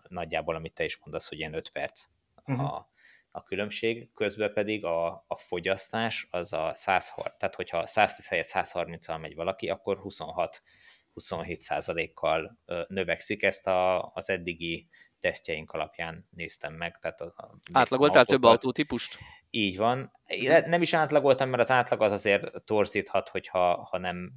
Nagyjából, 0.07 0.55
amit 0.55 0.73
te 0.73 0.83
is 0.83 0.97
mondasz, 0.97 1.29
hogy 1.29 1.37
ilyen 1.37 1.53
5 1.53 1.69
perc 1.69 2.05
uh-huh. 2.45 2.73
a, 2.73 2.91
a 3.31 3.43
különbség. 3.43 4.09
Közben 4.13 4.53
pedig 4.53 4.85
a, 4.85 5.23
a 5.27 5.37
fogyasztás 5.37 6.27
az 6.31 6.53
a 6.53 6.71
106, 6.73 7.37
tehát 7.37 7.55
hogyha 7.55 7.87
110 7.87 8.27
helyett 8.27 8.49
130-al 8.49 9.19
megy 9.19 9.35
valaki, 9.35 9.69
akkor 9.69 9.97
26 9.97 10.61
27 11.13 11.61
százalékkal 11.61 12.59
növekszik. 12.87 13.43
Ezt 13.43 13.67
a, 13.67 14.11
az 14.13 14.29
eddigi 14.29 14.87
tesztjeink 15.19 15.71
alapján 15.71 16.27
néztem 16.29 16.73
meg. 16.73 16.97
Tehát 16.97 17.21
a, 17.21 17.33
a 17.35 17.57
Átlagoltál 17.71 18.25
több 18.25 18.43
autótípust? 18.43 19.17
Így 19.49 19.77
van. 19.77 20.11
Nem 20.65 20.81
is 20.81 20.93
átlagoltam, 20.93 21.49
mert 21.49 21.61
az 21.61 21.71
átlag 21.71 22.01
az 22.01 22.11
azért 22.11 22.63
torzíthat, 22.65 23.29
hogyha 23.29 23.83
ha 23.83 23.97
nem, 23.97 24.33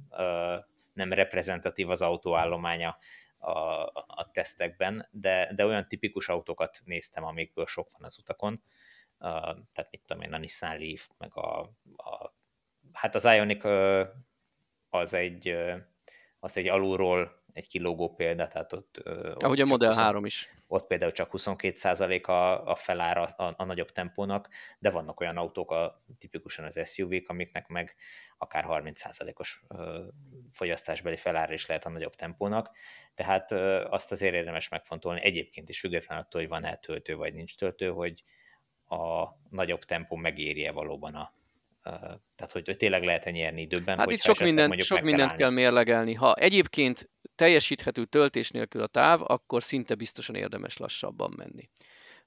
nem 0.93 1.13
reprezentatív 1.13 1.89
az 1.89 2.01
autóállománya 2.01 2.97
a, 3.37 3.51
a 4.07 4.29
tesztekben, 4.31 5.07
de, 5.11 5.53
de 5.55 5.65
olyan 5.65 5.87
tipikus 5.87 6.29
autókat 6.29 6.81
néztem, 6.83 7.23
amikből 7.23 7.65
sok 7.65 7.91
van 7.91 8.03
az 8.03 8.17
utakon. 8.19 8.63
Tehát 9.19 9.87
mit 9.91 10.01
tudom 10.05 10.23
én, 10.23 10.33
a 10.33 10.37
Nissan 10.37 10.77
Leaf, 10.77 11.07
meg 11.17 11.37
a, 11.37 11.59
a 11.95 12.33
hát 12.93 13.15
az 13.15 13.25
Ionic 13.25 13.65
az 14.89 15.13
egy, 15.13 15.55
az 16.39 16.57
egy 16.57 16.67
alulról 16.67 17.40
egy 17.53 17.67
kilógó 17.67 18.13
példa, 18.13 18.47
tehát 18.47 18.73
ott... 18.73 18.97
Ahogy 19.39 19.61
ott 19.61 19.67
a 19.67 19.69
Model 19.69 19.89
20, 19.89 19.97
3 19.97 20.25
is. 20.25 20.49
Ott 20.67 20.87
például 20.87 21.11
csak 21.11 21.29
22% 21.31 22.25
a, 22.25 22.67
a 22.69 22.75
felára 22.75 23.23
a, 23.23 23.53
a 23.57 23.65
nagyobb 23.65 23.91
tempónak, 23.91 24.49
de 24.79 24.89
vannak 24.89 25.19
olyan 25.19 25.37
autók, 25.37 25.71
a, 25.71 26.03
tipikusan 26.19 26.65
az 26.65 26.89
SUV-k, 26.89 27.29
amiknek 27.29 27.67
meg 27.67 27.95
akár 28.37 28.65
30%-os 28.67 29.63
fogyasztásbeli 30.51 31.17
felára 31.17 31.53
is 31.53 31.65
lehet 31.65 31.85
a 31.85 31.89
nagyobb 31.89 32.15
tempónak, 32.15 32.71
tehát 33.15 33.51
ö, 33.51 33.85
azt 33.89 34.11
azért 34.11 34.33
érdemes 34.33 34.69
megfontolni, 34.69 35.23
egyébként 35.23 35.69
is 35.69 35.79
függetlenül 35.79 36.23
attól, 36.23 36.41
hogy 36.41 36.49
van-e 36.49 36.75
töltő 36.75 37.15
vagy 37.15 37.33
nincs 37.33 37.57
töltő, 37.57 37.89
hogy 37.89 38.23
a 38.85 39.27
nagyobb 39.49 39.83
tempó 39.83 40.15
megéri-e 40.15 40.71
valóban 40.71 41.15
a, 41.15 41.33
tehát 42.35 42.51
hogy, 42.51 42.65
hogy 42.65 42.77
tényleg 42.77 43.03
lehet-e 43.03 43.31
nyerni 43.31 43.61
időben? 43.61 43.97
Hát 43.97 44.11
itt 44.11 44.21
sok, 44.21 44.39
minden, 44.39 44.79
sok 44.79 45.01
mindent 45.01 45.35
kell 45.35 45.49
mérlegelni. 45.49 46.13
Ha 46.13 46.33
egyébként 46.33 47.09
teljesíthető 47.41 48.05
töltés 48.05 48.49
nélkül 48.49 48.81
a 48.81 48.87
táv, 48.87 49.21
akkor 49.23 49.63
szinte 49.63 49.95
biztosan 49.95 50.35
érdemes 50.35 50.77
lassabban 50.77 51.33
menni. 51.37 51.69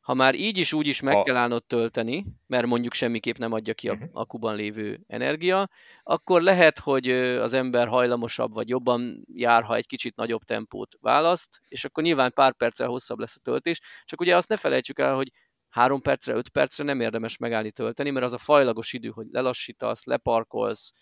Ha 0.00 0.14
már 0.14 0.34
így 0.34 0.58
is 0.58 0.72
úgy 0.72 0.86
is 0.86 1.00
meg 1.00 1.14
ha... 1.14 1.22
kell 1.22 1.36
állnod 1.36 1.64
tölteni, 1.64 2.26
mert 2.46 2.66
mondjuk 2.66 2.92
semmiképp 2.92 3.36
nem 3.36 3.52
adja 3.52 3.74
ki 3.74 3.88
a 3.88 3.92
uh-huh. 3.92 4.08
akuban 4.12 4.56
lévő 4.56 5.04
energia, 5.06 5.68
akkor 6.02 6.42
lehet, 6.42 6.78
hogy 6.78 7.10
az 7.10 7.52
ember 7.52 7.88
hajlamosabb 7.88 8.52
vagy 8.52 8.68
jobban 8.68 9.26
jár, 9.32 9.62
ha 9.62 9.74
egy 9.74 9.86
kicsit 9.86 10.16
nagyobb 10.16 10.42
tempót 10.42 10.96
választ, 11.00 11.60
és 11.68 11.84
akkor 11.84 12.02
nyilván 12.04 12.32
pár 12.32 12.52
perccel 12.52 12.88
hosszabb 12.88 13.18
lesz 13.18 13.36
a 13.36 13.42
töltés, 13.42 13.80
csak 14.04 14.20
ugye 14.20 14.36
azt 14.36 14.48
ne 14.48 14.56
felejtsük 14.56 14.98
el, 14.98 15.14
hogy 15.14 15.32
három 15.68 16.00
percre, 16.00 16.34
öt 16.34 16.48
percre 16.48 16.84
nem 16.84 17.00
érdemes 17.00 17.36
megállni 17.36 17.70
tölteni, 17.70 18.10
mert 18.10 18.24
az 18.24 18.32
a 18.32 18.38
fajlagos 18.38 18.92
idő, 18.92 19.08
hogy 19.08 19.26
lelassítasz, 19.30 20.04
leparkolsz, 20.04 20.92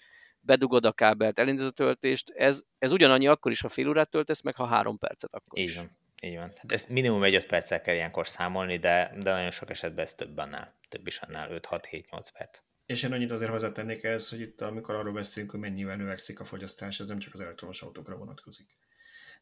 bedugod 0.43 0.84
a 0.84 0.93
kábelt, 0.93 1.38
elindítod 1.38 1.68
a 1.68 1.70
töltést, 1.70 2.30
ez, 2.30 2.62
ez 2.78 2.93
ugyanannyi 2.93 3.26
akkor 3.26 3.53
is, 3.53 3.61
ha 3.61 3.68
fél 3.68 3.88
órát 3.88 4.11
töltesz, 4.11 4.43
meg 4.43 4.55
ha 4.55 4.66
három 4.66 4.99
percet 4.99 5.34
akkor 5.34 5.59
Így 5.59 5.74
van. 5.76 5.97
Így 6.22 6.36
van. 6.36 6.49
Tehát 6.55 6.72
ezt 6.72 6.88
minimum 6.88 7.22
egy 7.22 7.34
5 7.34 7.47
perccel 7.47 7.80
kell 7.80 7.95
ilyenkor 7.95 8.28
számolni, 8.28 8.76
de, 8.76 9.14
de 9.22 9.32
nagyon 9.32 9.51
sok 9.51 9.70
esetben 9.70 10.05
ez 10.05 10.14
több 10.14 10.38
annál. 10.38 10.74
Több 10.88 11.07
is 11.07 11.18
annál, 11.18 11.61
5-6-7-8 11.70 12.26
perc. 12.38 12.59
És 12.86 13.03
én 13.03 13.12
annyit 13.12 13.30
azért 13.30 13.51
hozzátennék 13.51 14.03
ehhez, 14.05 14.28
hogy 14.30 14.40
itt 14.40 14.61
amikor 14.61 14.95
arról 14.95 15.12
beszélünk, 15.12 15.51
hogy 15.51 15.61
mennyivel 15.61 15.97
növekszik 15.97 16.40
a 16.40 16.45
fogyasztás, 16.45 17.01
ez 17.01 17.07
nem 17.07 17.18
csak 17.18 17.32
az 17.32 17.40
elektromos 17.40 17.82
autókra 17.82 18.16
vonatkozik. 18.16 18.66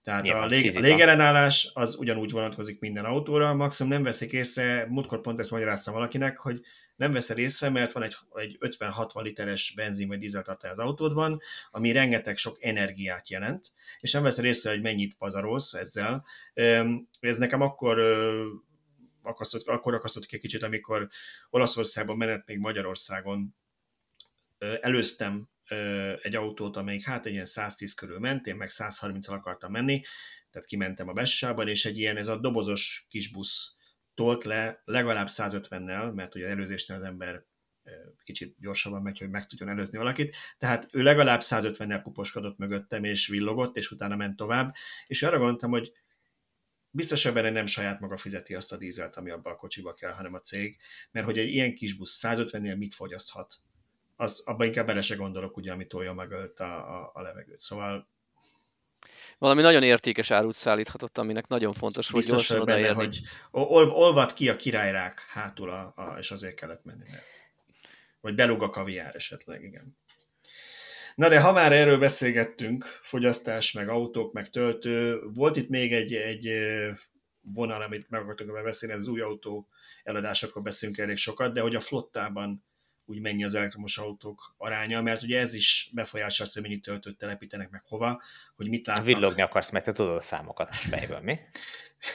Tehát 0.02 0.22
Nyilván, 0.22 0.42
a, 0.42 0.46
lég, 0.46 0.76
a 0.76 0.80
légellenállás 0.80 1.70
az 1.74 1.96
ugyanúgy 1.96 2.30
vonatkozik 2.30 2.80
minden 2.80 3.04
autóra, 3.04 3.54
maximum 3.54 3.92
nem 3.92 4.02
veszik 4.02 4.32
észre, 4.32 4.86
múltkor 4.88 5.20
pont 5.20 5.40
ezt 5.40 5.50
magyaráztam 5.50 5.94
valakinek, 5.94 6.38
hogy 6.38 6.60
nem 7.00 7.12
veszel 7.12 7.38
észre, 7.38 7.68
mert 7.68 7.92
van 7.92 8.02
egy, 8.02 8.16
egy 8.34 8.56
50-60 8.60 9.22
literes 9.22 9.72
benzin 9.76 10.08
vagy 10.08 10.18
dízeltartály 10.18 10.70
az 10.70 10.78
autódban, 10.78 11.40
ami 11.70 11.92
rengeteg 11.92 12.36
sok 12.36 12.56
energiát 12.60 13.28
jelent, 13.28 13.72
és 14.00 14.12
nem 14.12 14.22
veszel 14.22 14.44
észre, 14.44 14.70
hogy 14.70 14.80
mennyit 14.80 15.16
pazarolsz 15.16 15.74
ezzel. 15.74 16.26
Ez 17.20 17.38
nekem 17.38 17.60
akkor 17.60 17.98
akasztott, 19.22 19.66
akkor 19.66 19.94
akasztott 19.94 20.26
ki 20.26 20.34
egy 20.34 20.40
kicsit, 20.40 20.62
amikor 20.62 21.08
Olaszországban 21.50 22.16
menet 22.16 22.46
még 22.46 22.58
Magyarországon 22.58 23.54
előztem 24.80 25.48
egy 26.22 26.34
autót, 26.34 26.76
amelyik 26.76 27.04
hát 27.04 27.26
egy 27.26 27.32
ilyen 27.32 27.44
110 27.44 27.94
körül 27.94 28.18
ment, 28.18 28.46
én 28.46 28.56
meg 28.56 28.68
130-al 28.72 29.32
akartam 29.32 29.70
menni, 29.70 30.02
tehát 30.50 30.68
kimentem 30.68 31.08
a 31.08 31.12
Bessában, 31.12 31.68
és 31.68 31.84
egy 31.84 31.98
ilyen, 31.98 32.16
ez 32.16 32.28
a 32.28 32.38
dobozos 32.38 33.06
kis 33.08 33.30
busz 33.30 33.74
tolt 34.14 34.44
le 34.44 34.82
legalább 34.84 35.28
150-nel, 35.30 36.14
mert 36.14 36.34
ugye 36.34 36.48
előzésnél 36.48 36.96
az 36.96 37.02
ember 37.02 37.44
kicsit 38.24 38.56
gyorsabban 38.58 39.02
megy, 39.02 39.18
hogy 39.18 39.30
meg 39.30 39.46
tudjon 39.46 39.68
előzni 39.68 39.98
valakit. 39.98 40.36
Tehát 40.58 40.88
ő 40.92 41.02
legalább 41.02 41.40
150-nel 41.42 42.00
puposkodott 42.02 42.58
mögöttem, 42.58 43.04
és 43.04 43.26
villogott, 43.26 43.76
és 43.76 43.90
utána 43.90 44.16
ment 44.16 44.36
tovább. 44.36 44.74
És 45.06 45.22
arra 45.22 45.38
gondoltam, 45.38 45.70
hogy 45.70 45.92
biztos 46.90 47.24
ebben 47.24 47.52
nem 47.52 47.66
saját 47.66 48.00
maga 48.00 48.16
fizeti 48.16 48.54
azt 48.54 48.72
a 48.72 48.76
dízelt, 48.76 49.16
ami 49.16 49.30
abban 49.30 49.52
a 49.52 49.56
kocsiba 49.56 49.94
kell, 49.94 50.12
hanem 50.12 50.34
a 50.34 50.40
cég, 50.40 50.76
mert 51.10 51.26
hogy 51.26 51.38
egy 51.38 51.48
ilyen 51.48 51.74
kis 51.74 51.96
busz 51.96 52.20
150-nél 52.22 52.76
mit 52.76 52.94
fogyaszthat? 52.94 53.54
Az, 54.16 54.42
abban 54.44 54.66
inkább 54.66 54.86
bele 54.86 55.02
se 55.02 55.14
gondolok, 55.14 55.56
ugye, 55.56 55.72
ami 55.72 55.86
tolja 55.86 56.14
meg 56.14 56.32
a, 56.32 56.62
a, 56.62 57.10
a 57.14 57.22
levegőt. 57.22 57.60
Szóval 57.60 58.08
valami 59.40 59.62
nagyon 59.62 59.82
értékes 59.82 60.30
árut 60.30 60.54
szállíthatott, 60.54 61.18
aminek 61.18 61.48
nagyon 61.48 61.72
fontos, 61.72 62.10
hogy 62.10 62.20
Biztos 62.20 62.48
gyorsan 62.48 62.66
benne, 62.66 62.92
hogy 62.92 63.20
ol, 63.50 63.90
olvad 63.90 64.32
ki 64.32 64.48
a 64.48 64.56
királyrák 64.56 65.24
hátul, 65.28 65.70
a, 65.70 65.92
a, 65.96 66.16
és 66.18 66.30
azért 66.30 66.54
kellett 66.54 66.84
menni. 66.84 67.04
Vagy 68.20 68.34
belug 68.34 68.62
a 68.62 68.70
kaviár 68.70 69.14
esetleg, 69.14 69.62
igen. 69.62 69.98
Na 71.14 71.28
de 71.28 71.40
ha 71.40 71.52
már 71.52 71.72
erről 71.72 71.98
beszélgettünk, 71.98 72.84
fogyasztás, 72.84 73.72
meg 73.72 73.88
autók, 73.88 74.32
meg 74.32 74.50
töltő, 74.50 75.20
volt 75.34 75.56
itt 75.56 75.68
még 75.68 75.92
egy, 75.92 76.14
egy 76.14 76.48
vonal, 77.40 77.82
amit 77.82 78.10
meg 78.10 78.20
akartunk 78.20 78.62
beszélni, 78.62 78.94
ez 78.94 79.00
az 79.00 79.08
új 79.08 79.20
autó 79.20 79.68
eladásokról 80.02 80.62
beszélünk 80.62 80.98
elég 80.98 81.16
sokat, 81.16 81.52
de 81.52 81.60
hogy 81.60 81.74
a 81.74 81.80
flottában 81.80 82.64
úgy 83.10 83.20
mennyi 83.20 83.44
az 83.44 83.54
elektromos 83.54 83.98
autók 83.98 84.54
aránya, 84.56 85.02
mert 85.02 85.22
ugye 85.22 85.38
ez 85.38 85.54
is 85.54 85.90
befolyásolja 85.94 86.44
azt, 86.44 86.52
hogy 86.52 86.62
mennyit 86.62 86.82
töltőt 86.82 87.18
telepítenek 87.18 87.70
meg 87.70 87.82
hova, 87.84 88.22
hogy 88.56 88.68
mit 88.68 88.86
látnak. 88.86 89.04
Villogni 89.04 89.42
akarsz, 89.42 89.70
mert 89.70 89.84
te 89.84 89.92
tudod 89.92 90.16
a 90.16 90.20
számokat 90.20 90.68
fejből, 90.74 91.20
mi? 91.20 91.38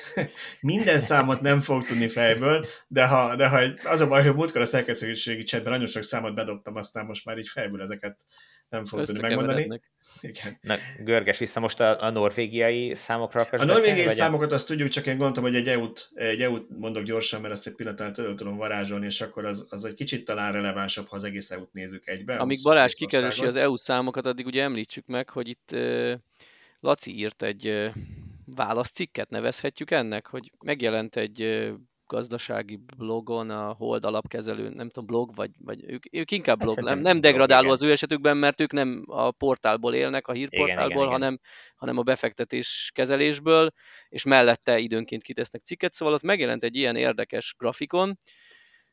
Minden 0.61 0.99
számot 0.99 1.41
nem 1.41 1.61
fog 1.61 1.85
tudni 1.85 2.07
fejből, 2.07 2.65
de 2.87 3.07
ha, 3.07 3.35
de 3.35 3.47
ha 3.47 3.59
az 3.83 3.99
a 3.99 4.07
baj, 4.07 4.23
hogy 4.23 4.35
múltkor 4.35 4.61
a 4.61 4.65
szerkesztőségi 4.65 5.43
csetben 5.43 5.71
nagyon 5.71 5.87
sok 5.87 6.03
számot 6.03 6.35
bedobtam, 6.35 6.75
aztán 6.75 7.05
most 7.05 7.25
már 7.25 7.37
így 7.37 7.47
fejből 7.47 7.81
ezeket 7.81 8.25
nem 8.69 8.85
fogom 8.85 9.05
tudni 9.05 9.21
megmondani. 9.21 9.81
Igen. 10.21 10.57
Na, 10.61 10.75
görges 11.03 11.37
vissza 11.37 11.59
most 11.59 11.79
a, 11.79 12.03
a 12.03 12.09
norvégiai 12.09 12.95
számokra 12.95 13.41
akarsz 13.41 13.61
A 13.61 13.65
norvégiai 13.65 13.95
beszélni, 13.95 14.19
számokat 14.19 14.51
azt 14.51 14.67
tudjuk, 14.67 14.89
csak 14.89 15.05
én 15.05 15.13
gondoltam, 15.13 15.43
hogy 15.43 15.55
egy 15.55 15.67
EU-t, 15.67 16.11
egy 16.13 16.41
EU-t 16.41 16.69
mondok 16.77 17.03
gyorsan, 17.03 17.41
mert 17.41 17.53
ezt 17.53 17.67
egy 17.67 17.75
pillanatban 17.75 18.13
elő 18.17 18.35
tudom 18.35 18.57
varázsolni, 18.57 19.05
és 19.05 19.21
akkor 19.21 19.45
az, 19.45 19.67
az 19.69 19.85
egy 19.85 19.93
kicsit 19.93 20.25
talán 20.25 20.51
relevánsabb, 20.51 21.07
ha 21.07 21.15
az 21.15 21.23
egész 21.23 21.51
EU-t 21.51 21.73
nézzük 21.73 22.07
egybe. 22.07 22.35
Amíg 22.35 22.59
Balázs 22.63 22.91
kikerüsi 22.91 23.45
az 23.45 23.55
EU 23.55 23.75
számokat, 23.79 24.25
addig 24.25 24.45
ugye 24.45 24.63
említsük 24.63 25.05
meg, 25.05 25.29
hogy 25.29 25.47
itt 25.47 25.69
uh, 25.73 26.13
Laci 26.79 27.17
írt 27.17 27.41
egy 27.41 27.67
uh, 27.67 27.93
válaszcikket, 28.45 29.29
nevezhetjük 29.29 29.91
ennek, 29.91 30.27
hogy 30.27 30.51
megjelent 30.65 31.15
egy 31.15 31.41
uh, 31.41 31.73
gazdasági 32.07 32.79
blogon, 32.97 33.49
a 33.49 33.73
Hold 33.73 34.05
alapkezelő, 34.05 34.69
nem 34.69 34.89
tudom, 34.89 35.05
blog, 35.05 35.35
vagy, 35.35 35.51
vagy 35.57 35.83
ők, 35.87 36.03
ők 36.11 36.31
inkább 36.31 36.59
blog, 36.59 36.79
nem, 36.79 36.99
nem 36.99 37.21
degradáló 37.21 37.69
az 37.69 37.83
ő 37.83 37.91
esetükben, 37.91 38.37
mert 38.37 38.61
ők 38.61 38.71
nem 38.71 39.03
a 39.07 39.31
portálból 39.31 39.93
élnek, 39.93 40.27
a 40.27 40.33
hírportálból, 40.33 40.85
igen, 40.85 40.97
igen, 40.97 41.11
hanem, 41.11 41.33
igen. 41.33 41.41
hanem 41.75 41.97
a 41.97 42.01
befektetés 42.01 42.91
kezelésből, 42.93 43.69
és 44.09 44.23
mellette 44.23 44.79
időnként 44.79 45.23
kitesznek 45.23 45.61
cikket, 45.61 45.93
szóval 45.93 46.13
ott 46.13 46.23
megjelent 46.23 46.63
egy 46.63 46.75
ilyen 46.75 46.95
érdekes 46.95 47.55
grafikon, 47.57 48.17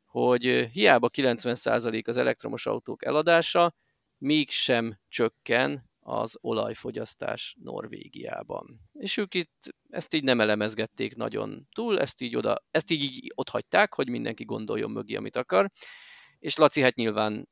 hogy 0.06 0.68
hiába 0.72 1.10
90% 1.16 2.08
az 2.08 2.16
elektromos 2.16 2.66
autók 2.66 3.04
eladása, 3.04 3.74
mégsem 4.18 4.98
csökken 5.08 5.90
az 6.04 6.38
olajfogyasztás 6.40 7.56
Norvégiában. 7.62 8.80
És 8.92 9.16
ők 9.16 9.34
itt 9.34 9.74
ezt 9.90 10.14
így 10.14 10.24
nem 10.24 10.40
elemezgették 10.40 11.16
nagyon 11.16 11.68
túl, 11.74 12.00
ezt 12.00 12.20
így, 12.20 12.36
oda, 12.36 12.64
ezt 12.70 12.90
így, 12.90 13.02
így 13.02 13.32
ott 13.34 13.48
hagyták, 13.48 13.94
hogy 13.94 14.08
mindenki 14.08 14.44
gondoljon 14.44 14.90
mögé, 14.90 15.14
amit 15.14 15.36
akar. 15.36 15.70
És 16.38 16.56
Laci 16.56 16.80
hát 16.80 16.94
nyilván 16.94 17.48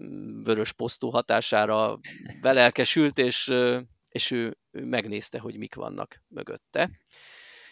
mm, 0.00 0.42
vörös 0.42 0.72
posztó 0.72 1.10
hatására 1.10 1.98
belelkesült, 2.40 3.18
és, 3.18 3.52
és 4.08 4.30
ő, 4.30 4.58
ő 4.70 4.84
megnézte, 4.84 5.38
hogy 5.38 5.56
mik 5.56 5.74
vannak 5.74 6.22
mögötte. 6.28 6.90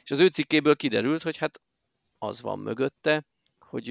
És 0.02 0.10
az 0.10 0.20
ő 0.20 0.26
cikkéből 0.26 0.76
kiderült, 0.76 1.22
hogy 1.22 1.36
hát 1.36 1.60
az 2.18 2.40
van 2.40 2.58
mögötte, 2.58 3.26
hogy 3.58 3.88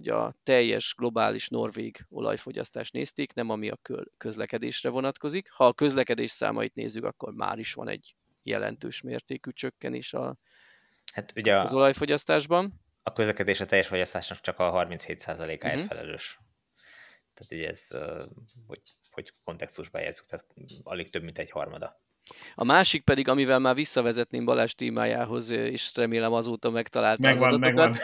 hogy 0.00 0.08
a 0.08 0.34
teljes 0.42 0.94
globális 0.96 1.48
norvég 1.48 2.06
olajfogyasztást 2.08 2.92
nézték, 2.92 3.32
nem 3.32 3.50
ami 3.50 3.70
a 3.70 3.78
közlekedésre 4.16 4.88
vonatkozik. 4.88 5.50
Ha 5.50 5.66
a 5.66 5.72
közlekedés 5.72 6.30
számait 6.30 6.74
nézzük, 6.74 7.04
akkor 7.04 7.32
már 7.32 7.58
is 7.58 7.74
van 7.74 7.88
egy 7.88 8.14
jelentős 8.42 9.00
mértékű 9.00 9.50
csökkenés 9.50 10.12
a, 10.12 10.36
hát 11.12 11.32
ugye 11.36 11.58
az 11.60 11.74
olajfogyasztásban. 11.74 12.80
A 13.02 13.12
közlekedés 13.12 13.60
a 13.60 13.66
teljes 13.66 13.86
fogyasztásnak 13.86 14.40
csak 14.40 14.58
a 14.58 14.72
37%-áért 14.72 15.62
uh-huh. 15.62 15.84
felelős. 15.84 16.38
Tehát 17.34 17.52
ugye 17.52 17.68
ez, 17.68 17.88
hogy, 18.66 18.82
hogy 19.10 19.32
kontextusba 19.44 19.98
helyezzük, 19.98 20.24
tehát 20.24 20.46
alig 20.82 21.10
több, 21.10 21.22
mint 21.22 21.38
egy 21.38 21.50
harmada. 21.50 22.00
A 22.54 22.64
másik 22.64 23.02
pedig, 23.02 23.28
amivel 23.28 23.58
már 23.58 23.74
visszavezetném 23.74 24.44
Balázs 24.44 24.72
témájához, 24.72 25.50
és 25.50 25.90
remélem 25.94 26.32
azóta 26.32 26.70
megtalálta 26.70 27.22
megvan, 27.22 27.48
az 27.48 27.54
adatokat. 27.54 27.74
Megvan. 27.74 27.98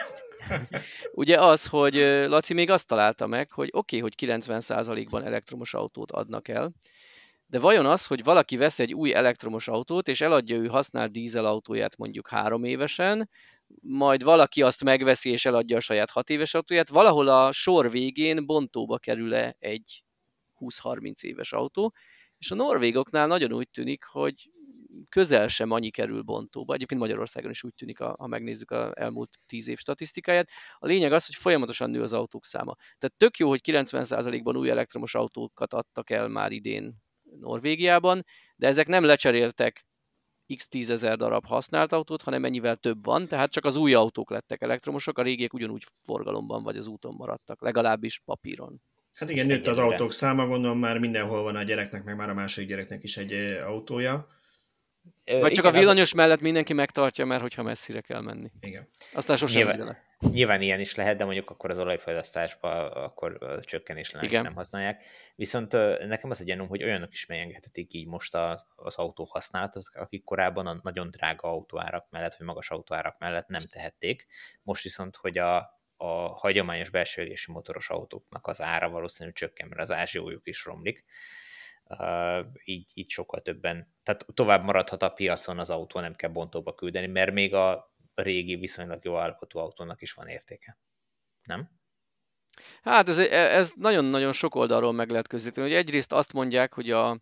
Ugye 1.11 1.41
az, 1.41 1.65
hogy 1.65 1.95
Laci 2.27 2.53
még 2.53 2.69
azt 2.69 2.87
találta 2.87 3.27
meg, 3.27 3.51
hogy 3.51 3.69
oké, 3.71 3.97
okay, 3.97 4.09
hogy 4.09 4.39
90%-ban 4.39 5.25
elektromos 5.25 5.73
autót 5.73 6.11
adnak 6.11 6.47
el, 6.47 6.71
de 7.49 7.59
vajon 7.59 7.85
az, 7.85 8.05
hogy 8.05 8.23
valaki 8.23 8.57
vesz 8.57 8.79
egy 8.79 8.93
új 8.93 9.13
elektromos 9.13 9.67
autót, 9.67 10.07
és 10.07 10.21
eladja 10.21 10.55
ő 10.55 10.67
használt 10.67 11.11
dízelautóját 11.11 11.97
mondjuk 11.97 12.27
három 12.27 12.63
évesen, 12.63 13.29
majd 13.81 14.23
valaki 14.23 14.61
azt 14.61 14.83
megveszi 14.83 15.29
és 15.29 15.45
eladja 15.45 15.77
a 15.77 15.79
saját 15.79 16.09
hat 16.09 16.29
éves 16.29 16.53
autóját, 16.53 16.89
valahol 16.89 17.27
a 17.27 17.51
sor 17.51 17.91
végén 17.91 18.45
bontóba 18.45 18.97
kerül-e 18.97 19.55
egy 19.59 20.03
20-30 20.59 21.21
éves 21.21 21.53
autó, 21.53 21.93
és 22.37 22.51
a 22.51 22.55
norvégoknál 22.55 23.27
nagyon 23.27 23.53
úgy 23.53 23.69
tűnik, 23.69 24.03
hogy 24.03 24.51
közel 25.09 25.47
sem 25.47 25.71
annyi 25.71 25.89
kerül 25.89 26.21
bontóba. 26.21 26.73
Egyébként 26.73 27.01
Magyarországon 27.01 27.51
is 27.51 27.63
úgy 27.63 27.73
tűnik, 27.75 27.99
ha 27.99 28.27
megnézzük 28.27 28.71
az 28.71 28.91
elmúlt 28.93 29.37
tíz 29.45 29.67
év 29.67 29.77
statisztikáját. 29.77 30.49
A 30.77 30.87
lényeg 30.87 31.11
az, 31.11 31.25
hogy 31.25 31.35
folyamatosan 31.35 31.89
nő 31.89 32.01
az 32.01 32.13
autók 32.13 32.45
száma. 32.45 32.75
Tehát 32.75 33.15
tök 33.17 33.37
jó, 33.37 33.49
hogy 33.49 33.61
90%-ban 33.63 34.57
új 34.57 34.69
elektromos 34.69 35.15
autókat 35.15 35.73
adtak 35.73 36.09
el 36.09 36.27
már 36.27 36.51
idén 36.51 36.95
Norvégiában, 37.39 38.23
de 38.55 38.67
ezek 38.67 38.87
nem 38.87 39.03
lecseréltek 39.03 39.85
x 40.55 40.67
tízezer 40.67 41.17
darab 41.17 41.45
használt 41.45 41.91
autót, 41.91 42.21
hanem 42.21 42.45
ennyivel 42.45 42.75
több 42.75 43.05
van, 43.05 43.27
tehát 43.27 43.51
csak 43.51 43.65
az 43.65 43.77
új 43.77 43.93
autók 43.93 44.29
lettek 44.29 44.61
elektromosok, 44.61 45.17
a 45.17 45.21
régiek 45.21 45.53
ugyanúgy 45.53 45.83
forgalomban 45.99 46.63
vagy 46.63 46.77
az 46.77 46.87
úton 46.87 47.13
maradtak, 47.17 47.61
legalábbis 47.61 48.19
papíron. 48.25 48.81
Hát 49.17 49.29
igen, 49.29 49.45
nőtt 49.45 49.67
az 49.67 49.77
autók 49.77 50.13
száma, 50.13 50.47
gondolom 50.47 50.79
már 50.79 50.99
mindenhol 50.99 51.43
van 51.43 51.55
a 51.55 51.63
gyereknek, 51.63 52.03
meg 52.03 52.15
már 52.15 52.29
a 52.29 52.33
második 52.33 52.69
gyereknek 52.69 53.03
is 53.03 53.17
egy 53.17 53.33
autója. 53.65 54.27
Vagy 55.25 55.51
csak 55.51 55.63
igen, 55.63 55.75
a 55.75 55.79
villanyos 55.79 56.11
az... 56.11 56.17
mellett 56.17 56.41
mindenki 56.41 56.73
megtartja, 56.73 57.25
mert 57.25 57.41
hogyha 57.41 57.63
messzire 57.63 58.01
kell 58.01 58.21
menni. 58.21 58.51
Igen. 58.59 58.87
Aztán 59.13 59.37
sosem 59.37 59.67
nyilván, 59.67 59.97
nyilván 60.19 60.61
ilyen 60.61 60.79
is 60.79 60.95
lehet, 60.95 61.17
de 61.17 61.23
mondjuk 61.23 61.49
akkor 61.49 61.69
az 61.69 61.77
olajfogyasztásban 61.77 62.91
akkor 62.91 63.59
csökkenés 63.61 64.11
lenne, 64.11 64.25
igen. 64.25 64.43
nem 64.43 64.55
használják. 64.55 65.05
Viszont 65.35 65.71
nekem 66.07 66.29
az 66.29 66.41
a 66.41 66.43
gyanúm, 66.43 66.67
hogy 66.67 66.83
olyanok 66.83 67.13
is 67.13 67.25
megengedhetik 67.25 67.93
így 67.93 68.07
most 68.07 68.35
az, 68.35 68.65
az 68.75 68.95
autó 68.95 69.27
használatot, 69.29 69.83
akik 69.93 70.23
korábban 70.23 70.67
a 70.67 70.79
nagyon 70.83 71.11
drága 71.11 71.47
autóárak 71.47 72.07
mellett, 72.09 72.35
vagy 72.35 72.47
magas 72.47 72.69
autóárak 72.69 73.19
mellett 73.19 73.47
nem 73.47 73.63
tehették. 73.65 74.27
Most 74.63 74.83
viszont, 74.83 75.15
hogy 75.15 75.37
a, 75.37 75.76
a 75.97 76.27
hagyományos 76.27 76.89
belső 76.89 77.33
motoros 77.47 77.89
autóknak 77.89 78.47
az 78.47 78.61
ára 78.61 78.89
valószínűleg 78.89 79.35
csökken, 79.35 79.67
mert 79.67 79.81
az 79.81 79.91
ázsiójuk 79.91 80.47
is 80.47 80.65
romlik 80.65 81.05
Uh, 81.89 82.45
így, 82.63 82.91
így 82.93 83.09
sokkal 83.09 83.41
többen, 83.41 83.93
tehát 84.03 84.25
tovább 84.33 84.63
maradhat 84.63 85.03
a 85.03 85.09
piacon 85.09 85.59
az 85.59 85.69
autó, 85.69 85.99
nem 85.99 86.15
kell 86.15 86.29
bontóba 86.29 86.75
küldeni, 86.75 87.07
mert 87.07 87.31
még 87.31 87.53
a 87.53 87.93
régi, 88.13 88.55
viszonylag 88.55 89.05
jó 89.05 89.17
állapotú 89.17 89.59
autónak 89.59 90.01
is 90.01 90.13
van 90.13 90.27
értéke. 90.27 90.77
Nem? 91.43 91.69
Hát 92.83 93.09
ez, 93.09 93.17
ez 93.31 93.73
nagyon-nagyon 93.75 94.31
sok 94.31 94.55
oldalról 94.55 94.91
meg 94.91 95.09
lehet 95.09 95.27
közelíteni. 95.27 95.67
Hogy 95.67 95.75
egyrészt 95.75 96.11
azt 96.11 96.33
mondják, 96.33 96.73
hogy 96.73 96.91
a, 96.91 97.19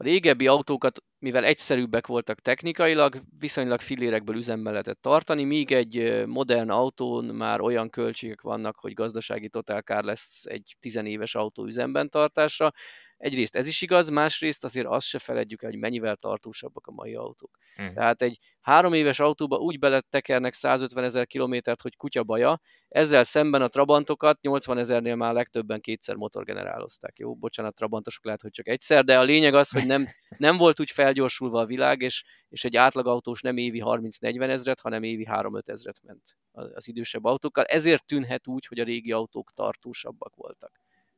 a 0.00 0.02
régebbi 0.02 0.46
autókat, 0.46 1.02
mivel 1.18 1.44
egyszerűbbek 1.44 2.06
voltak 2.06 2.40
technikailag, 2.40 3.16
viszonylag 3.38 3.80
fillérekből 3.80 4.36
üzemben 4.36 4.72
lehetett 4.72 5.02
tartani, 5.02 5.44
míg 5.44 5.72
egy 5.72 6.26
modern 6.26 6.70
autón 6.70 7.24
már 7.24 7.60
olyan 7.60 7.90
költségek 7.90 8.40
vannak, 8.40 8.78
hogy 8.78 8.92
gazdasági 8.92 9.48
totálkár 9.48 10.04
lesz 10.04 10.44
egy 10.44 10.76
tizenéves 10.78 11.34
autó 11.34 11.64
üzemben 11.64 12.10
tartásra, 12.10 12.72
egyrészt 13.20 13.56
ez 13.56 13.66
is 13.66 13.82
igaz, 13.82 14.08
másrészt 14.08 14.64
azért 14.64 14.86
azt 14.86 15.06
se 15.06 15.18
feledjük 15.18 15.62
el, 15.62 15.70
hogy 15.70 15.78
mennyivel 15.78 16.16
tartósabbak 16.16 16.86
a 16.86 16.90
mai 16.90 17.14
autók. 17.14 17.58
Uh-huh. 17.78 17.94
Tehát 17.94 18.22
egy 18.22 18.38
három 18.60 18.92
éves 18.92 19.20
autóba 19.20 19.56
úgy 19.56 19.78
beletekernek 19.78 20.52
150 20.52 21.04
ezer 21.04 21.26
kilométert, 21.26 21.80
hogy 21.80 21.96
kutya 21.96 22.24
baja, 22.24 22.60
ezzel 22.88 23.22
szemben 23.22 23.62
a 23.62 23.68
Trabantokat 23.68 24.40
80 24.40 24.78
ezernél 24.78 25.14
már 25.14 25.32
legtöbben 25.32 25.80
kétszer 25.80 26.16
motorgenerálozták. 26.16 27.18
Jó, 27.18 27.34
bocsánat, 27.34 27.74
Trabantosok 27.74 28.24
lehet, 28.24 28.40
hogy 28.40 28.50
csak 28.50 28.68
egyszer, 28.68 29.04
de 29.04 29.18
a 29.18 29.22
lényeg 29.22 29.54
az, 29.54 29.70
hogy 29.70 29.86
nem, 29.86 30.08
nem 30.38 30.56
volt 30.56 30.80
úgy 30.80 30.90
felgyorsulva 30.90 31.60
a 31.60 31.66
világ, 31.66 32.00
és, 32.00 32.24
és 32.48 32.64
egy 32.64 32.76
átlagautós 32.76 33.40
nem 33.40 33.56
évi 33.56 33.82
30-40 33.84 34.48
ezret, 34.48 34.80
hanem 34.80 35.02
évi 35.02 35.26
3-5 35.30 35.68
ezret 35.68 36.00
ment 36.02 36.36
az 36.52 36.88
idősebb 36.88 37.24
autókkal. 37.24 37.64
Ezért 37.64 38.06
tűnhet 38.06 38.48
úgy, 38.48 38.66
hogy 38.66 38.78
a 38.78 38.84
régi 38.84 39.12
autók 39.12 39.52
tartósabbak 39.52 40.34
voltak 40.34 40.72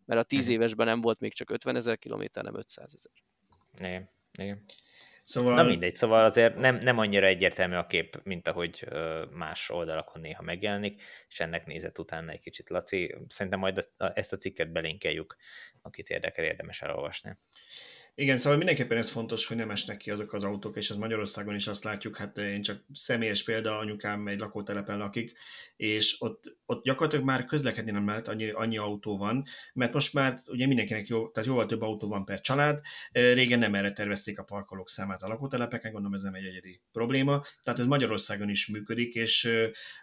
mert 0.04 0.20
a 0.20 0.24
10 0.24 0.44
mhm. 0.44 0.54
évesben 0.54 0.86
nem 0.86 1.00
volt 1.00 1.20
még 1.20 1.34
csak 1.34 1.50
50 1.50 1.76
ezer 1.76 1.98
kilométer, 1.98 2.44
nem 2.44 2.56
500 2.56 2.94
ezer. 2.94 3.12
Igen, 3.78 4.10
igen. 4.38 4.64
Szóval... 5.24 5.54
Na 5.54 5.62
mindegy, 5.62 5.94
szóval 5.94 6.24
azért 6.24 6.58
nem, 6.58 6.76
nem 6.76 6.98
annyira 6.98 7.26
egyértelmű 7.26 7.74
a 7.74 7.86
kép, 7.86 8.20
mint 8.22 8.48
ahogy 8.48 8.86
más 9.30 9.70
oldalakon 9.70 10.22
néha 10.22 10.42
megjelenik, 10.42 11.02
és 11.28 11.40
ennek 11.40 11.66
nézett 11.66 11.98
utána 11.98 12.30
egy 12.30 12.40
kicsit 12.40 12.70
Laci. 12.70 13.14
Szerintem 13.28 13.60
majd 13.60 13.88
ezt 14.14 14.32
a 14.32 14.36
cikket 14.36 14.72
belinkeljük, 14.72 15.36
akit 15.82 16.08
érdekel, 16.08 16.44
érdemes 16.44 16.82
elolvasni. 16.82 17.38
Igen, 18.14 18.36
szóval 18.36 18.56
mindenképpen 18.58 18.96
ez 18.96 19.10
fontos, 19.10 19.46
hogy 19.46 19.56
nem 19.56 19.70
esnek 19.70 19.96
ki 19.96 20.10
azok 20.10 20.32
az 20.32 20.42
autók, 20.42 20.76
és 20.76 20.90
az 20.90 20.96
Magyarországon 20.96 21.54
is 21.54 21.66
azt 21.66 21.84
látjuk, 21.84 22.16
hát 22.16 22.38
én 22.38 22.62
csak 22.62 22.84
személyes 22.94 23.44
példa, 23.44 23.78
anyukám 23.78 24.28
egy 24.28 24.38
lakótelepen 24.38 24.98
lakik, 24.98 25.32
és 25.76 26.16
ott, 26.20 26.56
ott 26.72 26.84
gyakorlatilag 26.84 27.24
már 27.24 27.44
közlekedni 27.44 27.90
nem 27.90 28.06
lehet, 28.06 28.28
annyi, 28.28 28.50
annyi 28.50 28.76
autó 28.76 29.16
van, 29.18 29.44
mert 29.72 29.92
most 29.92 30.12
már 30.12 30.38
ugye 30.46 30.66
mindenkinek 30.66 31.08
jó, 31.08 31.28
tehát 31.28 31.48
jóval 31.48 31.66
több 31.66 31.82
autó 31.82 32.08
van 32.08 32.24
per 32.24 32.40
család, 32.40 32.80
régen 33.12 33.58
nem 33.58 33.74
erre 33.74 33.92
tervezték 33.92 34.38
a 34.38 34.44
parkolók 34.44 34.88
számát 34.90 35.22
a 35.22 35.28
lakótelepeken, 35.28 35.92
gondolom 35.92 36.16
ez 36.16 36.22
nem 36.22 36.34
egy 36.34 36.44
egyedi 36.44 36.80
probléma, 36.92 37.42
tehát 37.62 37.80
ez 37.80 37.86
Magyarországon 37.86 38.48
is 38.48 38.66
működik, 38.66 39.14
és 39.14 39.50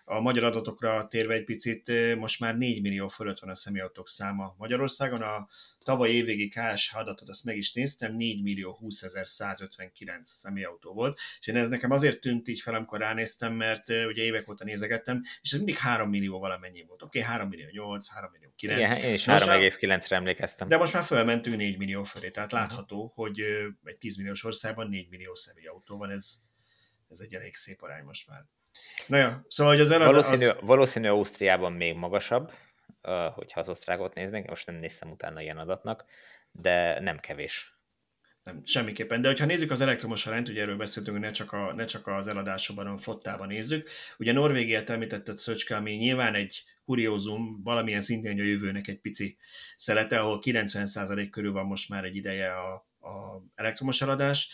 a 0.03 0.20
magyar 0.20 0.43
adatokra 0.43 1.07
térve 1.07 1.34
egy 1.34 1.43
picit, 1.43 1.91
most 2.15 2.39
már 2.39 2.57
4 2.57 2.82
millió 2.82 3.07
fölött 3.07 3.39
van 3.39 3.49
a 3.49 3.55
személyautók 3.55 4.09
száma 4.09 4.55
Magyarországon, 4.57 5.22
a 5.22 5.47
tavaly 5.84 6.09
évvégi 6.09 6.49
KSH 6.49 6.97
adatot 6.97 7.30
azt 7.30 7.43
meg 7.43 7.57
is 7.57 7.74
néztem, 7.74 8.15
4 8.15 8.43
millió 8.43 8.74
20 8.74 9.05
159 9.24 10.30
személyautó 10.30 10.93
volt, 10.93 11.20
és 11.39 11.47
én 11.47 11.55
ez 11.55 11.70
nekem 11.70 11.91
azért 11.91 12.22
tűnt 12.22 12.47
így 12.47 12.59
fel, 12.59 12.76
amikor 12.76 12.99
ránéztem, 12.99 13.53
mert 13.53 13.89
ugye 13.89 14.24
évek 14.24 14.49
óta 14.49 14.63
nézegettem, 14.63 15.24
és 15.41 15.51
ez 15.51 15.57
mindig 15.57 15.78
3 15.78 16.09
millió 16.09 16.39
valamennyi 16.60 16.86
volt. 16.88 17.01
Oké, 17.01 17.20
okay, 17.20 17.32
3 17.32 17.47
millió 17.47 17.68
8, 17.72 18.10
3 18.10 18.32
millió 18.32 18.49
9. 18.55 18.80
Igen, 18.80 19.03
én 19.03 19.14
is 19.14 19.26
3,9-re 19.26 20.16
emlékeztem. 20.16 20.68
De 20.68 20.78
most 20.78 20.93
már 20.93 21.03
fölmentünk 21.03 21.55
4 21.55 21.78
millió 21.78 22.03
fölé, 22.03 22.30
tehát 22.30 22.51
látható, 22.51 23.12
hogy 23.16 23.39
egy 23.84 23.97
10 23.97 24.18
milliós 24.18 24.43
országban 24.43 24.88
4 24.88 25.10
millió 25.10 25.36
személyautó 25.36 25.97
van, 25.97 26.10
ez, 26.10 26.41
ez 27.10 27.20
egy 27.20 27.34
elég 27.34 27.55
szép 27.55 27.82
arány 27.82 28.03
most 28.03 28.30
már. 28.30 28.45
Na 29.07 29.18
ja, 29.18 29.45
szóval 29.47 29.74
hogy 29.74 29.82
az 29.82 29.91
eladás... 29.91 30.10
Valószínű, 30.10 30.49
az... 30.49 30.57
valószínű 30.62 31.07
Ausztriában 31.07 31.74
még 31.74 31.95
magasabb, 31.95 32.53
hogyha 33.34 33.60
az 33.60 33.70
osztrákot 33.70 34.14
néznénk, 34.14 34.49
most 34.49 34.66
nem 34.66 34.76
néztem 34.76 35.12
utána 35.12 35.41
ilyen 35.41 35.57
adatnak, 35.57 36.05
de 36.51 36.99
nem 36.99 37.20
kevés. 37.20 37.79
Nem, 38.50 38.62
semmiképpen. 38.66 39.22
De 39.22 39.28
hogyha 39.28 39.45
nézzük 39.45 39.72
az 39.72 39.82
elektromos 39.82 40.28
arányt, 40.28 40.50
ugye 40.50 40.62
erről 40.62 40.78
beszéltünk, 40.78 41.18
hogy 41.18 41.26
ne 41.26 41.32
csak, 41.32 41.52
a, 41.52 41.74
ne 41.74 41.86
csak 41.86 42.08
az 42.08 42.28
eladásokban, 42.28 42.86
hanem 42.86 43.00
flottában 43.00 43.47
nézzük. 43.47 43.89
Ugye 44.18 44.32
Norvégiát 44.32 44.89
említetted 44.89 45.38
Szöcske, 45.38 45.76
ami 45.76 45.91
nyilván 45.91 46.36
egy 46.36 46.64
kuriózum, 46.86 47.62
valamilyen 47.64 48.02
szintén 48.02 48.39
a 48.39 48.43
jövőnek 48.43 48.88
egy 48.88 49.00
pici 49.00 49.38
szelete, 49.76 50.20
ahol 50.20 50.39
90% 50.43 51.28
körül 51.32 51.52
van 51.52 51.66
most 51.66 51.89
már 51.89 52.04
egy 52.04 52.16
ideje 52.16 52.54
a, 52.54 52.74
a 53.10 53.43
elektromos 53.56 54.02
eladás. 54.02 54.52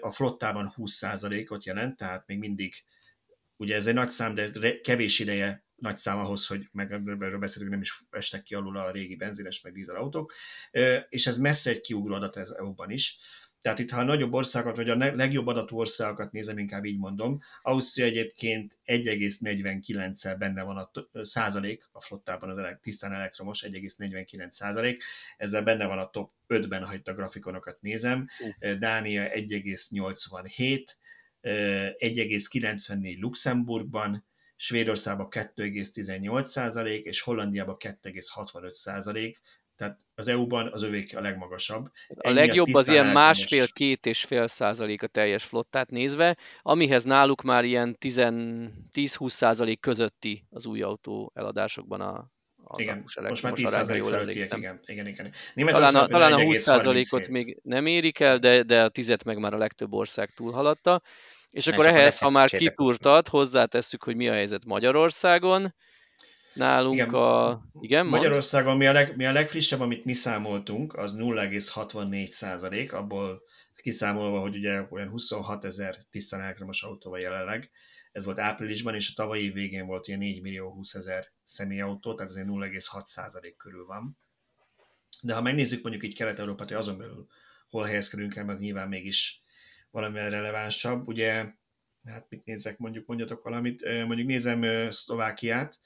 A 0.00 0.10
flottában 0.10 0.74
20%-ot 0.76 1.64
jelent, 1.64 1.96
tehát 1.96 2.26
még 2.26 2.38
mindig 2.38 2.74
Ugye 3.64 3.76
ez 3.76 3.86
egy 3.86 3.94
nagy 3.94 4.08
szám, 4.08 4.34
de 4.34 4.80
kevés 4.80 5.18
ideje 5.18 5.64
nagy 5.76 5.96
szám 5.96 6.18
ahhoz, 6.18 6.46
hogy 6.46 6.68
meg 6.72 6.92
erről 6.92 7.38
beszélünk, 7.38 7.70
nem 7.70 7.80
is 7.80 8.04
estek 8.10 8.42
ki 8.42 8.54
alul 8.54 8.78
a 8.78 8.90
régi 8.90 9.16
benzines 9.16 9.60
meg 9.60 9.72
dízelautók, 9.72 10.32
és 11.08 11.26
ez 11.26 11.38
messze 11.38 11.70
egy 11.70 11.80
kiugró 11.80 12.14
adat 12.14 12.36
ez 12.36 12.48
EU-ban 12.48 12.90
is. 12.90 13.18
Tehát 13.60 13.78
itt, 13.78 13.90
ha 13.90 14.00
a 14.00 14.04
nagyobb 14.04 14.32
országokat, 14.32 14.76
vagy 14.76 14.88
a 14.88 14.96
legjobb 14.96 15.46
adatú 15.46 15.78
országokat 15.78 16.32
nézem, 16.32 16.58
inkább 16.58 16.84
így 16.84 16.98
mondom, 16.98 17.38
Ausztria 17.62 18.04
egyébként 18.04 18.78
1,49-szel 18.86 20.36
benne 20.38 20.62
van 20.62 20.76
a 20.76 20.90
százalék 21.24 21.88
a 21.92 22.00
flottában 22.00 22.50
az 22.50 22.58
elek, 22.58 22.80
tisztán 22.80 23.12
elektromos, 23.12 23.62
1,49 23.62 24.50
százalék, 24.50 25.04
ezzel 25.36 25.62
benne 25.62 25.86
van 25.86 25.98
a 25.98 26.10
top 26.10 26.32
5-ben, 26.48 26.84
ha 26.84 26.94
itt 26.94 27.08
a 27.08 27.14
grafikonokat 27.14 27.80
nézem, 27.80 28.26
uh. 28.60 28.72
Dánia 28.72 29.28
1,87, 29.28 30.84
1,94 31.44 33.20
Luxemburgban, 33.20 34.24
Svédországban 34.56 35.28
2,18 35.30 36.42
százalék, 36.42 37.04
és 37.04 37.20
Hollandiában 37.20 37.76
2,65 37.78 38.70
százalék, 38.70 39.40
tehát 39.76 39.98
az 40.14 40.28
EU-ban 40.28 40.72
az 40.72 40.82
övék 40.82 41.16
a 41.16 41.20
legmagasabb. 41.20 41.90
A 42.08 42.28
Ennyi 42.28 42.34
legjobb 42.34 42.74
a 42.74 42.78
az 42.78 42.88
ilyen 42.88 43.06
másfél-két 43.06 44.06
és 44.06 44.24
fél 44.24 44.46
százalék 44.46 45.02
a 45.02 45.06
teljes 45.06 45.44
flottát 45.44 45.90
nézve, 45.90 46.36
amihez 46.62 47.04
náluk 47.04 47.42
már 47.42 47.64
ilyen 47.64 47.96
10-20 48.00 49.28
százalék 49.28 49.80
közötti 49.80 50.46
az 50.50 50.66
új 50.66 50.82
autó 50.82 51.32
eladásokban 51.34 52.00
a, 52.00 52.32
az 52.64 52.80
igen, 52.80 53.04
most 53.28 53.42
már 53.42 53.52
10 53.52 53.68
százalék 53.70 54.04
fölöttiek, 54.04 54.56
igen, 54.56 54.80
igen, 54.86 55.06
igen. 55.06 55.32
Talán 55.54 55.94
a, 55.94 56.06
talán 56.06 56.32
a 56.32 56.42
20 56.42 56.62
százalékot 56.62 57.28
még 57.28 57.58
nem 57.62 57.86
érik 57.86 58.20
el, 58.20 58.38
de, 58.38 58.62
de 58.62 58.82
a 58.82 58.88
tizet 58.88 59.24
meg 59.24 59.38
már 59.38 59.54
a 59.54 59.58
legtöbb 59.58 59.92
ország 59.92 60.30
túlhaladta. 60.30 61.02
És 61.54 61.66
akkor 61.66 61.86
ehhez, 61.86 62.18
ha 62.18 62.30
már 62.30 62.50
kitúrtad, 62.50 63.28
hozzátesszük, 63.28 64.02
hogy 64.02 64.16
mi 64.16 64.28
a 64.28 64.32
helyzet 64.32 64.64
Magyarországon. 64.64 65.74
Nálunk 66.54 66.94
igen. 66.94 67.14
a... 67.14 67.62
Igen, 67.80 68.06
Magyarországon 68.06 68.76
mi 68.76 68.86
a, 68.86 68.92
leg, 68.92 69.16
mi 69.16 69.26
a 69.26 69.32
legfrissebb, 69.32 69.80
amit 69.80 70.04
mi 70.04 70.12
számoltunk, 70.12 70.94
az 70.94 71.14
0,64 71.16 72.26
százalék, 72.26 72.92
abból 72.92 73.42
kiszámolva, 73.82 74.40
hogy 74.40 74.56
ugye 74.56 74.86
olyan 74.90 75.08
26 75.08 75.64
ezer 75.64 75.98
tisztán 76.10 76.40
elektromos 76.40 76.82
autó 76.82 77.10
van 77.10 77.20
jelenleg. 77.20 77.70
Ez 78.12 78.24
volt 78.24 78.38
áprilisban, 78.38 78.94
és 78.94 79.10
a 79.10 79.22
tavalyi 79.22 79.50
végén 79.50 79.86
volt 79.86 80.08
ilyen 80.08 80.20
4 80.20 80.42
millió 80.42 80.72
20 80.72 80.94
ezer 80.94 81.32
személyautó, 81.42 82.14
tehát 82.14 82.30
ez 82.30 82.38
0,6 82.46 83.04
százalék 83.04 83.56
körül 83.56 83.86
van. 83.86 84.18
De 85.22 85.34
ha 85.34 85.42
megnézzük 85.42 85.82
mondjuk 85.82 86.04
így 86.04 86.16
Kelet-Európát, 86.16 86.68
hogy 86.68 86.76
azon 86.76 86.98
belül 86.98 87.26
hol 87.68 87.84
helyezkedünk 87.84 88.36
el, 88.36 88.48
az 88.48 88.58
nyilván 88.58 88.88
mégis 88.88 89.43
valamivel 89.94 90.30
relevánsabb. 90.30 91.08
Ugye, 91.08 91.46
hát 92.04 92.26
mit 92.28 92.44
nézek, 92.44 92.78
mondjuk 92.78 93.06
mondjatok 93.06 93.42
valamit, 93.42 93.84
mondjuk 93.84 94.28
nézem 94.28 94.90
Szlovákiát, 94.90 95.80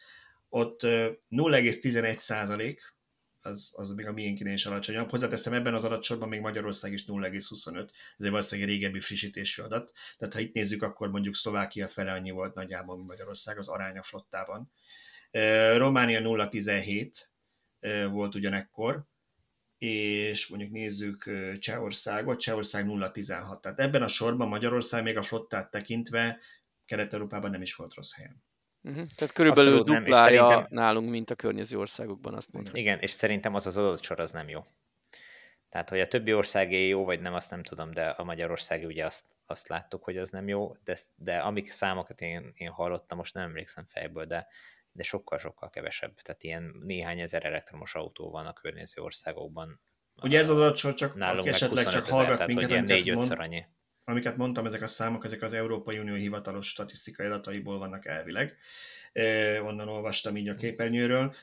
ott 0.49 0.81
0,11 0.83 2.15
százalék, 2.17 2.95
az, 3.41 3.73
az 3.77 3.91
még 3.91 4.07
a 4.07 4.13
miénkinél 4.13 4.53
is 4.53 4.67
alacsonyabb. 4.67 5.11
Hozzáteszem, 5.11 5.53
ebben 5.53 5.75
az 5.75 5.85
adatsorban 5.85 6.29
még 6.29 6.41
Magyarország 6.41 6.93
is 6.93 7.05
0,25, 7.05 7.77
ez 8.19 8.25
egy 8.25 8.31
valószínűleg 8.31 8.71
régebbi 8.71 9.01
frissítésű 9.01 9.63
adat. 9.63 9.93
Tehát 10.17 10.35
ha 10.35 10.41
itt 10.41 10.55
nézzük, 10.55 10.83
akkor 10.83 11.11
mondjuk 11.11 11.35
Szlovákia 11.35 11.89
fele 11.89 12.13
annyi 12.13 12.31
volt 12.31 12.55
nagyjából, 12.55 12.97
mint 12.97 13.09
Magyarország 13.09 13.59
az 13.59 13.69
aránya 13.69 14.03
flottában. 14.03 14.73
Románia 15.77 16.21
0,17 16.21 18.11
volt 18.11 18.35
ugyanekkor, 18.35 19.05
és 19.79 20.47
mondjuk 20.47 20.71
nézzük 20.71 21.31
Csehországot, 21.59 22.41
Csehország 22.41 22.87
0,16. 22.87 23.61
Tehát 23.61 23.79
ebben 23.79 24.03
a 24.03 24.09
sorban 24.09 24.49
Magyarország 24.49 25.03
még 25.03 25.17
a 25.17 25.23
flottát 25.23 25.71
tekintve 25.71 26.39
Kelet-Európában 26.85 27.51
nem 27.51 27.63
is 27.63 27.75
volt 27.75 27.95
rossz 27.95 28.15
helyen. 28.17 28.43
Uh-huh. 28.83 29.07
Tehát 29.17 29.35
körülbelül 29.35 29.79
Abszolút 29.79 30.05
duplája 30.05 30.41
nem, 30.41 30.51
szerintem... 30.51 30.79
nálunk, 30.79 31.11
mint 31.11 31.31
a 31.31 31.35
környező 31.35 31.79
országokban, 31.79 32.35
azt 32.35 32.53
mondom. 32.53 32.75
Igen, 32.75 32.99
és 32.99 33.11
szerintem 33.11 33.55
az 33.55 33.67
az 33.67 33.77
adott 33.77 34.03
sor 34.03 34.21
az 34.21 34.33
nem 34.33 34.49
jó. 34.49 34.65
Tehát, 35.69 35.89
hogy 35.89 36.01
a 36.01 36.09
többi 36.09 36.35
országé 36.35 36.87
jó, 36.87 37.05
vagy 37.05 37.21
nem, 37.21 37.35
azt 37.35 37.51
nem 37.51 37.63
tudom, 37.63 37.91
de 37.91 38.07
a 38.07 38.25
Magyarországi 38.25 38.85
ugye 38.85 39.05
azt, 39.05 39.25
azt 39.47 39.69
láttuk, 39.69 40.05
hogy 40.05 40.17
az 40.17 40.31
nem 40.31 40.49
jó, 40.49 40.77
de, 40.85 40.97
de 41.17 41.39
amik 41.39 41.71
számokat 41.71 42.21
én, 42.21 42.53
én 42.55 42.71
hallottam, 42.71 43.19
most 43.19 43.35
nem 43.35 43.45
emlékszem 43.45 43.85
fejből, 43.87 44.25
de 44.25 44.47
de 44.99 45.05
sokkal-sokkal 45.05 45.71
kevesebb. 45.71 46.15
Tehát 46.23 46.43
ilyen 46.43 46.75
néhány 46.85 47.21
ezer 47.21 47.45
elektromos 47.45 47.95
autó 47.95 48.31
van 48.31 48.47
a 48.47 48.53
környező 48.53 49.03
országokban. 49.03 49.81
Ugye 50.23 50.39
ez 50.39 50.51
az 50.51 50.57
adatsor 50.57 50.95
csak, 50.95 51.15
Nálunk 51.15 51.39
aki 51.39 51.49
esetleg 51.49 51.89
csak 51.89 52.07
hallgat 52.07 52.37
tehát, 52.37 52.47
minket, 52.47 52.71
hogy 52.71 52.91
amiket, 52.91 53.15
mond, 53.15 53.33
annyi. 53.37 53.65
amiket 54.05 54.37
mondtam, 54.37 54.67
ezek 54.67 54.83
a 54.83 54.87
számok, 54.87 55.25
ezek 55.25 55.43
az 55.43 55.53
Európai 55.53 55.99
Unió 55.99 56.15
hivatalos 56.15 56.69
statisztikai 56.69 57.27
adataiból 57.27 57.79
vannak 57.79 58.07
elvileg. 58.07 58.57
onnan 59.63 59.89
olvastam 59.89 60.37
így 60.37 60.49
a 60.49 60.55
képernyőről. 60.55 61.35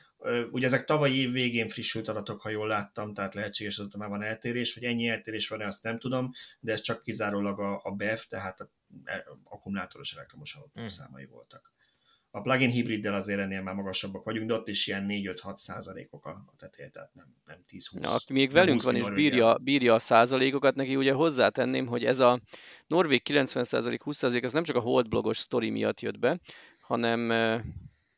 ugye 0.50 0.66
ezek 0.66 0.84
tavalyi 0.84 1.18
év 1.20 1.32
végén 1.32 1.68
frissült 1.68 2.08
adatok, 2.08 2.40
ha 2.40 2.48
jól 2.48 2.68
láttam, 2.68 3.14
tehát 3.14 3.34
lehetséges 3.34 3.76
hogy 3.76 3.94
már 3.96 4.08
van 4.08 4.22
eltérés, 4.22 4.74
hogy 4.74 4.84
ennyi 4.84 5.08
eltérés 5.08 5.48
van-e, 5.48 5.66
azt 5.66 5.82
nem 5.82 5.98
tudom, 5.98 6.30
de 6.60 6.72
ez 6.72 6.80
csak 6.80 7.02
kizárólag 7.02 7.60
a, 7.60 7.80
a 7.84 7.90
BEF, 7.90 8.26
tehát 8.26 8.60
a, 8.60 8.68
a 9.04 9.38
akkumulátoros 9.44 10.14
elektromos 10.14 10.54
autók 10.54 10.72
hmm. 10.74 10.88
számai 10.88 11.26
voltak. 11.26 11.74
A 12.36 12.40
plugin 12.40 12.70
hibriddel 12.70 13.14
azért 13.14 13.40
ennél 13.40 13.62
már 13.62 13.74
magasabbak 13.74 14.24
vagyunk, 14.24 14.48
de 14.48 14.54
ott 14.54 14.68
is 14.68 14.86
ilyen 14.86 15.06
4-5-6 15.08 15.56
százalékok 15.56 16.26
a 16.26 16.44
teteje, 16.56 16.88
tehát 16.88 17.14
nem, 17.14 17.34
nem 17.46 17.64
10-20. 17.70 18.00
Na, 18.00 18.14
aki 18.14 18.32
még 18.32 18.52
velünk 18.52 18.82
van 18.82 18.96
és 18.96 19.10
bírja, 19.10 19.58
bírja 19.62 19.94
a 19.94 19.98
százalékokat, 19.98 20.74
neki 20.74 20.96
ugye 20.96 21.12
hozzátenném, 21.12 21.86
hogy 21.86 22.04
ez 22.04 22.20
a 22.20 22.40
Norvég 22.86 23.22
90 23.22 23.64
százalék, 23.64 24.02
20 24.02 24.16
százalék, 24.16 24.44
az 24.44 24.52
nem 24.52 24.62
csak 24.62 24.76
a 24.76 24.80
holdblogos 24.80 25.38
sztori 25.38 25.70
miatt 25.70 26.00
jött 26.00 26.18
be, 26.18 26.38
hanem 26.80 27.28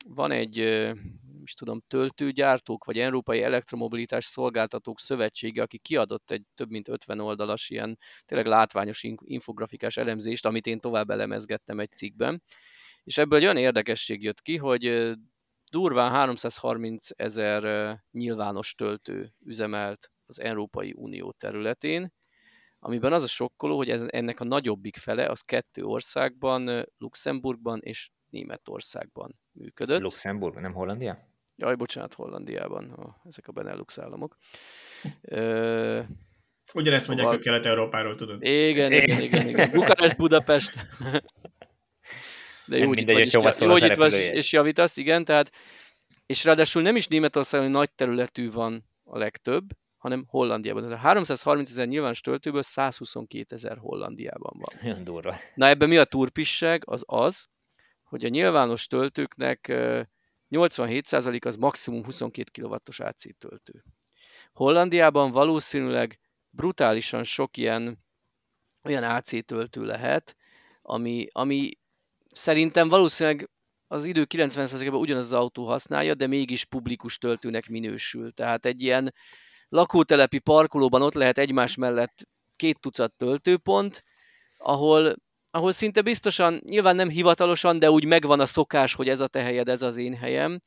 van 0.09 0.31
egy 0.31 0.59
is 1.43 1.55
tudom, 1.55 1.83
töltőgyártók, 1.89 2.85
vagy 2.85 2.99
Európai 2.99 3.43
Elektromobilitás 3.43 4.25
Szolgáltatók 4.25 4.99
Szövetsége, 4.99 5.63
aki 5.63 5.79
kiadott 5.79 6.31
egy 6.31 6.43
több 6.55 6.71
mint 6.71 6.89
50 6.89 7.21
oldalas 7.21 7.71
ilyen 7.71 7.99
tényleg 8.25 8.47
látványos 8.47 9.07
infografikás 9.19 9.97
elemzést, 9.97 10.47
amit 10.47 10.67
én 10.67 10.81
tovább 10.81 11.11
elemezgettem 11.11 11.81
egy 11.81 11.91
cikkben, 11.91 12.43
és 13.09 13.19
ebből 13.19 13.39
egy 13.39 13.45
olyan 13.45 13.57
érdekesség 13.57 14.23
jött 14.23 14.41
ki, 14.41 14.57
hogy 14.57 15.13
durván 15.71 16.11
330 16.11 17.09
ezer 17.17 17.95
nyilvános 18.11 18.75
töltő 18.75 19.35
üzemelt 19.45 20.11
az 20.27 20.41
Európai 20.41 20.93
Unió 20.97 21.33
területén, 21.39 22.13
amiben 22.79 23.13
az 23.13 23.23
a 23.23 23.27
sokkoló, 23.27 23.77
hogy 23.77 23.91
ez, 23.91 24.05
ennek 24.09 24.41
a 24.41 24.45
nagyobbik 24.45 24.97
fele 24.97 25.27
az 25.27 25.41
kettő 25.41 25.83
országban, 25.83 26.87
Luxemburgban 26.99 27.81
és 27.83 28.11
Németországban 28.31 29.39
működött. 29.53 30.01
Luxemburg, 30.01 30.61
nem 30.61 30.73
Hollandia? 30.73 31.19
Jaj, 31.57 31.75
bocsánat, 31.75 32.15
Hollandiában, 32.15 32.93
oh, 32.97 33.15
ezek 33.25 33.49
a 33.49 33.53
Benelux 33.53 33.99
államok. 33.99 34.37
Ugyanezt 36.75 37.07
mondják 37.07 37.29
szóval... 37.29 37.35
a 37.35 37.39
Kelet-Európáról, 37.39 38.15
tudod? 38.15 38.43
Igen, 38.43 38.93
igen, 38.93 39.21
igen, 39.21 39.49
igen. 39.49 39.71
Bukarest, 39.71 40.17
Budapest. 40.17 40.75
De 42.69 42.79
jó, 42.79 42.89
mindegy, 42.89 43.17
hogy 43.17 43.35
hova 43.35 43.53
szól 43.53 43.71
az 43.71 43.97
vagy, 43.97 44.17
és 44.17 44.53
javítasz, 44.53 44.97
igen, 44.97 45.25
tehát 45.25 45.51
és 46.27 46.45
ráadásul 46.45 46.83
nem 46.83 46.97
is 46.97 47.07
Németországon 47.07 47.71
nagy 47.71 47.91
területű 47.93 48.51
van 48.51 48.85
a 49.05 49.19
legtöbb, 49.19 49.65
hanem 49.97 50.25
Hollandiában. 50.29 50.83
Tehát 50.83 50.99
a 50.99 51.01
330 51.01 51.71
ezer 51.71 51.87
nyilvános 51.87 52.21
töltőből 52.21 52.63
122 52.63 53.55
ezer 53.55 53.77
Hollandiában 53.79 54.53
van. 54.59 54.79
Nagyon 54.83 55.05
durva. 55.05 55.37
Na 55.55 55.67
ebben 55.67 55.89
mi 55.89 55.97
a 55.97 56.05
turpisság? 56.05 56.83
Az 56.87 57.05
az, 57.07 57.47
hogy 58.03 58.25
a 58.25 58.29
nyilvános 58.29 58.87
töltőknek 58.87 59.67
87% 60.51 61.47
az 61.47 61.57
maximum 61.57 62.05
22 62.05 62.63
kW-os 62.63 63.01
AC 63.01 63.39
töltő. 63.39 63.85
Hollandiában 64.53 65.31
valószínűleg 65.31 66.19
brutálisan 66.51 67.25
sok 67.25 67.57
ilyen 67.57 67.99
olyan 68.85 69.03
AC 69.03 69.45
töltő 69.47 69.85
lehet, 69.85 70.37
ami, 70.83 71.27
ami 71.33 71.71
Szerintem 72.39 72.89
valószínűleg 72.89 73.51
az 73.87 74.05
idő 74.05 74.27
90%-ban 74.35 75.01
ugyanaz 75.01 75.25
az 75.25 75.33
autó 75.33 75.67
használja, 75.67 76.15
de 76.15 76.27
mégis 76.27 76.65
publikus 76.65 77.19
töltőnek 77.19 77.69
minősül. 77.69 78.33
Tehát 78.33 78.67
egy 78.67 78.83
ilyen 78.83 79.15
lakótelepi 79.69 80.39
parkolóban 80.39 81.03
ott 81.03 81.15
lehet 81.15 81.39
egymás 81.39 81.77
mellett 81.77 82.29
két 82.57 82.81
tucat 82.81 83.13
töltőpont, 83.13 84.05
ahol, 84.57 85.17
ahol 85.51 85.73
szinte 85.73 86.03
biztosan, 86.03 86.61
nyilván 86.65 86.97
nem 86.97 87.09
hivatalosan, 87.09 87.79
de 87.79 87.91
úgy 87.91 88.05
megvan 88.05 88.41
a 88.41 88.47
szokás, 88.47 88.95
hogy 88.95 89.09
ez 89.09 89.21
a 89.21 89.27
te 89.27 89.43
helyed, 89.43 89.69
ez 89.69 89.83
az 89.83 89.97
én 89.97 90.15
helyem, 90.15 90.61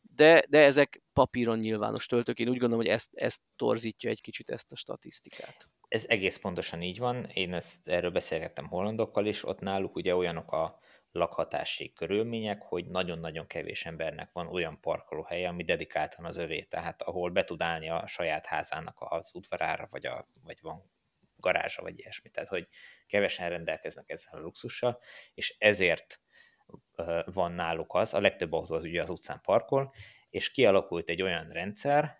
de, 0.00 0.42
de 0.48 0.64
ezek 0.64 1.02
papíron 1.12 1.58
nyilvános 1.58 2.06
töltők. 2.06 2.38
Én 2.38 2.48
úgy 2.48 2.58
gondolom, 2.58 2.84
hogy 2.84 2.94
ezt, 2.94 3.10
ezt 3.14 3.40
torzítja 3.56 4.10
egy 4.10 4.20
kicsit 4.20 4.50
ezt 4.50 4.72
a 4.72 4.76
statisztikát. 4.76 5.68
Ez 5.88 6.04
egész 6.08 6.36
pontosan 6.36 6.82
így 6.82 6.98
van. 6.98 7.24
Én 7.24 7.54
ezt, 7.54 7.88
erről 7.88 8.10
beszélgettem 8.10 8.68
hollandokkal 8.68 9.26
is, 9.26 9.44
ott 9.44 9.60
náluk 9.60 9.96
ugye 9.96 10.16
olyanok 10.16 10.52
a, 10.52 10.78
lakhatási 11.12 11.92
körülmények, 11.92 12.62
hogy 12.62 12.86
nagyon-nagyon 12.86 13.46
kevés 13.46 13.86
embernek 13.86 14.32
van 14.32 14.46
olyan 14.46 14.80
parkolóhelye, 14.80 15.48
ami 15.48 15.64
dedikáltan 15.64 16.24
az 16.24 16.36
övé, 16.36 16.62
tehát 16.62 17.02
ahol 17.02 17.30
be 17.30 17.44
tud 17.44 17.62
állni 17.62 17.88
a 17.88 18.06
saját 18.06 18.46
házának 18.46 18.96
az 18.98 19.30
udvarára, 19.34 19.88
vagy, 19.90 20.06
a, 20.06 20.28
vagy 20.44 20.58
van 20.60 20.90
garázsa, 21.36 21.82
vagy 21.82 21.98
ilyesmi. 21.98 22.30
Tehát, 22.30 22.48
hogy 22.48 22.68
kevesen 23.06 23.48
rendelkeznek 23.48 24.10
ezzel 24.10 24.38
a 24.38 24.42
luxussal, 24.42 25.00
és 25.34 25.56
ezért 25.58 26.20
van 27.24 27.52
náluk 27.52 27.94
az, 27.94 28.14
a 28.14 28.20
legtöbb 28.20 28.52
autó 28.52 28.74
az 28.74 28.82
ugye 28.82 29.02
az 29.02 29.10
utcán 29.10 29.40
parkol, 29.42 29.92
és 30.30 30.50
kialakult 30.50 31.08
egy 31.08 31.22
olyan 31.22 31.48
rendszer, 31.48 32.18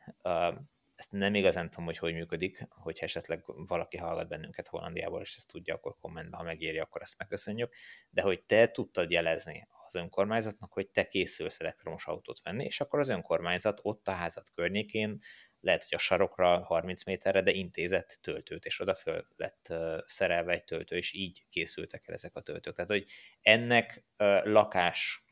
ezt 0.97 1.13
nem 1.13 1.35
igazán 1.35 1.71
tudom, 1.71 1.85
hogy 1.85 1.99
hogy 1.99 2.15
működik, 2.15 2.67
hogyha 2.71 3.05
esetleg 3.05 3.43
valaki 3.47 3.97
hallgat 3.97 4.29
bennünket 4.29 4.69
Hollandiából, 4.69 5.21
és 5.21 5.37
ezt 5.37 5.49
tudja, 5.49 5.75
akkor 5.75 5.97
kommentben, 6.01 6.39
ha 6.39 6.45
megéri, 6.45 6.79
akkor 6.79 7.03
ezt 7.03 7.19
megköszönjük, 7.19 7.75
de 8.11 8.23
hogy 8.23 8.45
te 8.45 8.71
tudtad 8.71 9.11
jelezni 9.11 9.69
az 9.87 9.95
önkormányzatnak, 9.95 10.73
hogy 10.73 10.89
te 10.89 11.07
készülsz 11.07 11.61
elektromos 11.61 12.07
autót 12.07 12.43
venni, 12.43 12.65
és 12.65 12.81
akkor 12.81 12.99
az 12.99 13.09
önkormányzat 13.09 13.81
ott 13.83 14.09
a 14.09 14.13
házat 14.13 14.51
környékén 14.55 15.19
lehet, 15.61 15.83
hogy 15.83 15.95
a 15.95 15.99
sarokra 15.99 16.65
30 16.65 17.05
méterre, 17.05 17.43
de 17.43 17.51
intézett 17.51 18.19
töltőt, 18.23 18.65
és 18.65 18.81
oda 18.81 18.95
föl 18.95 19.27
lett 19.37 19.75
szerelve 20.07 20.53
egy 20.53 20.65
töltő, 20.65 20.97
és 20.97 21.13
így 21.13 21.45
készültek 21.49 22.09
el 22.09 22.15
ezek 22.15 22.37
a 22.37 22.41
töltők. 22.41 22.75
Tehát, 22.75 22.91
hogy 22.91 23.07
ennek 23.41 24.05
lakás 24.43 25.25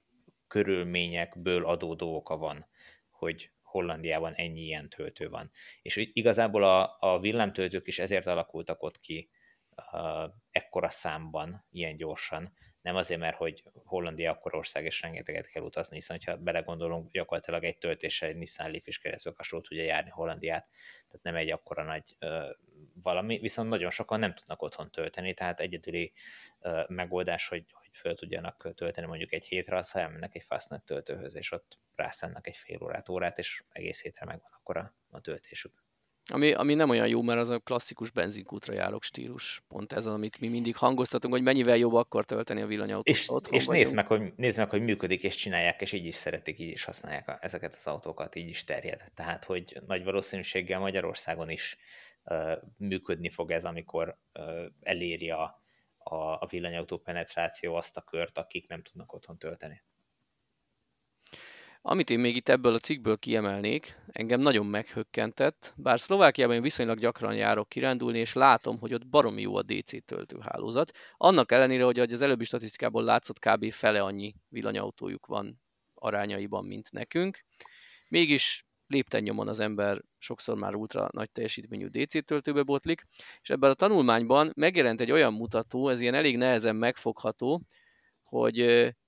körülményekből 0.47 1.67
adódó 1.67 2.17
oka 2.17 2.37
van, 2.37 2.67
hogy 3.11 3.53
Hollandiában 3.75 4.35
ennyi 4.35 4.61
ilyen 4.61 4.89
töltő 4.89 5.29
van. 5.29 5.51
És 5.83 6.11
igazából 6.13 6.65
a, 6.65 6.97
a 7.01 7.21
villámtöltők 7.21 7.87
is 7.87 7.99
ezért 7.99 8.27
alakultak 8.27 8.83
ott 8.83 8.99
ki 8.99 9.31
uh, 9.93 10.31
ekkora 10.51 10.91
számban, 10.91 11.65
ilyen 11.71 11.97
gyorsan, 11.97 12.53
nem 12.83 12.97
azért, 12.97 13.21
mert 13.21 13.37
hogy 13.37 13.63
Hollandia 13.85 14.31
akkor 14.31 14.55
ország, 14.55 14.85
és 14.85 15.03
rengeteget 15.03 15.47
kell 15.47 15.63
utazni, 15.63 15.97
hiszen 15.97 16.19
ha 16.25 16.37
belegondolunk, 16.37 17.11
gyakorlatilag 17.13 17.65
egy 17.65 17.79
töltéssel 17.79 18.29
egy 18.29 18.37
Nissan 18.37 18.71
Leaf 18.71 18.87
is 18.87 18.99
keresztül 18.99 19.33
hasonló 19.37 19.65
tudja 19.65 19.85
járni 19.85 20.11
Hollandiát, 20.11 20.69
tehát 21.07 21.23
nem 21.23 21.37
egy 21.37 21.51
akkora 21.51 21.83
nagy 21.83 22.17
ö, 22.19 22.51
valami, 23.03 23.39
viszont 23.39 23.69
nagyon 23.69 23.91
sokan 23.91 24.19
nem 24.19 24.35
tudnak 24.35 24.63
otthon 24.63 24.91
tölteni, 24.91 25.35
tehát 25.35 25.61
egyedüli 25.61 26.13
ö, 26.61 26.83
megoldás, 26.89 27.49
hogy 27.49 27.65
föl 27.95 28.15
tudjanak 28.15 28.73
tölteni 28.75 29.07
mondjuk 29.07 29.33
egy 29.33 29.47
hétre, 29.47 29.77
az, 29.77 29.91
ha 29.91 30.01
elmennek 30.01 30.35
egy 30.35 30.43
Fastnet 30.43 30.85
töltőhöz, 30.85 31.37
és 31.37 31.53
ott 31.53 31.79
rászennek 31.95 32.47
egy 32.47 32.57
fél 32.57 32.83
órát, 32.83 33.09
órát, 33.09 33.39
és 33.39 33.65
egész 33.69 34.03
hétre 34.03 34.25
megvan 34.25 34.51
akkor 34.53 34.77
a, 34.77 34.95
a 35.11 35.21
töltésük. 35.21 35.83
Ami, 36.33 36.53
ami 36.53 36.75
nem 36.75 36.91
olyan 36.91 37.09
jó, 37.09 37.23
mert 37.23 37.41
az 37.41 37.49
a 37.49 37.59
klasszikus 37.59 38.11
benzinkútra 38.11 38.73
járok 38.73 39.03
stílus. 39.03 39.63
Pont 39.69 39.93
ez 39.93 40.07
amit 40.07 40.41
mi 40.41 40.49
mindig 40.49 40.77
hangoztatunk, 40.77 41.35
hogy 41.35 41.43
mennyivel 41.43 41.77
jobb 41.77 41.93
akkor 41.93 42.25
tölteni 42.25 42.61
a 42.61 42.67
villanyautót. 42.67 43.09
És, 43.09 43.31
és 43.51 43.67
nézd, 43.67 43.95
meg, 43.95 44.07
hogy, 44.07 44.33
nézd 44.37 44.59
meg, 44.59 44.71
hogy 44.71 44.83
működik, 44.83 45.23
és 45.23 45.35
csinálják, 45.35 45.81
és 45.81 45.93
így 45.93 46.07
is 46.07 46.15
szeretik, 46.15 46.59
így 46.59 46.71
is 46.71 46.85
használják 46.85 47.29
a, 47.29 47.39
ezeket 47.41 47.75
az 47.75 47.87
autókat, 47.87 48.35
így 48.35 48.49
is 48.49 48.65
terjed. 48.65 49.05
Tehát, 49.15 49.45
hogy 49.45 49.81
nagy 49.87 50.05
valószínűséggel 50.05 50.79
Magyarországon 50.79 51.51
is 51.51 51.77
uh, 52.25 52.53
működni 52.77 53.31
fog 53.31 53.51
ez, 53.51 53.65
amikor 53.65 54.19
uh, 54.39 54.65
eléri 54.81 55.31
a, 55.31 55.64
a, 56.05 56.15
a 56.15 56.47
villanyautó 56.51 56.99
penetráció 56.99 57.75
azt 57.75 57.97
a 57.97 58.01
kört, 58.01 58.39
akik 58.39 58.69
nem 58.69 58.83
tudnak 58.83 59.13
otthon 59.13 59.39
tölteni. 59.39 59.83
Amit 61.87 62.11
én 62.11 62.19
még 62.19 62.37
itt 62.37 62.49
ebből 62.49 62.75
a 62.75 62.79
cikkből 62.79 63.19
kiemelnék, 63.19 63.99
engem 64.07 64.41
nagyon 64.41 64.67
meghökkentett, 64.67 65.75
bár 65.77 66.01
Szlovákiában 66.01 66.55
én 66.55 66.63
viszonylag 66.63 66.99
gyakran 66.99 67.35
járok 67.35 67.69
kirándulni, 67.69 68.19
és 68.19 68.33
látom, 68.33 68.79
hogy 68.79 68.95
ott 68.95 69.07
baromi 69.07 69.41
jó 69.41 69.57
a 69.57 69.63
DC 69.63 70.05
töltőhálózat. 70.05 70.91
Annak 71.17 71.53
ellenére, 71.53 71.85
hogy 71.85 71.99
az 71.99 72.23
előbbi 72.23 72.45
statisztikából 72.45 73.03
látszott 73.03 73.39
kb. 73.39 73.73
fele 73.73 74.03
annyi 74.03 74.35
villanyautójuk 74.49 75.27
van 75.27 75.61
arányaiban, 75.95 76.65
mint 76.65 76.93
nekünk. 76.93 77.45
Mégis 78.09 78.67
lépten 78.87 79.23
nyomon 79.23 79.49
az 79.49 79.61
ember 79.61 80.01
sokszor 80.19 80.59
már 80.59 80.75
ultra 80.75 81.09
nagy 81.13 81.31
teljesítményű 81.31 81.87
DC 81.87 82.25
töltőbe 82.25 82.63
botlik, 82.63 83.05
és 83.41 83.51
ebben 83.51 83.71
a 83.71 83.75
tanulmányban 83.75 84.53
megjelent 84.55 85.01
egy 85.01 85.11
olyan 85.11 85.33
mutató, 85.33 85.89
ez 85.89 86.01
ilyen 86.01 86.15
elég 86.15 86.37
nehezen 86.37 86.77
megfogható, 86.77 87.63
hogy 88.23 88.61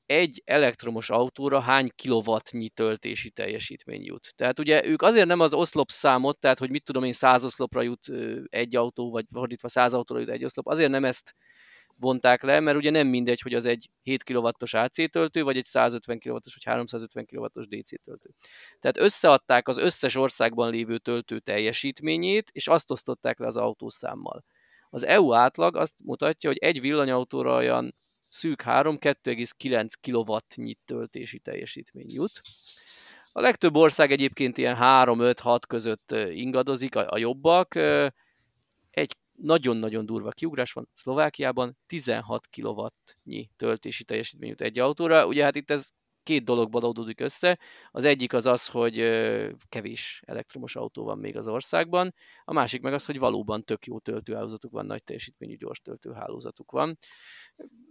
egy 0.07 0.43
elektromos 0.45 1.11
autóra 1.11 1.61
hány 1.61 1.89
kilowattnyi 1.95 2.69
töltési 2.69 3.31
teljesítmény 3.31 4.05
jut. 4.05 4.33
Tehát 4.37 4.59
ugye 4.59 4.87
ők 4.87 5.03
azért 5.03 5.27
nem 5.27 5.41
az 5.41 5.55
oszlop 5.55 5.91
számot, 5.91 6.39
tehát 6.39 6.59
hogy 6.59 6.71
mit 6.71 6.85
tudom 6.85 7.05
én, 7.05 7.13
száz 7.13 7.45
oszlopra 7.45 7.83
jut 7.83 8.07
egy 8.45 8.77
autó, 8.77 9.11
vagy 9.11 9.25
fordítva 9.33 9.69
száz 9.69 9.95
autóra 9.95 10.21
jut 10.21 10.29
egy 10.29 10.45
oszlop, 10.45 10.67
azért 10.67 10.91
nem 10.91 11.05
ezt 11.05 11.35
vonták 11.99 12.43
le, 12.43 12.61
mert 12.61 12.77
ugye 12.77 12.91
nem 12.91 13.07
mindegy, 13.07 13.41
hogy 13.41 13.55
az 13.55 13.67
egy 13.67 13.91
7 14.03 14.23
kW-os 14.25 14.75
AC 14.75 15.11
töltő, 15.11 15.43
vagy 15.43 15.57
egy 15.57 15.65
150 15.65 16.19
kW-os, 16.19 16.55
vagy 16.55 16.65
350 16.65 17.27
kW-os 17.27 17.67
DC 17.69 18.03
töltő. 18.03 18.31
Tehát 18.81 18.99
összeadták 18.99 19.69
az 19.69 19.79
összes 19.79 20.17
országban 20.17 20.71
lévő 20.71 20.99
töltő 20.99 21.39
teljesítményét, 21.39 22.51
és 22.53 22.69
azt 22.69 22.91
osztották 22.91 23.39
le 23.39 23.47
az 23.47 23.57
autószámmal. 23.57 24.45
Az 24.91 25.05
EU 25.05 25.33
átlag 25.33 25.77
azt 25.77 25.95
mutatja, 26.05 26.51
hogy 26.51 26.59
egy 26.59 26.81
villanyautóra 26.81 27.57
olyan 27.57 27.95
szűk 28.29 28.63
3, 28.63 28.97
2,9 29.01 29.89
kW-nyi 30.01 30.75
töltési 30.85 31.39
teljesítmény 31.39 32.07
jut. 32.09 32.41
A 33.33 33.41
legtöbb 33.41 33.77
ország 33.77 34.11
egyébként 34.11 34.59
ilyen 34.59 34.77
3-5-6 34.81 35.61
között 35.69 36.11
ingadozik, 36.31 36.95
a, 36.95 37.07
a 37.09 37.19
jobbak. 37.19 37.75
Egy 38.91 39.17
nagyon-nagyon 39.37 40.07
durva 40.07 40.31
kiugrás 40.31 40.73
van 40.73 40.89
Szlovákiában, 40.95 41.77
16 41.87 42.49
kW-nyi 42.57 43.51
töltési 43.57 44.05
teljesítmény 44.05 44.49
jut 44.49 44.61
egy 44.61 44.79
autóra. 44.79 45.27
Ugye 45.27 45.45
hát 45.45 45.57
itt 45.57 45.71
ez 45.71 45.89
két 46.23 46.45
dologból 46.45 46.83
adódik 46.83 47.21
össze. 47.21 47.59
Az 47.91 48.05
egyik 48.05 48.33
az 48.33 48.47
az, 48.47 48.67
hogy 48.67 48.95
kevés 49.69 50.23
elektromos 50.27 50.77
autó 50.77 51.05
van 51.05 51.19
még 51.19 51.37
az 51.37 51.47
országban, 51.47 52.15
a 52.45 52.53
másik 52.53 52.83
meg 52.83 52.93
az, 52.93 53.05
hogy 53.05 53.19
valóban 53.19 53.65
tök 53.65 53.87
jó 53.87 53.99
töltőhálózatuk 53.99 54.73
van, 54.73 54.87
nagy 54.87 55.05
teljesítményű 55.05 55.57
gyors 55.57 55.81
töltőhálózatuk 55.81 56.71
van 56.71 56.99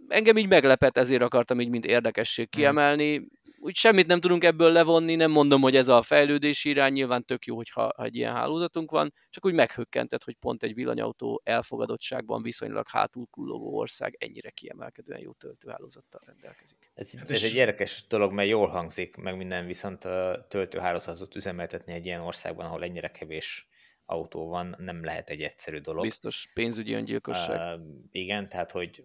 engem 0.08 0.36
így 0.36 0.48
meglepett, 0.48 0.96
ezért 0.96 1.22
akartam 1.22 1.60
így 1.60 1.68
mint 1.68 1.86
érdekesség 1.86 2.48
hmm. 2.50 2.60
kiemelni. 2.62 3.28
Úgy 3.58 3.74
semmit 3.74 4.06
nem 4.06 4.20
tudunk 4.20 4.44
ebből 4.44 4.72
levonni, 4.72 5.14
nem 5.14 5.30
mondom, 5.30 5.60
hogy 5.60 5.76
ez 5.76 5.88
a 5.88 6.02
fejlődési 6.02 6.68
irány, 6.68 6.92
nyilván 6.92 7.24
tök 7.24 7.44
jó, 7.44 7.56
hogyha 7.56 7.92
ha 7.96 8.04
egy 8.04 8.16
ilyen 8.16 8.32
hálózatunk 8.32 8.90
van, 8.90 9.12
csak 9.30 9.44
úgy 9.44 9.54
meghökkentett, 9.54 10.22
hogy 10.22 10.34
pont 10.34 10.62
egy 10.62 10.74
villanyautó 10.74 11.40
elfogadottságban 11.44 12.42
viszonylag 12.42 12.88
hátul 12.88 13.26
kullogó 13.30 13.76
ország 13.76 14.16
ennyire 14.18 14.50
kiemelkedően 14.50 15.20
jó 15.20 15.32
töltőhálózattal 15.32 16.20
rendelkezik. 16.26 16.90
Ez, 16.94 17.18
hát 17.18 17.30
ez 17.30 17.42
egy 17.42 17.54
érdekes 17.54 18.04
dolog, 18.08 18.32
mert 18.32 18.48
jól 18.48 18.68
hangzik, 18.68 19.16
meg 19.16 19.36
minden, 19.36 19.66
viszont 19.66 20.08
töltőhálózatot 20.48 21.34
üzemeltetni 21.34 21.92
egy 21.92 22.06
ilyen 22.06 22.20
országban, 22.20 22.66
ahol 22.66 22.82
ennyire 22.82 23.08
kevés 23.08 23.68
autó 24.06 24.48
van, 24.48 24.74
nem 24.78 25.04
lehet 25.04 25.30
egy 25.30 25.42
egyszerű 25.42 25.78
dolog. 25.78 26.02
Biztos 26.02 26.50
pénzügyi 26.54 26.92
öngyilkosság. 26.92 27.78
Uh, 27.78 27.86
igen, 28.10 28.48
tehát 28.48 28.70
hogy 28.70 29.02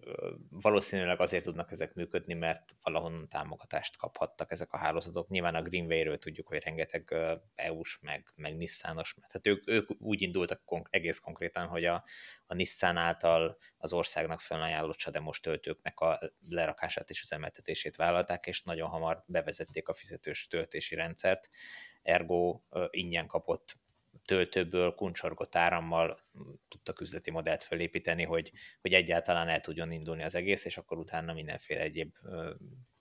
valószínűleg 0.50 1.20
azért 1.20 1.44
tudnak 1.44 1.70
ezek 1.70 1.94
működni, 1.94 2.34
mert 2.34 2.74
valahonnan 2.82 3.28
támogatást 3.28 3.96
kaphattak 3.96 4.50
ezek 4.50 4.72
a 4.72 4.76
hálózatok. 4.76 5.28
Nyilván 5.28 5.54
a 5.54 5.62
Greenway-ről 5.62 6.18
tudjuk, 6.18 6.48
hogy 6.48 6.62
rengeteg 6.62 7.14
EU-s, 7.54 7.98
meg, 8.00 8.32
meg 8.34 8.56
Nissanos, 8.56 9.14
mert 9.14 9.32
hát 9.32 9.46
ők, 9.46 9.68
ők 9.68 9.90
úgy 9.98 10.22
indultak 10.22 10.64
konk- 10.64 10.94
egész 10.94 11.18
konkrétan, 11.18 11.66
hogy 11.66 11.84
a, 11.84 12.04
a 12.46 12.54
Nissan 12.54 12.96
által 12.96 13.56
az 13.76 13.92
országnak 13.92 14.40
felajánlott 14.40 14.98
sademos 14.98 15.40
töltőknek 15.40 16.00
a 16.00 16.18
lerakását 16.48 17.10
és 17.10 17.22
üzemeltetését 17.22 17.96
vállalták, 17.96 18.46
és 18.46 18.62
nagyon 18.62 18.88
hamar 18.88 19.24
bevezették 19.26 19.88
a 19.88 19.94
fizetős 19.94 20.46
töltési 20.46 20.94
rendszert, 20.94 21.48
ergo 22.02 22.60
ingyen 22.90 23.26
kapott 23.26 23.80
töltőből 24.24 24.94
kuncsorgott 24.94 25.56
árammal 25.56 26.20
tudtak 26.68 27.00
üzleti 27.00 27.30
modellt 27.30 27.62
felépíteni, 27.62 28.24
hogy, 28.24 28.52
hogy 28.80 28.92
egyáltalán 28.92 29.48
el 29.48 29.60
tudjon 29.60 29.92
indulni 29.92 30.22
az 30.22 30.34
egész, 30.34 30.64
és 30.64 30.76
akkor 30.76 30.98
utána 30.98 31.32
mindenféle 31.32 31.80
egyéb 31.80 32.14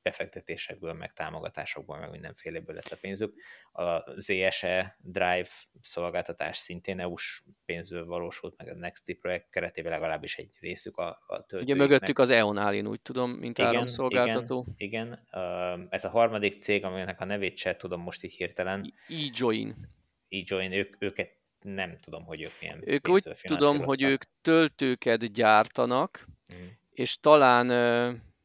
befektetésekből, 0.02 0.94
meg 0.94 1.14
támogatásokból, 1.14 1.98
meg 1.98 2.10
mindenféleből 2.10 2.76
lett 2.76 2.92
a 2.92 2.98
pénzük. 3.02 3.34
A 3.72 4.12
ZSE 4.20 4.98
Drive 5.00 5.48
szolgáltatás 5.82 6.58
szintén 6.58 7.00
EU-s 7.00 7.44
pénzből 7.66 8.06
valósult, 8.06 8.58
meg 8.58 8.68
a 8.68 8.76
Nexty 8.76 9.14
projekt 9.14 9.50
keretében 9.50 9.92
legalábbis 9.92 10.38
egy 10.38 10.58
részük 10.60 10.98
a, 10.98 11.08
a 11.28 11.46
töltőjüknek. 11.46 11.76
Ugye 11.76 11.88
mögöttük 11.88 12.20
az 12.20 12.30
EON 12.30 12.74
én 12.74 12.88
úgy 12.88 13.02
tudom, 13.02 13.32
mint 13.32 13.58
igen, 13.58 13.70
áramszolgáltató. 13.70 14.66
Igen, 14.78 15.26
igen, 15.32 15.88
ez 15.90 16.06
a 16.06 16.10
harmadik 16.10 16.62
cég, 16.62 16.84
aminek 16.84 17.20
a 17.22 17.26
nevét 17.26 17.58
se 17.58 17.76
tudom 17.76 18.02
most 18.02 18.24
így 18.24 18.34
hirtelen. 18.34 18.94
E-Join 19.08 20.00
e-join, 20.32 20.72
ők, 20.72 20.96
őket 21.00 21.32
nem 21.62 21.98
tudom, 22.02 22.26
hogy 22.26 22.42
ők 22.42 22.52
milyen 22.60 22.82
Ők 22.86 23.08
úgy 23.08 23.24
tudom, 23.44 23.80
hogy 23.80 24.02
ők 24.02 24.24
töltőket 24.42 25.32
gyártanak, 25.32 26.28
mm. 26.54 26.68
és 26.92 27.20
talán 27.20 27.68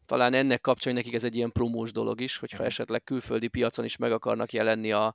talán 0.06 0.34
ennek 0.34 0.60
kapcsán 0.60 0.94
nekik 0.94 1.14
ez 1.14 1.24
egy 1.24 1.36
ilyen 1.36 1.52
promós 1.52 1.92
dolog 1.92 2.20
is, 2.20 2.38
hogyha 2.38 2.62
mm. 2.62 2.66
esetleg 2.66 3.04
külföldi 3.04 3.48
piacon 3.48 3.84
is 3.84 3.96
meg 3.96 4.12
akarnak 4.12 4.52
jelenni 4.52 4.92
a, 4.92 5.14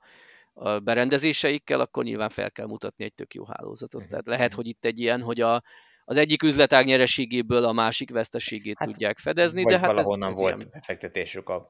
a 0.52 0.78
berendezéseikkel, 0.78 1.80
akkor 1.80 2.04
nyilván 2.04 2.28
fel 2.28 2.50
kell 2.50 2.66
mutatni 2.66 3.04
egy 3.04 3.14
tök 3.14 3.34
jó 3.34 3.44
hálózatot. 3.44 4.02
Mm. 4.04 4.08
Tehát 4.08 4.26
lehet, 4.26 4.48
mhm. 4.48 4.56
hogy 4.56 4.66
itt 4.66 4.84
egy 4.84 5.00
ilyen, 5.00 5.20
hogy 5.20 5.40
a, 5.40 5.62
az 6.04 6.16
egyik 6.16 6.42
üzletág 6.42 6.84
nyereségéből 6.84 7.64
a 7.64 7.72
másik 7.72 8.10
veszteségét 8.10 8.76
hát, 8.78 8.88
tudják 8.88 9.18
fedezni, 9.18 9.62
de 9.62 9.78
hát 9.78 9.86
valahonnan 9.86 10.28
ez, 10.28 10.34
ez 10.34 10.40
volt 10.40 10.56
ilyen... 10.56 10.70
befektetésük, 10.72 11.48
a, 11.48 11.68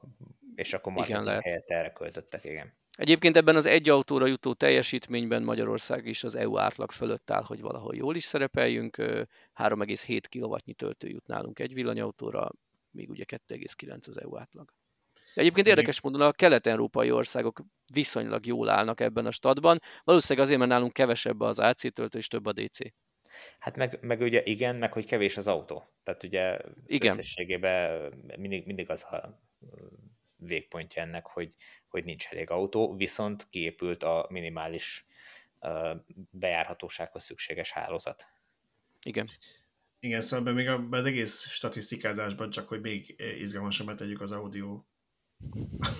és 0.55 0.73
akkor 0.73 0.93
marketing 0.93 1.27
helyett 1.27 1.69
erre 1.69 1.91
költöttek, 1.91 2.45
igen. 2.45 2.73
Egyébként 2.97 3.37
ebben 3.37 3.55
az 3.55 3.65
egy 3.65 3.89
autóra 3.89 4.25
jutó 4.25 4.53
teljesítményben 4.53 5.43
Magyarország 5.43 6.05
is 6.05 6.23
az 6.23 6.35
EU 6.35 6.57
átlag 6.57 6.91
fölött 6.91 7.31
áll, 7.31 7.43
hogy 7.43 7.61
valahol 7.61 7.95
jól 7.95 8.15
is 8.15 8.23
szerepeljünk. 8.23 8.95
3,7 8.97 10.21
kW 10.29 10.73
töltő 10.75 11.07
jut 11.07 11.27
nálunk 11.27 11.59
egy 11.59 11.73
villanyautóra, 11.73 12.51
míg 12.91 13.09
ugye 13.09 13.23
2,9 13.27 14.07
az 14.07 14.21
EU 14.21 14.37
átlag. 14.37 14.73
De 15.33 15.41
egyébként 15.41 15.67
érdekes 15.67 16.01
módon 16.01 16.21
a 16.21 16.31
kelet-európai 16.31 17.11
országok 17.11 17.61
viszonylag 17.93 18.45
jól 18.45 18.69
állnak 18.69 18.99
ebben 18.99 19.25
a 19.25 19.31
stadban, 19.31 19.79
valószínűleg 20.03 20.45
azért, 20.45 20.59
mert 20.59 20.71
nálunk 20.71 20.93
kevesebb 20.93 21.41
az 21.41 21.59
AC 21.59 21.93
töltő 21.93 22.17
és 22.17 22.27
több 22.27 22.45
a 22.45 22.51
DC. 22.51 22.79
Hát 23.59 23.75
meg, 23.75 23.97
meg 24.01 24.21
ugye 24.21 24.43
igen, 24.43 24.75
meg 24.75 24.93
hogy 24.93 25.05
kevés 25.05 25.37
az 25.37 25.47
autó. 25.47 25.83
Tehát 26.03 26.23
ugye 26.23 26.59
igen. 26.85 27.11
összességében 27.11 28.13
mindig, 28.37 28.65
mindig 28.65 28.89
az 28.89 29.03
a 29.03 29.41
végpontja 30.45 31.01
ennek, 31.01 31.25
hogy, 31.25 31.55
hogy 31.87 32.03
nincs 32.03 32.25
elég 32.25 32.49
autó, 32.49 32.95
viszont 32.95 33.47
kiépült 33.49 34.03
a 34.03 34.27
minimális 34.29 35.05
bejárhatósághoz 36.31 37.23
szükséges 37.23 37.71
hálózat. 37.71 38.27
Igen. 39.03 39.29
Igen, 39.99 40.21
szóval 40.21 40.53
még 40.53 40.67
az 40.91 41.05
egész 41.05 41.47
statisztikázásban 41.47 42.49
csak, 42.49 42.67
hogy 42.67 42.81
még 42.81 43.15
izgalmasabbat 43.39 43.97
tegyük 43.97 44.21
az 44.21 44.31
audio 44.31 44.83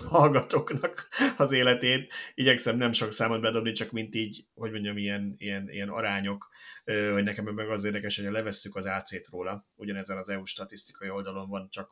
hallgatóknak 0.08 1.08
az 1.38 1.52
életét. 1.52 2.14
Igyekszem 2.34 2.78
nem 2.78 2.92
sok 2.92 3.12
számot 3.12 3.42
bedobni, 3.42 3.72
csak 3.72 3.92
mint 3.92 4.16
így, 4.16 4.46
hogy 4.54 4.72
mondjam, 4.72 4.98
ilyen, 4.98 5.36
ilyen, 5.38 5.70
ilyen 5.70 5.90
arányok, 5.90 6.50
hogy 6.86 7.24
nekem 7.24 7.46
meg 7.46 7.70
az 7.70 7.84
érdekes, 7.84 8.20
hogy 8.20 8.32
levesszük 8.32 8.76
az 8.76 8.86
AC-t 8.86 9.28
róla. 9.30 9.68
Ugyanezen 9.76 10.18
az 10.18 10.30
EU 10.30 10.46
statisztikai 10.46 11.10
oldalon 11.10 11.50
van 11.50 11.70
csak 11.70 11.92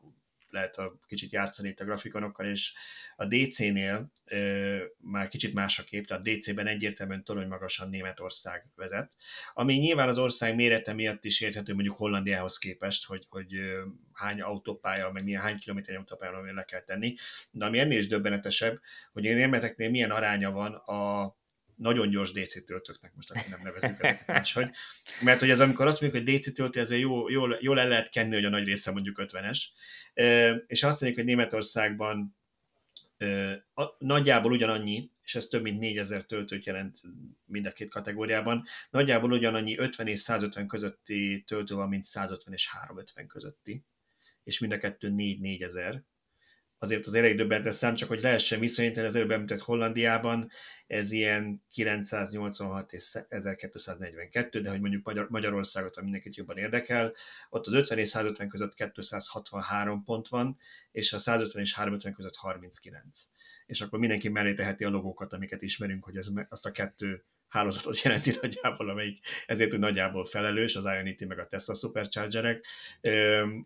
lehet 0.52 0.78
a 0.78 0.99
kicsit 1.08 1.32
játszani 1.32 1.70
itt 1.70 1.80
a 1.80 1.84
grafikonokkal, 1.86 2.45
és 2.45 2.74
a 3.16 3.26
DC-nél 3.26 4.12
ö, 4.26 4.78
már 4.97 5.28
kicsit 5.28 5.54
más 5.54 5.80
a 5.80 5.84
kép, 5.84 6.08
tehát 6.08 6.24
DC-ben 6.24 6.68
egyértelműen 6.68 7.24
torony 7.24 7.47
magasan 7.47 7.89
Németország 7.89 8.66
vezet, 8.76 9.16
ami 9.54 9.74
nyilván 9.74 10.08
az 10.08 10.18
ország 10.18 10.56
mérete 10.56 10.93
miatt 10.93 11.26
is 11.26 11.41
érthető 11.41 11.74
mondjuk 11.74 11.97
Hollandiához 11.97 12.58
képest, 12.58 13.06
hogy, 13.06 13.26
hogy 13.30 13.56
ö, 13.56 13.84
hány 14.14 14.41
autópálya, 14.41 15.12
meg 15.12 15.24
milyen 15.24 15.41
hány 15.41 15.58
kilométer 15.58 15.95
autópálya 15.95 16.54
le 16.54 16.64
kell 16.64 16.82
tenni, 16.82 17.16
de 17.52 17.66
ami 17.66 17.80
ennél 17.80 17.97
is 17.97 18.08
döbbenetesebb, 18.08 18.80
hogy 19.14 19.28
a 19.28 19.34
németeknél 19.34 19.89
milyen 19.89 20.12
aránya 20.12 20.52
van 20.52 20.74
a 20.74 21.36
nagyon 21.82 22.10
gyors 22.10 22.32
DC 22.32 22.66
töltőknek, 22.66 23.14
most 23.16 23.32
akkor 23.32 23.46
nem 23.50 23.62
nevezünk 23.64 24.04
ezeket 24.04 24.28
máshogy. 24.28 24.70
Mert 25.22 25.40
hogy 25.40 25.50
ez 25.50 25.60
amikor 25.60 25.88
azt 25.88 26.02
mondjuk, 26.02 26.24
hogy 26.24 26.36
DC 26.36 26.54
töltő, 26.54 26.80
ezzel 26.80 26.98
jó, 26.98 27.30
jól, 27.30 27.58
jól 27.62 27.80
el 27.80 27.88
lehet 27.88 28.10
kenni, 28.10 28.34
hogy 28.34 28.46
a 28.46 28.50
nagy 28.50 28.64
része 28.64 28.92
mondjuk 28.92 29.22
50-es. 29.22 29.60
És 30.68 30.84
azt 30.84 31.02
mondjuk, 31.02 31.16
hogy 31.16 31.26
Németországban 31.36 32.38
nagyjából 33.98 34.52
ugyanannyi, 34.52 35.10
és 35.24 35.36
ez 35.36 35.46
több 35.46 35.62
mint 35.62 35.80
4000 35.80 36.26
töltőt 36.26 36.66
jelent 36.66 37.02
mind 37.46 37.66
a 37.66 37.72
két 37.72 37.90
kategóriában, 37.90 38.64
nagyjából 38.90 39.32
ugyanannyi 39.32 39.78
50 39.78 40.08
és 40.08 40.20
150 40.20 40.68
közötti 40.68 41.44
töltő 41.48 41.76
van, 41.76 41.90
mint 41.90 42.04
150 42.04 42.54
és 42.54 42.70
350 42.70 43.28
közötti, 43.28 43.86
és 44.44 44.60
mind 44.60 44.72
a 44.72 44.78
kettő 44.78 45.14
4-4 45.16 45.64
ezer 45.64 46.04
azért 46.84 47.06
az 47.06 47.14
elég 47.14 47.36
döbbentes 47.36 47.76
szám, 47.76 47.96
csak 47.96 48.10
hogy 48.10 48.22
lehessen 48.22 48.60
viszonyítani 48.60 49.08
az 49.08 49.16
előbb 49.16 49.32
említett 49.32 49.62
Hollandiában, 49.62 50.50
ez 50.88 51.12
ilyen 51.12 51.64
986 51.74 52.94
és 52.94 53.18
1242, 53.30 54.62
de 54.62 54.70
hogy 54.70 54.80
mondjuk 54.80 55.04
Magyar, 55.04 55.30
Magyarországot, 55.30 55.96
ami 55.96 56.04
mindenkit 56.04 56.36
jobban 56.36 56.58
érdekel, 56.58 57.14
ott 57.50 57.68
az 57.68 57.74
50 57.74 57.98
és 57.98 58.08
150 58.08 58.50
között 58.50 58.74
263 58.74 60.04
pont 60.04 60.28
van, 60.28 60.58
és 60.92 61.14
a 61.14 61.20
150 61.20 61.62
és 61.62 61.74
350 61.74 62.14
között 62.14 62.36
39. 62.36 63.20
És 63.66 63.82
akkor 63.82 64.00
mindenki 64.00 64.30
mellé 64.30 64.54
teheti 64.54 64.84
a 64.84 64.90
logókat, 64.90 65.34
amiket 65.34 65.62
ismerünk, 65.62 66.04
hogy 66.04 66.16
ez 66.16 66.28
azt 66.50 66.66
a 66.66 66.72
kettő 66.72 67.24
hálózatot 67.48 68.02
jelenti 68.04 68.38
nagyjából, 68.42 68.90
amelyik 68.90 69.26
ezért 69.46 69.74
úgy 69.74 69.80
nagyjából 69.80 70.26
felelős, 70.26 70.76
az 70.76 70.86
Ionity 70.86 71.26
meg 71.26 71.40
a 71.40 71.48
Tesla 71.48 71.74
Superchargerek. 71.74 72.66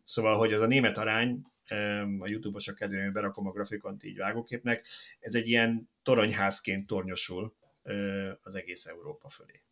Szóval, 0.03 0.37
hogy 0.37 0.53
ez 0.53 0.61
a 0.61 0.67
német 0.67 0.97
arány, 0.97 1.53
a 2.19 2.27
YouTube-osok 2.27 2.75
kedvéért 2.75 3.13
berakom 3.13 3.47
a 3.47 3.51
grafikont 3.51 4.03
így 4.03 4.17
vágóképnek, 4.17 4.87
ez 5.19 5.35
egy 5.35 5.47
ilyen 5.47 5.89
toronyházként 6.03 6.87
tornyosul 6.87 7.55
az 8.41 8.55
egész 8.55 8.85
Európa 8.85 9.29
fölé. 9.29 9.63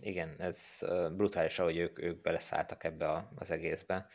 Igen, 0.00 0.34
ez 0.38 0.78
brutális, 1.12 1.58
ahogy 1.58 1.76
ők, 1.76 2.02
ők 2.02 2.20
beleszálltak 2.20 2.84
ebbe 2.84 3.28
az 3.34 3.50
egészbe. 3.50 4.06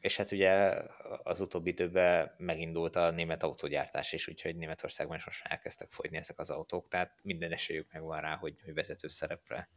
És 0.00 0.16
hát 0.16 0.30
ugye 0.30 0.82
az 1.22 1.40
utóbbi 1.40 1.70
időben 1.70 2.34
megindult 2.38 2.96
a 2.96 3.10
német 3.10 3.42
autógyártás 3.42 4.12
is, 4.12 4.28
úgyhogy 4.28 4.56
Németországban 4.56 5.16
is 5.16 5.24
most 5.24 5.42
már 5.42 5.52
elkezdtek 5.52 5.90
fogyni 5.90 6.16
ezek 6.16 6.38
az 6.38 6.50
autók, 6.50 6.88
tehát 6.88 7.18
minden 7.22 7.52
esélyük 7.52 7.92
megvan 7.92 8.20
rá, 8.20 8.36
hogy, 8.36 8.60
hogy 8.64 8.74
vezető 8.74 9.08
szerepre 9.08 9.68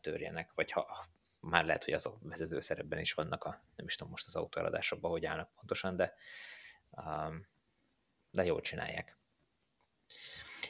törjenek, 0.00 0.52
vagy 0.54 0.70
ha 0.70 1.08
már 1.40 1.64
lehet, 1.64 1.84
hogy 1.84 1.94
az 1.94 2.06
a 2.06 2.18
vezető 2.22 2.60
szerepben 2.60 2.98
is 2.98 3.12
vannak 3.12 3.44
a, 3.44 3.62
nem 3.76 3.86
is 3.86 3.94
tudom 3.94 4.10
most 4.12 4.26
az 4.26 4.36
autóeladásokban, 4.36 5.10
hogy 5.10 5.26
állnak 5.26 5.50
pontosan, 5.54 5.96
de, 5.96 6.14
um, 6.90 7.46
de 8.30 8.44
jól 8.44 8.60
csinálják. 8.60 9.18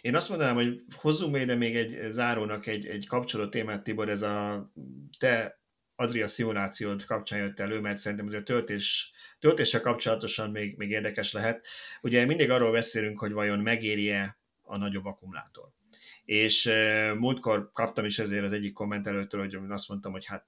Én 0.01 0.16
azt 0.16 0.29
mondanám, 0.29 0.55
hogy 0.55 0.85
hozzunk 0.95 1.37
ide 1.37 1.55
még 1.55 1.77
egy 1.77 2.11
zárónak 2.11 2.66
egy, 2.66 2.87
egy 2.87 3.07
kapcsoló 3.07 3.49
témát, 3.49 3.83
Tibor, 3.83 4.09
ez 4.09 4.23
a 4.23 4.71
te 5.19 5.61
Adria 5.95 6.27
szimulációd 6.27 7.05
kapcsán 7.05 7.39
jött 7.39 7.61
elő, 7.61 7.81
mert 7.81 7.97
szerintem 7.97 8.27
ez 8.27 8.33
a 8.33 8.43
töltés, 8.43 9.12
töltéssel 9.39 9.81
kapcsolatosan 9.81 10.51
még, 10.51 10.77
még 10.77 10.91
érdekes 10.91 11.33
lehet. 11.33 11.66
Ugye 12.03 12.25
mindig 12.25 12.51
arról 12.51 12.73
beszélünk, 12.73 13.19
hogy 13.19 13.33
vajon 13.33 13.59
megéri-e 13.59 14.39
a 14.62 14.77
nagyobb 14.77 15.05
akkumulátor. 15.05 15.69
És 16.25 16.66
uh, 16.66 17.14
múltkor 17.14 17.71
kaptam 17.73 18.05
is 18.05 18.19
ezért 18.19 18.45
az 18.45 18.53
egyik 18.53 18.73
kommentelőtől, 18.73 19.41
hogy 19.41 19.59
azt 19.69 19.89
mondtam, 19.89 20.12
hogy 20.12 20.27
hát 20.27 20.47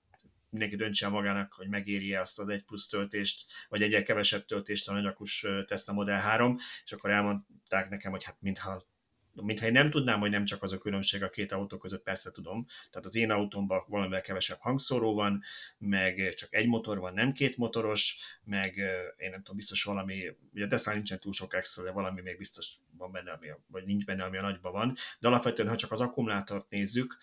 mindenki 0.51 0.77
döntse 0.77 1.09
magának, 1.09 1.53
hogy 1.53 1.69
megéri-e 1.69 2.21
azt 2.21 2.39
az 2.39 2.49
egy 2.49 2.65
plusz 2.65 2.89
töltést, 2.89 3.47
vagy 3.69 3.83
egyre 3.83 4.03
kevesebb 4.03 4.45
töltést 4.45 4.89
a 4.89 4.93
nagyakus 4.93 5.47
Tesla 5.67 5.93
Model 5.93 6.21
3, 6.21 6.57
és 6.85 6.93
akkor 6.93 7.11
elmondták 7.11 7.89
nekem, 7.89 8.11
hogy 8.11 8.25
hát 8.25 8.37
mintha 8.41 8.90
mintha 9.35 9.67
én 9.67 9.73
nem 9.73 9.91
tudnám, 9.91 10.21
hogy 10.21 10.31
nem 10.31 10.45
csak 10.45 10.63
az 10.63 10.73
a 10.73 10.79
különbség 10.79 11.23
a 11.23 11.31
két 11.31 11.53
autó 11.53 11.79
között, 11.79 12.03
persze 12.03 12.31
tudom. 12.31 12.67
Tehát 12.91 13.07
az 13.07 13.15
én 13.17 13.31
autómban 13.31 13.85
valamivel 13.89 14.21
kevesebb 14.21 14.59
hangszóró 14.61 15.15
van, 15.15 15.43
meg 15.79 16.35
csak 16.35 16.55
egy 16.55 16.67
motor 16.67 16.99
van, 16.99 17.15
nem 17.15 17.33
két 17.33 17.57
motoros, 17.57 18.19
meg 18.45 18.77
én 19.17 19.31
nem 19.31 19.39
tudom, 19.39 19.57
biztos 19.57 19.85
valami, 19.85 20.37
ugye 20.55 20.67
Tesla 20.67 20.93
nincsen 20.93 21.19
túl 21.19 21.33
sok 21.33 21.55
extra, 21.55 21.83
de 21.83 21.91
valami 21.91 22.21
még 22.21 22.37
biztos 22.37 22.75
van 22.97 23.13
benne, 23.13 23.33
ami, 23.33 23.47
vagy 23.67 23.85
nincs 23.85 24.05
benne, 24.05 24.25
ami 24.25 24.37
a 24.37 24.41
nagyban 24.41 24.73
van. 24.73 24.97
De 25.19 25.29
alapvetően, 25.29 25.69
ha 25.69 25.77
csak 25.77 25.93
az 25.93 26.01
akkumulátort 26.01 26.71
nézzük, 26.71 27.19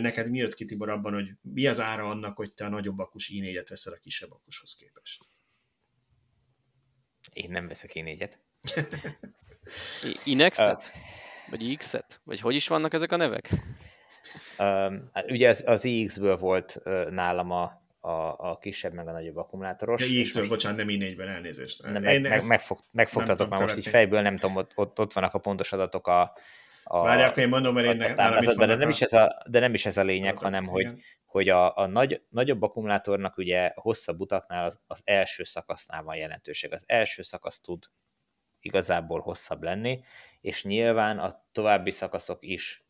neked 0.00 0.30
mi 0.30 0.38
jött 0.38 0.54
ki 0.54 0.64
Tibor 0.64 0.88
abban, 0.88 1.12
hogy 1.12 1.30
mi 1.40 1.66
az 1.66 1.80
ára 1.80 2.08
annak, 2.08 2.36
hogy 2.36 2.52
te 2.52 2.64
a 2.64 2.68
nagyobb 2.68 2.98
akus 2.98 3.30
i4-et 3.34 3.66
veszel 3.68 3.92
a 3.92 3.96
kisebb 3.96 4.32
akushoz 4.32 4.76
képest? 4.76 5.24
Én 7.32 7.50
nem 7.50 7.66
veszek 7.66 7.90
i4-et. 7.94 8.32
Inextet? 10.24 10.92
Vagy 11.50 11.76
X-et? 11.76 12.20
Vagy 12.24 12.40
hogy 12.40 12.54
is 12.54 12.68
vannak 12.68 12.92
ezek 12.94 13.12
a 13.12 13.16
nevek? 13.16 13.48
Um, 14.58 15.10
ugye 15.28 15.48
az, 15.48 15.62
az 15.66 15.84
iX-ből 15.84 16.36
volt 16.36 16.80
uh, 16.84 17.10
nálam 17.10 17.50
a, 17.50 17.82
a, 18.00 18.34
a 18.50 18.58
kisebb 18.60 18.92
meg 18.92 19.08
a 19.08 19.12
nagyobb 19.12 19.36
akkumulátoros. 19.36 20.00
Ja, 20.00 20.20
iX-ből, 20.20 20.48
bocsánat, 20.48 20.78
nem 20.78 20.86
i4-ben 20.90 21.28
elnézést. 21.28 21.82
Nem, 21.82 22.02
meg, 22.02 22.20
meg, 22.20 22.46
megfog, 22.48 22.80
megfogtatok 22.90 23.48
már 23.48 23.60
most 23.60 23.76
így 23.76 23.86
fejből, 23.86 24.20
nem 24.20 24.36
tudom, 24.36 24.56
ott, 24.56 24.72
ott, 24.74 24.98
ott 24.98 25.12
vannak 25.12 25.34
a 25.34 25.38
pontos 25.38 25.72
adatok 25.72 26.06
a, 26.06 26.32
a 26.84 27.02
Várják, 27.02 27.36
én 27.36 27.48
mondom, 27.48 27.74
mert 27.74 27.86
én 27.86 28.14
nálam 28.16 28.38
is 28.38 28.46
de, 28.46 28.74
nem 28.74 28.88
is 28.88 29.00
ez 29.00 29.12
a, 29.12 29.42
de 29.50 29.60
nem 29.60 29.74
is 29.74 29.86
ez 29.86 29.96
a 29.96 30.02
lényeg, 30.02 30.30
adatok, 30.30 30.42
hanem 30.42 30.66
hogy, 30.66 30.88
hogy 31.24 31.48
a, 31.48 31.76
a 31.76 31.86
nagy, 31.86 32.22
nagyobb 32.28 32.62
akkumulátornak 32.62 33.36
ugye 33.36 33.72
hosszabb 33.74 34.20
utaknál 34.20 34.64
az, 34.64 34.78
az 34.86 35.00
első 35.04 35.44
szakasznál 35.44 36.02
van 36.02 36.16
jelentőség. 36.16 36.72
Az 36.72 36.84
első 36.86 37.22
szakasz 37.22 37.60
tud 37.60 37.84
igazából 38.68 39.20
hosszabb 39.20 39.62
lenni, 39.62 40.00
és 40.40 40.64
nyilván 40.64 41.18
a 41.18 41.44
további 41.52 41.90
szakaszok 41.90 42.38
is 42.40 42.82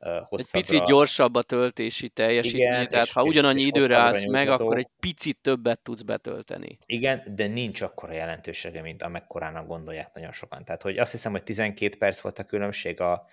hosszabbra... 0.00 0.58
Egy 0.58 0.66
picit 0.66 0.84
gyorsabb 0.84 1.34
a 1.34 1.42
töltési 1.42 2.08
teljesítmény, 2.08 2.72
Igen, 2.72 2.88
tehát 2.88 3.06
és, 3.06 3.12
ha 3.12 3.22
ugyanannyi 3.22 3.60
és, 3.60 3.66
időre 3.66 3.96
állsz 3.96 4.26
meg, 4.26 4.48
akkor 4.48 4.78
egy 4.78 4.88
picit 5.00 5.38
többet 5.42 5.80
tudsz 5.80 6.02
betölteni. 6.02 6.78
Igen, 6.86 7.22
de 7.34 7.46
nincs 7.46 7.80
akkora 7.80 8.12
jelentősége, 8.12 8.82
mint 8.82 9.02
amekkorának 9.02 9.66
gondolják 9.66 10.14
nagyon 10.14 10.32
sokan. 10.32 10.64
Tehát, 10.64 10.82
hogy 10.82 10.98
azt 10.98 11.10
hiszem, 11.10 11.32
hogy 11.32 11.42
12 11.42 11.98
perc 11.98 12.20
volt 12.20 12.38
a 12.38 12.44
különbség 12.44 13.00
a, 13.00 13.26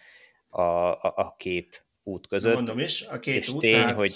a, 0.49 0.61
a, 0.61 1.13
a 1.15 1.35
két 1.37 1.85
út 2.03 2.27
között. 2.27 2.53
Mondom 2.53 2.79
is, 2.79 3.01
a 3.01 3.19
két 3.19 3.43
és 3.43 3.49
út, 3.49 3.59
tény, 3.59 3.71
tehát... 3.71 3.95
hogy 3.95 4.11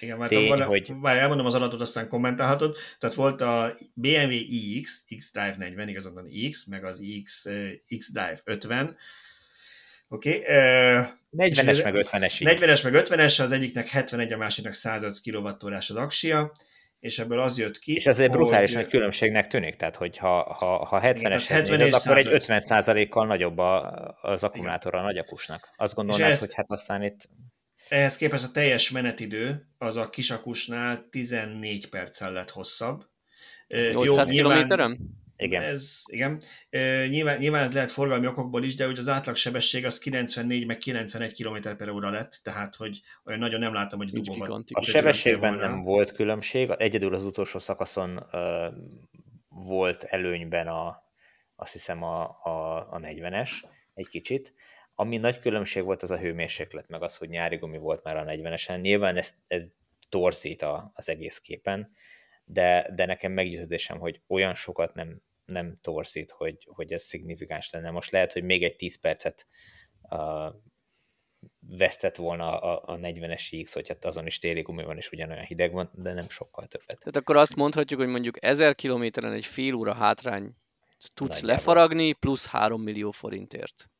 igen, 0.00 0.18
mert 0.18 0.30
Tény, 0.30 0.48
vala, 0.48 0.64
hogy... 0.64 0.92
Várj, 1.00 1.18
elmondom 1.18 1.46
az 1.46 1.54
adatot, 1.54 1.80
aztán 1.80 2.08
kommentálhatod. 2.08 2.76
Tehát 2.98 3.16
volt 3.16 3.40
a 3.40 3.76
BMW 3.94 4.30
iX, 4.48 5.04
X-Drive 5.16 5.54
40, 5.58 5.88
igazán 5.88 6.28
X, 6.50 6.66
meg 6.66 6.84
az 6.84 7.02
X, 7.24 7.46
X-Drive 7.98 8.40
50. 8.44 8.96
Oké. 10.08 10.38
Okay. 10.38 10.40
Uh, 10.40 11.04
40-es 11.36 11.82
meg 11.84 11.94
50-es. 11.94 12.34
40-es 12.38 12.84
meg 12.84 13.04
50-es, 13.06 13.42
az 13.42 13.52
egyiknek 13.52 13.88
71, 13.88 14.32
a 14.32 14.36
másiknak 14.36 14.74
105 14.74 15.20
kWh 15.20 15.76
az 15.76 15.90
aksia 15.90 16.52
és 17.00 17.18
ebből 17.18 17.40
az 17.40 17.58
jött 17.58 17.78
ki, 17.78 17.94
És 17.94 18.04
ezért 18.04 18.30
brutális 18.30 18.72
nagy 18.72 18.88
különbségnek 18.88 19.46
tűnik, 19.46 19.74
tehát 19.74 19.96
hogy 19.96 20.16
ha, 20.16 20.54
ha, 20.58 20.84
ha 20.84 21.00
70-es 21.02 21.44
70 21.48 21.78
nézed, 21.78 21.94
akkor 21.94 22.16
egy 22.16 22.28
50%-kal 22.30 23.26
nagyobb 23.26 23.58
a, 23.58 23.92
az 24.20 24.44
akkumulátor 24.44 24.94
a 24.94 25.02
nagy 25.02 25.18
akusnak. 25.18 25.68
Azt 25.76 25.94
gondolnád, 25.94 26.30
ezt, 26.30 26.40
hogy 26.40 26.54
hát 26.54 26.70
aztán 26.70 27.02
itt 27.02 27.28
ehhez 27.88 28.16
képest 28.16 28.44
a 28.44 28.50
teljes 28.50 28.90
menetidő 28.90 29.68
az 29.78 29.96
a 29.96 30.10
kisakusnál 30.10 31.08
14 31.10 31.88
perccel 31.88 32.32
lett 32.32 32.50
hosszabb, 32.50 33.04
800 33.68 34.30
kilométeren? 34.30 34.98
Igen. 35.40 35.62
Ez, 35.62 36.02
igen. 36.12 36.40
Nyilván, 37.08 37.38
nyilván 37.38 37.62
ez 37.62 37.72
lehet 37.72 37.90
forgalmi 37.90 38.26
okokból 38.26 38.64
is, 38.64 38.74
de 38.74 38.86
hogy 38.86 38.98
az 38.98 39.08
átlagsebesség 39.08 39.84
az 39.84 39.98
94 39.98 40.66
meg 40.66 40.78
91 40.78 41.42
km 41.42 41.76
per 41.76 41.88
óra 41.88 42.10
lett, 42.10 42.40
tehát 42.42 42.76
hogy 42.76 43.00
olyan 43.24 43.38
nagyon 43.38 43.60
nem 43.60 43.72
láttam, 43.72 43.98
hogy 43.98 44.12
dugóban. 44.12 44.64
A 44.72 44.82
sebességben 44.82 45.54
nem 45.54 45.82
volt 45.82 46.12
különbség, 46.12 46.70
egyedül 46.70 47.14
az 47.14 47.24
utolsó 47.24 47.58
szakaszon 47.58 48.26
uh, 48.32 48.74
volt 49.48 50.04
előnyben 50.04 50.66
a, 50.66 51.02
azt 51.56 51.72
hiszem 51.72 52.02
a, 52.02 52.22
a, 52.42 52.76
a 52.90 53.00
40-es 53.02 53.50
egy 53.94 54.06
kicsit. 54.06 54.54
Ami 55.00 55.16
nagy 55.16 55.38
különbség 55.38 55.84
volt, 55.84 56.02
az 56.02 56.10
a 56.10 56.18
hőmérséklet, 56.18 56.88
meg 56.88 57.02
az, 57.02 57.16
hogy 57.16 57.28
nyári 57.28 57.56
gumi 57.56 57.78
volt 57.78 58.02
már 58.02 58.16
a 58.16 58.24
40-esen. 58.24 58.80
Nyilván 58.80 59.16
ez, 59.16 59.34
ez 59.46 59.70
torzít 60.08 60.62
a, 60.62 60.90
az 60.94 61.08
egész 61.08 61.38
képen, 61.38 61.90
de, 62.44 62.90
de 62.94 63.04
nekem 63.06 63.32
meggyőződésem, 63.32 63.98
hogy 63.98 64.20
olyan 64.26 64.54
sokat 64.54 64.94
nem, 64.94 65.22
nem 65.44 65.78
torzít, 65.80 66.30
hogy, 66.30 66.68
hogy 66.70 66.92
ez 66.92 67.02
szignifikáns 67.02 67.70
lenne. 67.70 67.90
Most 67.90 68.10
lehet, 68.10 68.32
hogy 68.32 68.42
még 68.42 68.64
egy 68.64 68.76
10 68.76 69.00
percet 69.00 69.46
uh, 70.02 70.54
vesztett 71.60 72.16
volna 72.16 72.58
a, 72.58 72.92
a 72.92 72.96
40-es 72.96 73.60
X, 73.62 73.72
hogy 73.72 73.88
hát 73.88 74.04
azon 74.04 74.26
is 74.26 74.38
téli 74.38 74.62
gumi 74.62 74.82
van, 74.82 74.96
és 74.96 75.10
ugyanolyan 75.10 75.44
hideg 75.44 75.72
van, 75.72 75.90
de 75.94 76.12
nem 76.12 76.28
sokkal 76.28 76.66
többet. 76.66 76.98
Tehát 76.98 77.16
akkor 77.16 77.36
azt 77.36 77.56
mondhatjuk, 77.56 78.00
hogy 78.00 78.08
mondjuk 78.08 78.44
1000 78.44 78.74
kilométeren 78.74 79.32
egy 79.32 79.46
fél 79.46 79.74
óra 79.74 79.92
hátrány 79.92 80.54
tudsz 81.14 81.40
Nagyjából. 81.40 81.56
lefaragni, 81.56 82.12
plusz 82.12 82.46
3 82.46 82.82
millió 82.82 83.10
forintért. 83.10 83.90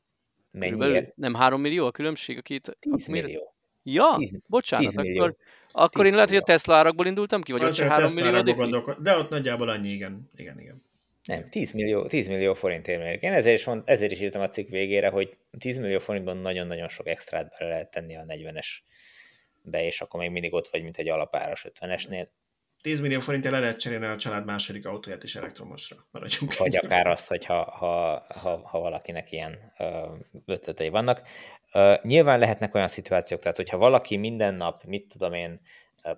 Mennyi? 0.51 1.09
Nem 1.14 1.34
3 1.34 1.61
millió 1.61 1.86
a 1.86 1.90
különbség 1.90 2.38
a 2.38 2.42
két? 2.42 2.76
10 2.80 3.07
millió. 3.07 3.55
Ja, 3.82 4.14
10, 4.16 4.38
bocsánat, 4.46 4.86
10 4.86 4.96
millió. 4.96 5.22
akkor, 5.22 5.36
akkor 5.70 6.03
10 6.03 6.05
én 6.05 6.12
lehet, 6.12 6.28
hogy 6.28 6.38
a 6.38 6.42
Tesla 6.42 6.74
árakból 6.74 7.07
indultam 7.07 7.42
ki, 7.42 7.53
vagy 7.53 7.64
ott 7.64 7.74
se 7.74 7.88
3 7.88 8.12
millió 8.14 8.94
De 8.99 9.16
ott 9.16 9.30
nagyjából 9.30 9.68
annyi, 9.68 9.88
igen. 9.88 10.30
igen, 10.36 10.61
igen. 10.61 10.82
Nem, 11.28 11.44
10 11.44 11.72
millió, 11.72 12.07
10 12.07 12.28
millió 12.28 12.55
forint 12.55 12.88
érmélik. 12.88 13.22
Én 13.22 13.32
ezért 13.32 13.59
is, 13.59 13.64
mond, 13.64 13.82
ezért 13.84 14.12
is 14.12 14.20
írtam 14.20 14.42
a 14.42 14.49
cikk 14.49 14.68
végére, 14.68 15.09
hogy 15.09 15.36
10 15.59 15.78
millió 15.78 15.99
forintban 15.99 16.36
nagyon-nagyon 16.36 16.88
sok 16.88 17.07
extrát 17.07 17.55
bele 17.59 17.70
lehet 17.70 17.90
tenni 17.90 18.16
a 18.16 18.24
40-es 18.28 18.66
be, 19.62 19.84
és 19.84 20.01
akkor 20.01 20.20
még 20.20 20.30
mindig 20.30 20.53
ott 20.53 20.68
vagy, 20.68 20.82
mint 20.82 20.96
egy 20.96 21.09
alapáras 21.09 21.66
50-esnél. 21.68 22.26
10 22.82 23.00
millió 23.00 23.20
forintért 23.20 23.54
le 23.54 23.60
lehet 23.60 23.80
cserélni 23.80 24.06
a 24.06 24.16
család 24.16 24.44
második 24.44 24.86
autóját 24.86 25.24
is 25.24 25.36
elektromosra. 25.36 25.96
Maradjunk 26.10 26.56
Vagy 26.56 26.76
akár 26.76 27.06
azt, 27.06 27.28
hogy 27.28 27.44
ha, 27.44 27.62
ha, 27.70 28.24
ha, 28.28 28.60
ha 28.64 28.78
valakinek 28.78 29.32
ilyen 29.32 29.72
ötletei 30.46 30.88
vannak. 30.88 31.22
Nyilván 32.02 32.38
lehetnek 32.38 32.74
olyan 32.74 32.88
szituációk, 32.88 33.40
tehát 33.40 33.56
hogyha 33.56 33.76
valaki 33.76 34.16
minden 34.16 34.54
nap, 34.54 34.84
mit 34.84 35.08
tudom 35.08 35.32
én, 35.32 35.60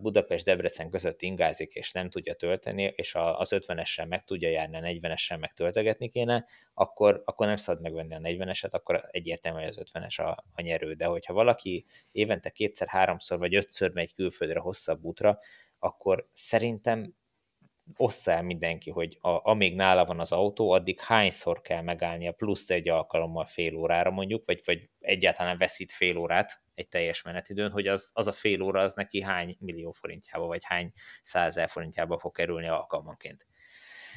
Budapest-Debrecen 0.00 0.90
között 0.90 1.22
ingázik, 1.22 1.74
és 1.74 1.92
nem 1.92 2.10
tudja 2.10 2.34
tölteni, 2.34 2.92
és 2.96 3.14
az 3.14 3.52
50-essel 3.54 4.08
meg 4.08 4.24
tudja 4.24 4.48
járni, 4.48 4.76
a 4.76 4.80
40-essel 4.80 5.38
meg 5.38 5.52
töltegetni 5.52 6.08
kéne, 6.08 6.46
akkor, 6.74 7.22
akkor 7.24 7.46
nem 7.46 7.56
szabad 7.56 7.82
megvenni 7.82 8.14
a 8.14 8.18
40-eset, 8.18 8.70
akkor 8.70 9.08
egyértelmű, 9.10 9.58
hogy 9.58 9.68
az 9.68 9.80
50-es 9.92 10.20
a, 10.20 10.44
a 10.54 10.60
nyerő. 10.62 10.94
De 10.94 11.04
hogyha 11.04 11.32
valaki 11.32 11.84
évente 12.12 12.50
kétszer, 12.50 12.88
háromszor 12.88 13.38
vagy 13.38 13.54
ötször 13.54 13.92
megy 13.92 14.12
külföldre 14.12 14.58
hosszabb 14.58 15.04
útra, 15.04 15.38
akkor 15.80 16.28
szerintem 16.32 17.14
ossza 17.96 18.30
el 18.30 18.42
mindenki, 18.42 18.90
hogy 18.90 19.18
a, 19.20 19.50
amíg 19.50 19.74
nála 19.74 20.04
van 20.04 20.20
az 20.20 20.32
autó, 20.32 20.70
addig 20.70 21.00
hányszor 21.00 21.60
kell 21.60 21.82
megállnia 21.82 22.32
plusz 22.32 22.70
egy 22.70 22.88
alkalommal 22.88 23.46
fél 23.46 23.74
órára 23.74 24.10
mondjuk, 24.10 24.44
vagy, 24.44 24.60
vagy 24.64 24.88
egyáltalán 25.00 25.58
veszít 25.58 25.92
fél 25.92 26.16
órát 26.16 26.62
egy 26.74 26.88
teljes 26.88 27.22
menetidőn, 27.22 27.70
hogy 27.70 27.86
az, 27.86 28.10
az 28.14 28.26
a 28.26 28.32
fél 28.32 28.62
óra 28.62 28.82
az 28.82 28.94
neki 28.94 29.22
hány 29.22 29.56
millió 29.60 29.92
forintjába, 29.92 30.46
vagy 30.46 30.64
hány 30.64 30.92
százezer 31.22 31.68
forintjába 31.68 32.18
fog 32.18 32.34
kerülni 32.34 32.68
alkalmanként. 32.68 33.46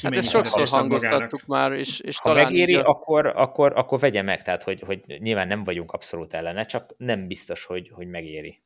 Hát 0.02 0.14
ezt 0.14 0.30
sokszor 0.30 0.68
hangoltattuk 0.68 1.46
már, 1.46 1.72
és, 1.72 2.00
és 2.00 2.20
ha 2.20 2.30
talán... 2.30 2.44
megéri, 2.44 2.76
a... 2.76 2.84
akkor, 2.84 3.26
akkor, 3.26 3.74
akkor 3.76 4.00
vegye 4.00 4.22
meg, 4.22 4.42
tehát 4.42 4.64
hogy, 4.64 4.82
hogy 4.82 5.04
nyilván 5.06 5.48
nem 5.48 5.64
vagyunk 5.64 5.92
abszolút 5.92 6.34
ellene, 6.34 6.66
csak 6.66 6.94
nem 6.98 7.28
biztos, 7.28 7.66
hogy, 7.66 7.90
hogy 7.94 8.08
megéri. 8.08 8.62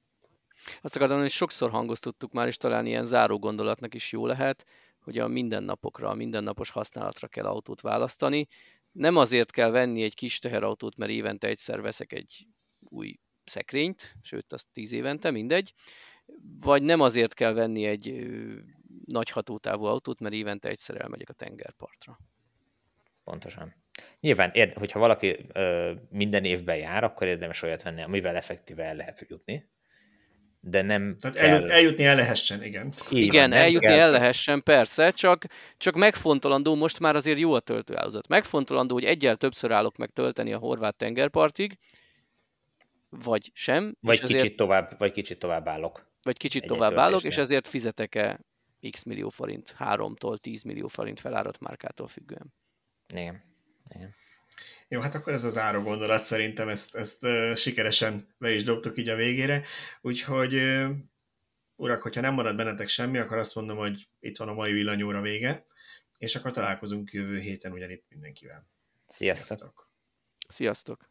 Azt 0.82 0.96
akartam, 0.96 1.20
hogy 1.20 1.30
sokszor 1.30 1.70
hangoztattuk 1.70 2.32
már, 2.32 2.48
és 2.48 2.58
talán 2.58 2.86
ilyen 2.86 3.06
záró 3.06 3.40
gondolatnak 3.40 3.94
is 3.94 4.12
jó 4.12 4.26
lehet, 4.26 4.66
hogy 5.00 5.18
a 5.18 5.28
mindennapokra, 5.28 6.10
a 6.10 6.14
mindennapos 6.14 6.70
használatra 6.70 7.28
kell 7.28 7.46
autót 7.46 7.82
választani. 7.82 8.48
Nem 8.92 9.16
azért 9.18 9.52
kell 9.52 9.70
venni 9.70 10.04
egy 10.04 10.16
kis 10.16 10.40
teherautót, 10.40 10.98
mert 10.98 11.12
évente 11.12 11.48
egyszer 11.48 11.82
veszek 11.82 12.14
egy 12.14 12.48
új 12.90 13.20
szekrényt, 13.44 14.16
sőt, 14.22 14.54
azt 14.54 14.68
tíz 14.72 14.92
évente, 14.92 15.32
mindegy, 15.32 15.74
vagy 16.60 16.84
nem 16.84 17.02
azért 17.02 17.34
kell 17.34 17.54
venni 17.54 17.86
egy 17.86 18.28
nagy 19.06 19.30
hatótávú 19.30 19.84
autót, 19.84 20.20
mert 20.20 20.34
évente 20.34 20.70
egyszer 20.70 21.02
elmegyek 21.02 21.30
a 21.30 21.34
tengerpartra. 21.34 22.20
Pontosan. 23.24 23.76
Nyilván, 24.20 24.74
hogyha 24.74 25.00
valaki 25.00 25.46
ö, 25.54 25.94
minden 26.10 26.46
évben 26.46 26.78
jár, 26.78 27.04
akkor 27.04 27.28
érdemes 27.28 27.62
olyat 27.62 27.84
venni, 27.84 28.02
amivel 28.02 28.36
effektíve 28.36 28.84
el 28.84 28.96
lehet 28.96 29.26
jutni 29.28 29.70
de 30.70 30.82
nem 30.82 31.18
Tehát 31.20 31.38
kell... 31.38 31.50
el, 31.50 31.72
eljutni 31.72 32.04
el 32.06 32.16
lehessen, 32.16 32.64
igen. 32.64 32.94
Így 33.12 33.18
igen, 33.22 33.50
van, 33.50 33.60
eljutni 33.60 33.88
kell. 33.88 34.00
el 34.00 34.12
lehessen, 34.12 34.64
persze, 34.64 35.12
csak, 35.12 35.46
csak 35.78 35.96
megfontolandó, 35.96 36.76
most 36.76 37.00
már 37.00 37.16
azért 37.16 37.40
jó 37.40 37.54
a 37.54 37.60
töltőállózat. 37.60 38.28
Megfontolandó, 38.28 38.94
hogy 38.94 39.04
egyel 39.04 39.36
többször 39.36 39.72
állok 39.72 39.98
meg 39.98 40.10
tölteni 40.10 40.54
a 40.54 40.58
horvát 40.58 40.96
tengerpartig, 40.96 41.78
vagy 43.10 43.52
sem. 43.54 43.96
Vagy 44.00 44.20
kicsit 44.20 44.36
ezért, 44.36 44.56
tovább, 44.56 44.96
vagy 44.98 45.12
kicsit 45.12 45.40
tovább 45.40 45.68
állok. 45.68 46.12
Vagy 46.22 46.38
kicsit 46.38 46.62
egy 46.62 46.68
tovább 46.68 46.98
állok, 46.98 47.24
és 47.24 47.36
ezért 47.36 47.68
fizetek-e 47.68 48.40
x 48.92 49.04
millió 49.04 49.30
forint, 49.30 49.76
3-tól 49.80 50.38
10 50.38 50.64
millió 50.64 50.88
forint 50.88 51.20
felárat 51.20 51.60
márkától 51.60 52.08
függően. 52.08 52.54
Igen. 53.14 53.44
Igen. 53.96 54.16
Jó, 54.88 55.00
hát 55.00 55.16
akkor 55.16 55.34
ez 55.34 55.44
az 55.44 55.58
áró 55.58 55.82
gondolat, 55.82 56.22
szerintem 56.22 56.70
ezt, 56.70 56.96
ezt 56.96 57.24
uh, 57.24 57.56
sikeresen 57.56 58.36
be 58.38 58.52
is 58.52 58.64
dobtuk 58.64 58.98
így 58.98 59.10
a 59.10 59.16
végére, 59.16 59.64
úgyhogy 60.02 60.54
uh, 60.56 60.90
urak, 61.76 62.02
hogyha 62.02 62.22
nem 62.22 62.34
marad 62.34 62.56
bennetek 62.56 62.88
semmi, 62.88 63.18
akkor 63.18 63.38
azt 63.38 63.56
mondom, 63.56 63.78
hogy 63.78 64.10
itt 64.20 64.38
van 64.38 64.48
a 64.48 64.54
mai 64.54 64.72
villanyóra 64.72 65.22
vége, 65.22 65.66
és 66.18 66.36
akkor 66.36 66.52
találkozunk 66.52 67.12
jövő 67.12 67.38
héten 67.38 67.72
ugyanitt 67.72 68.06
mindenkivel. 68.10 68.68
Sziasztok! 69.08 69.90
Sziasztok! 70.48 71.10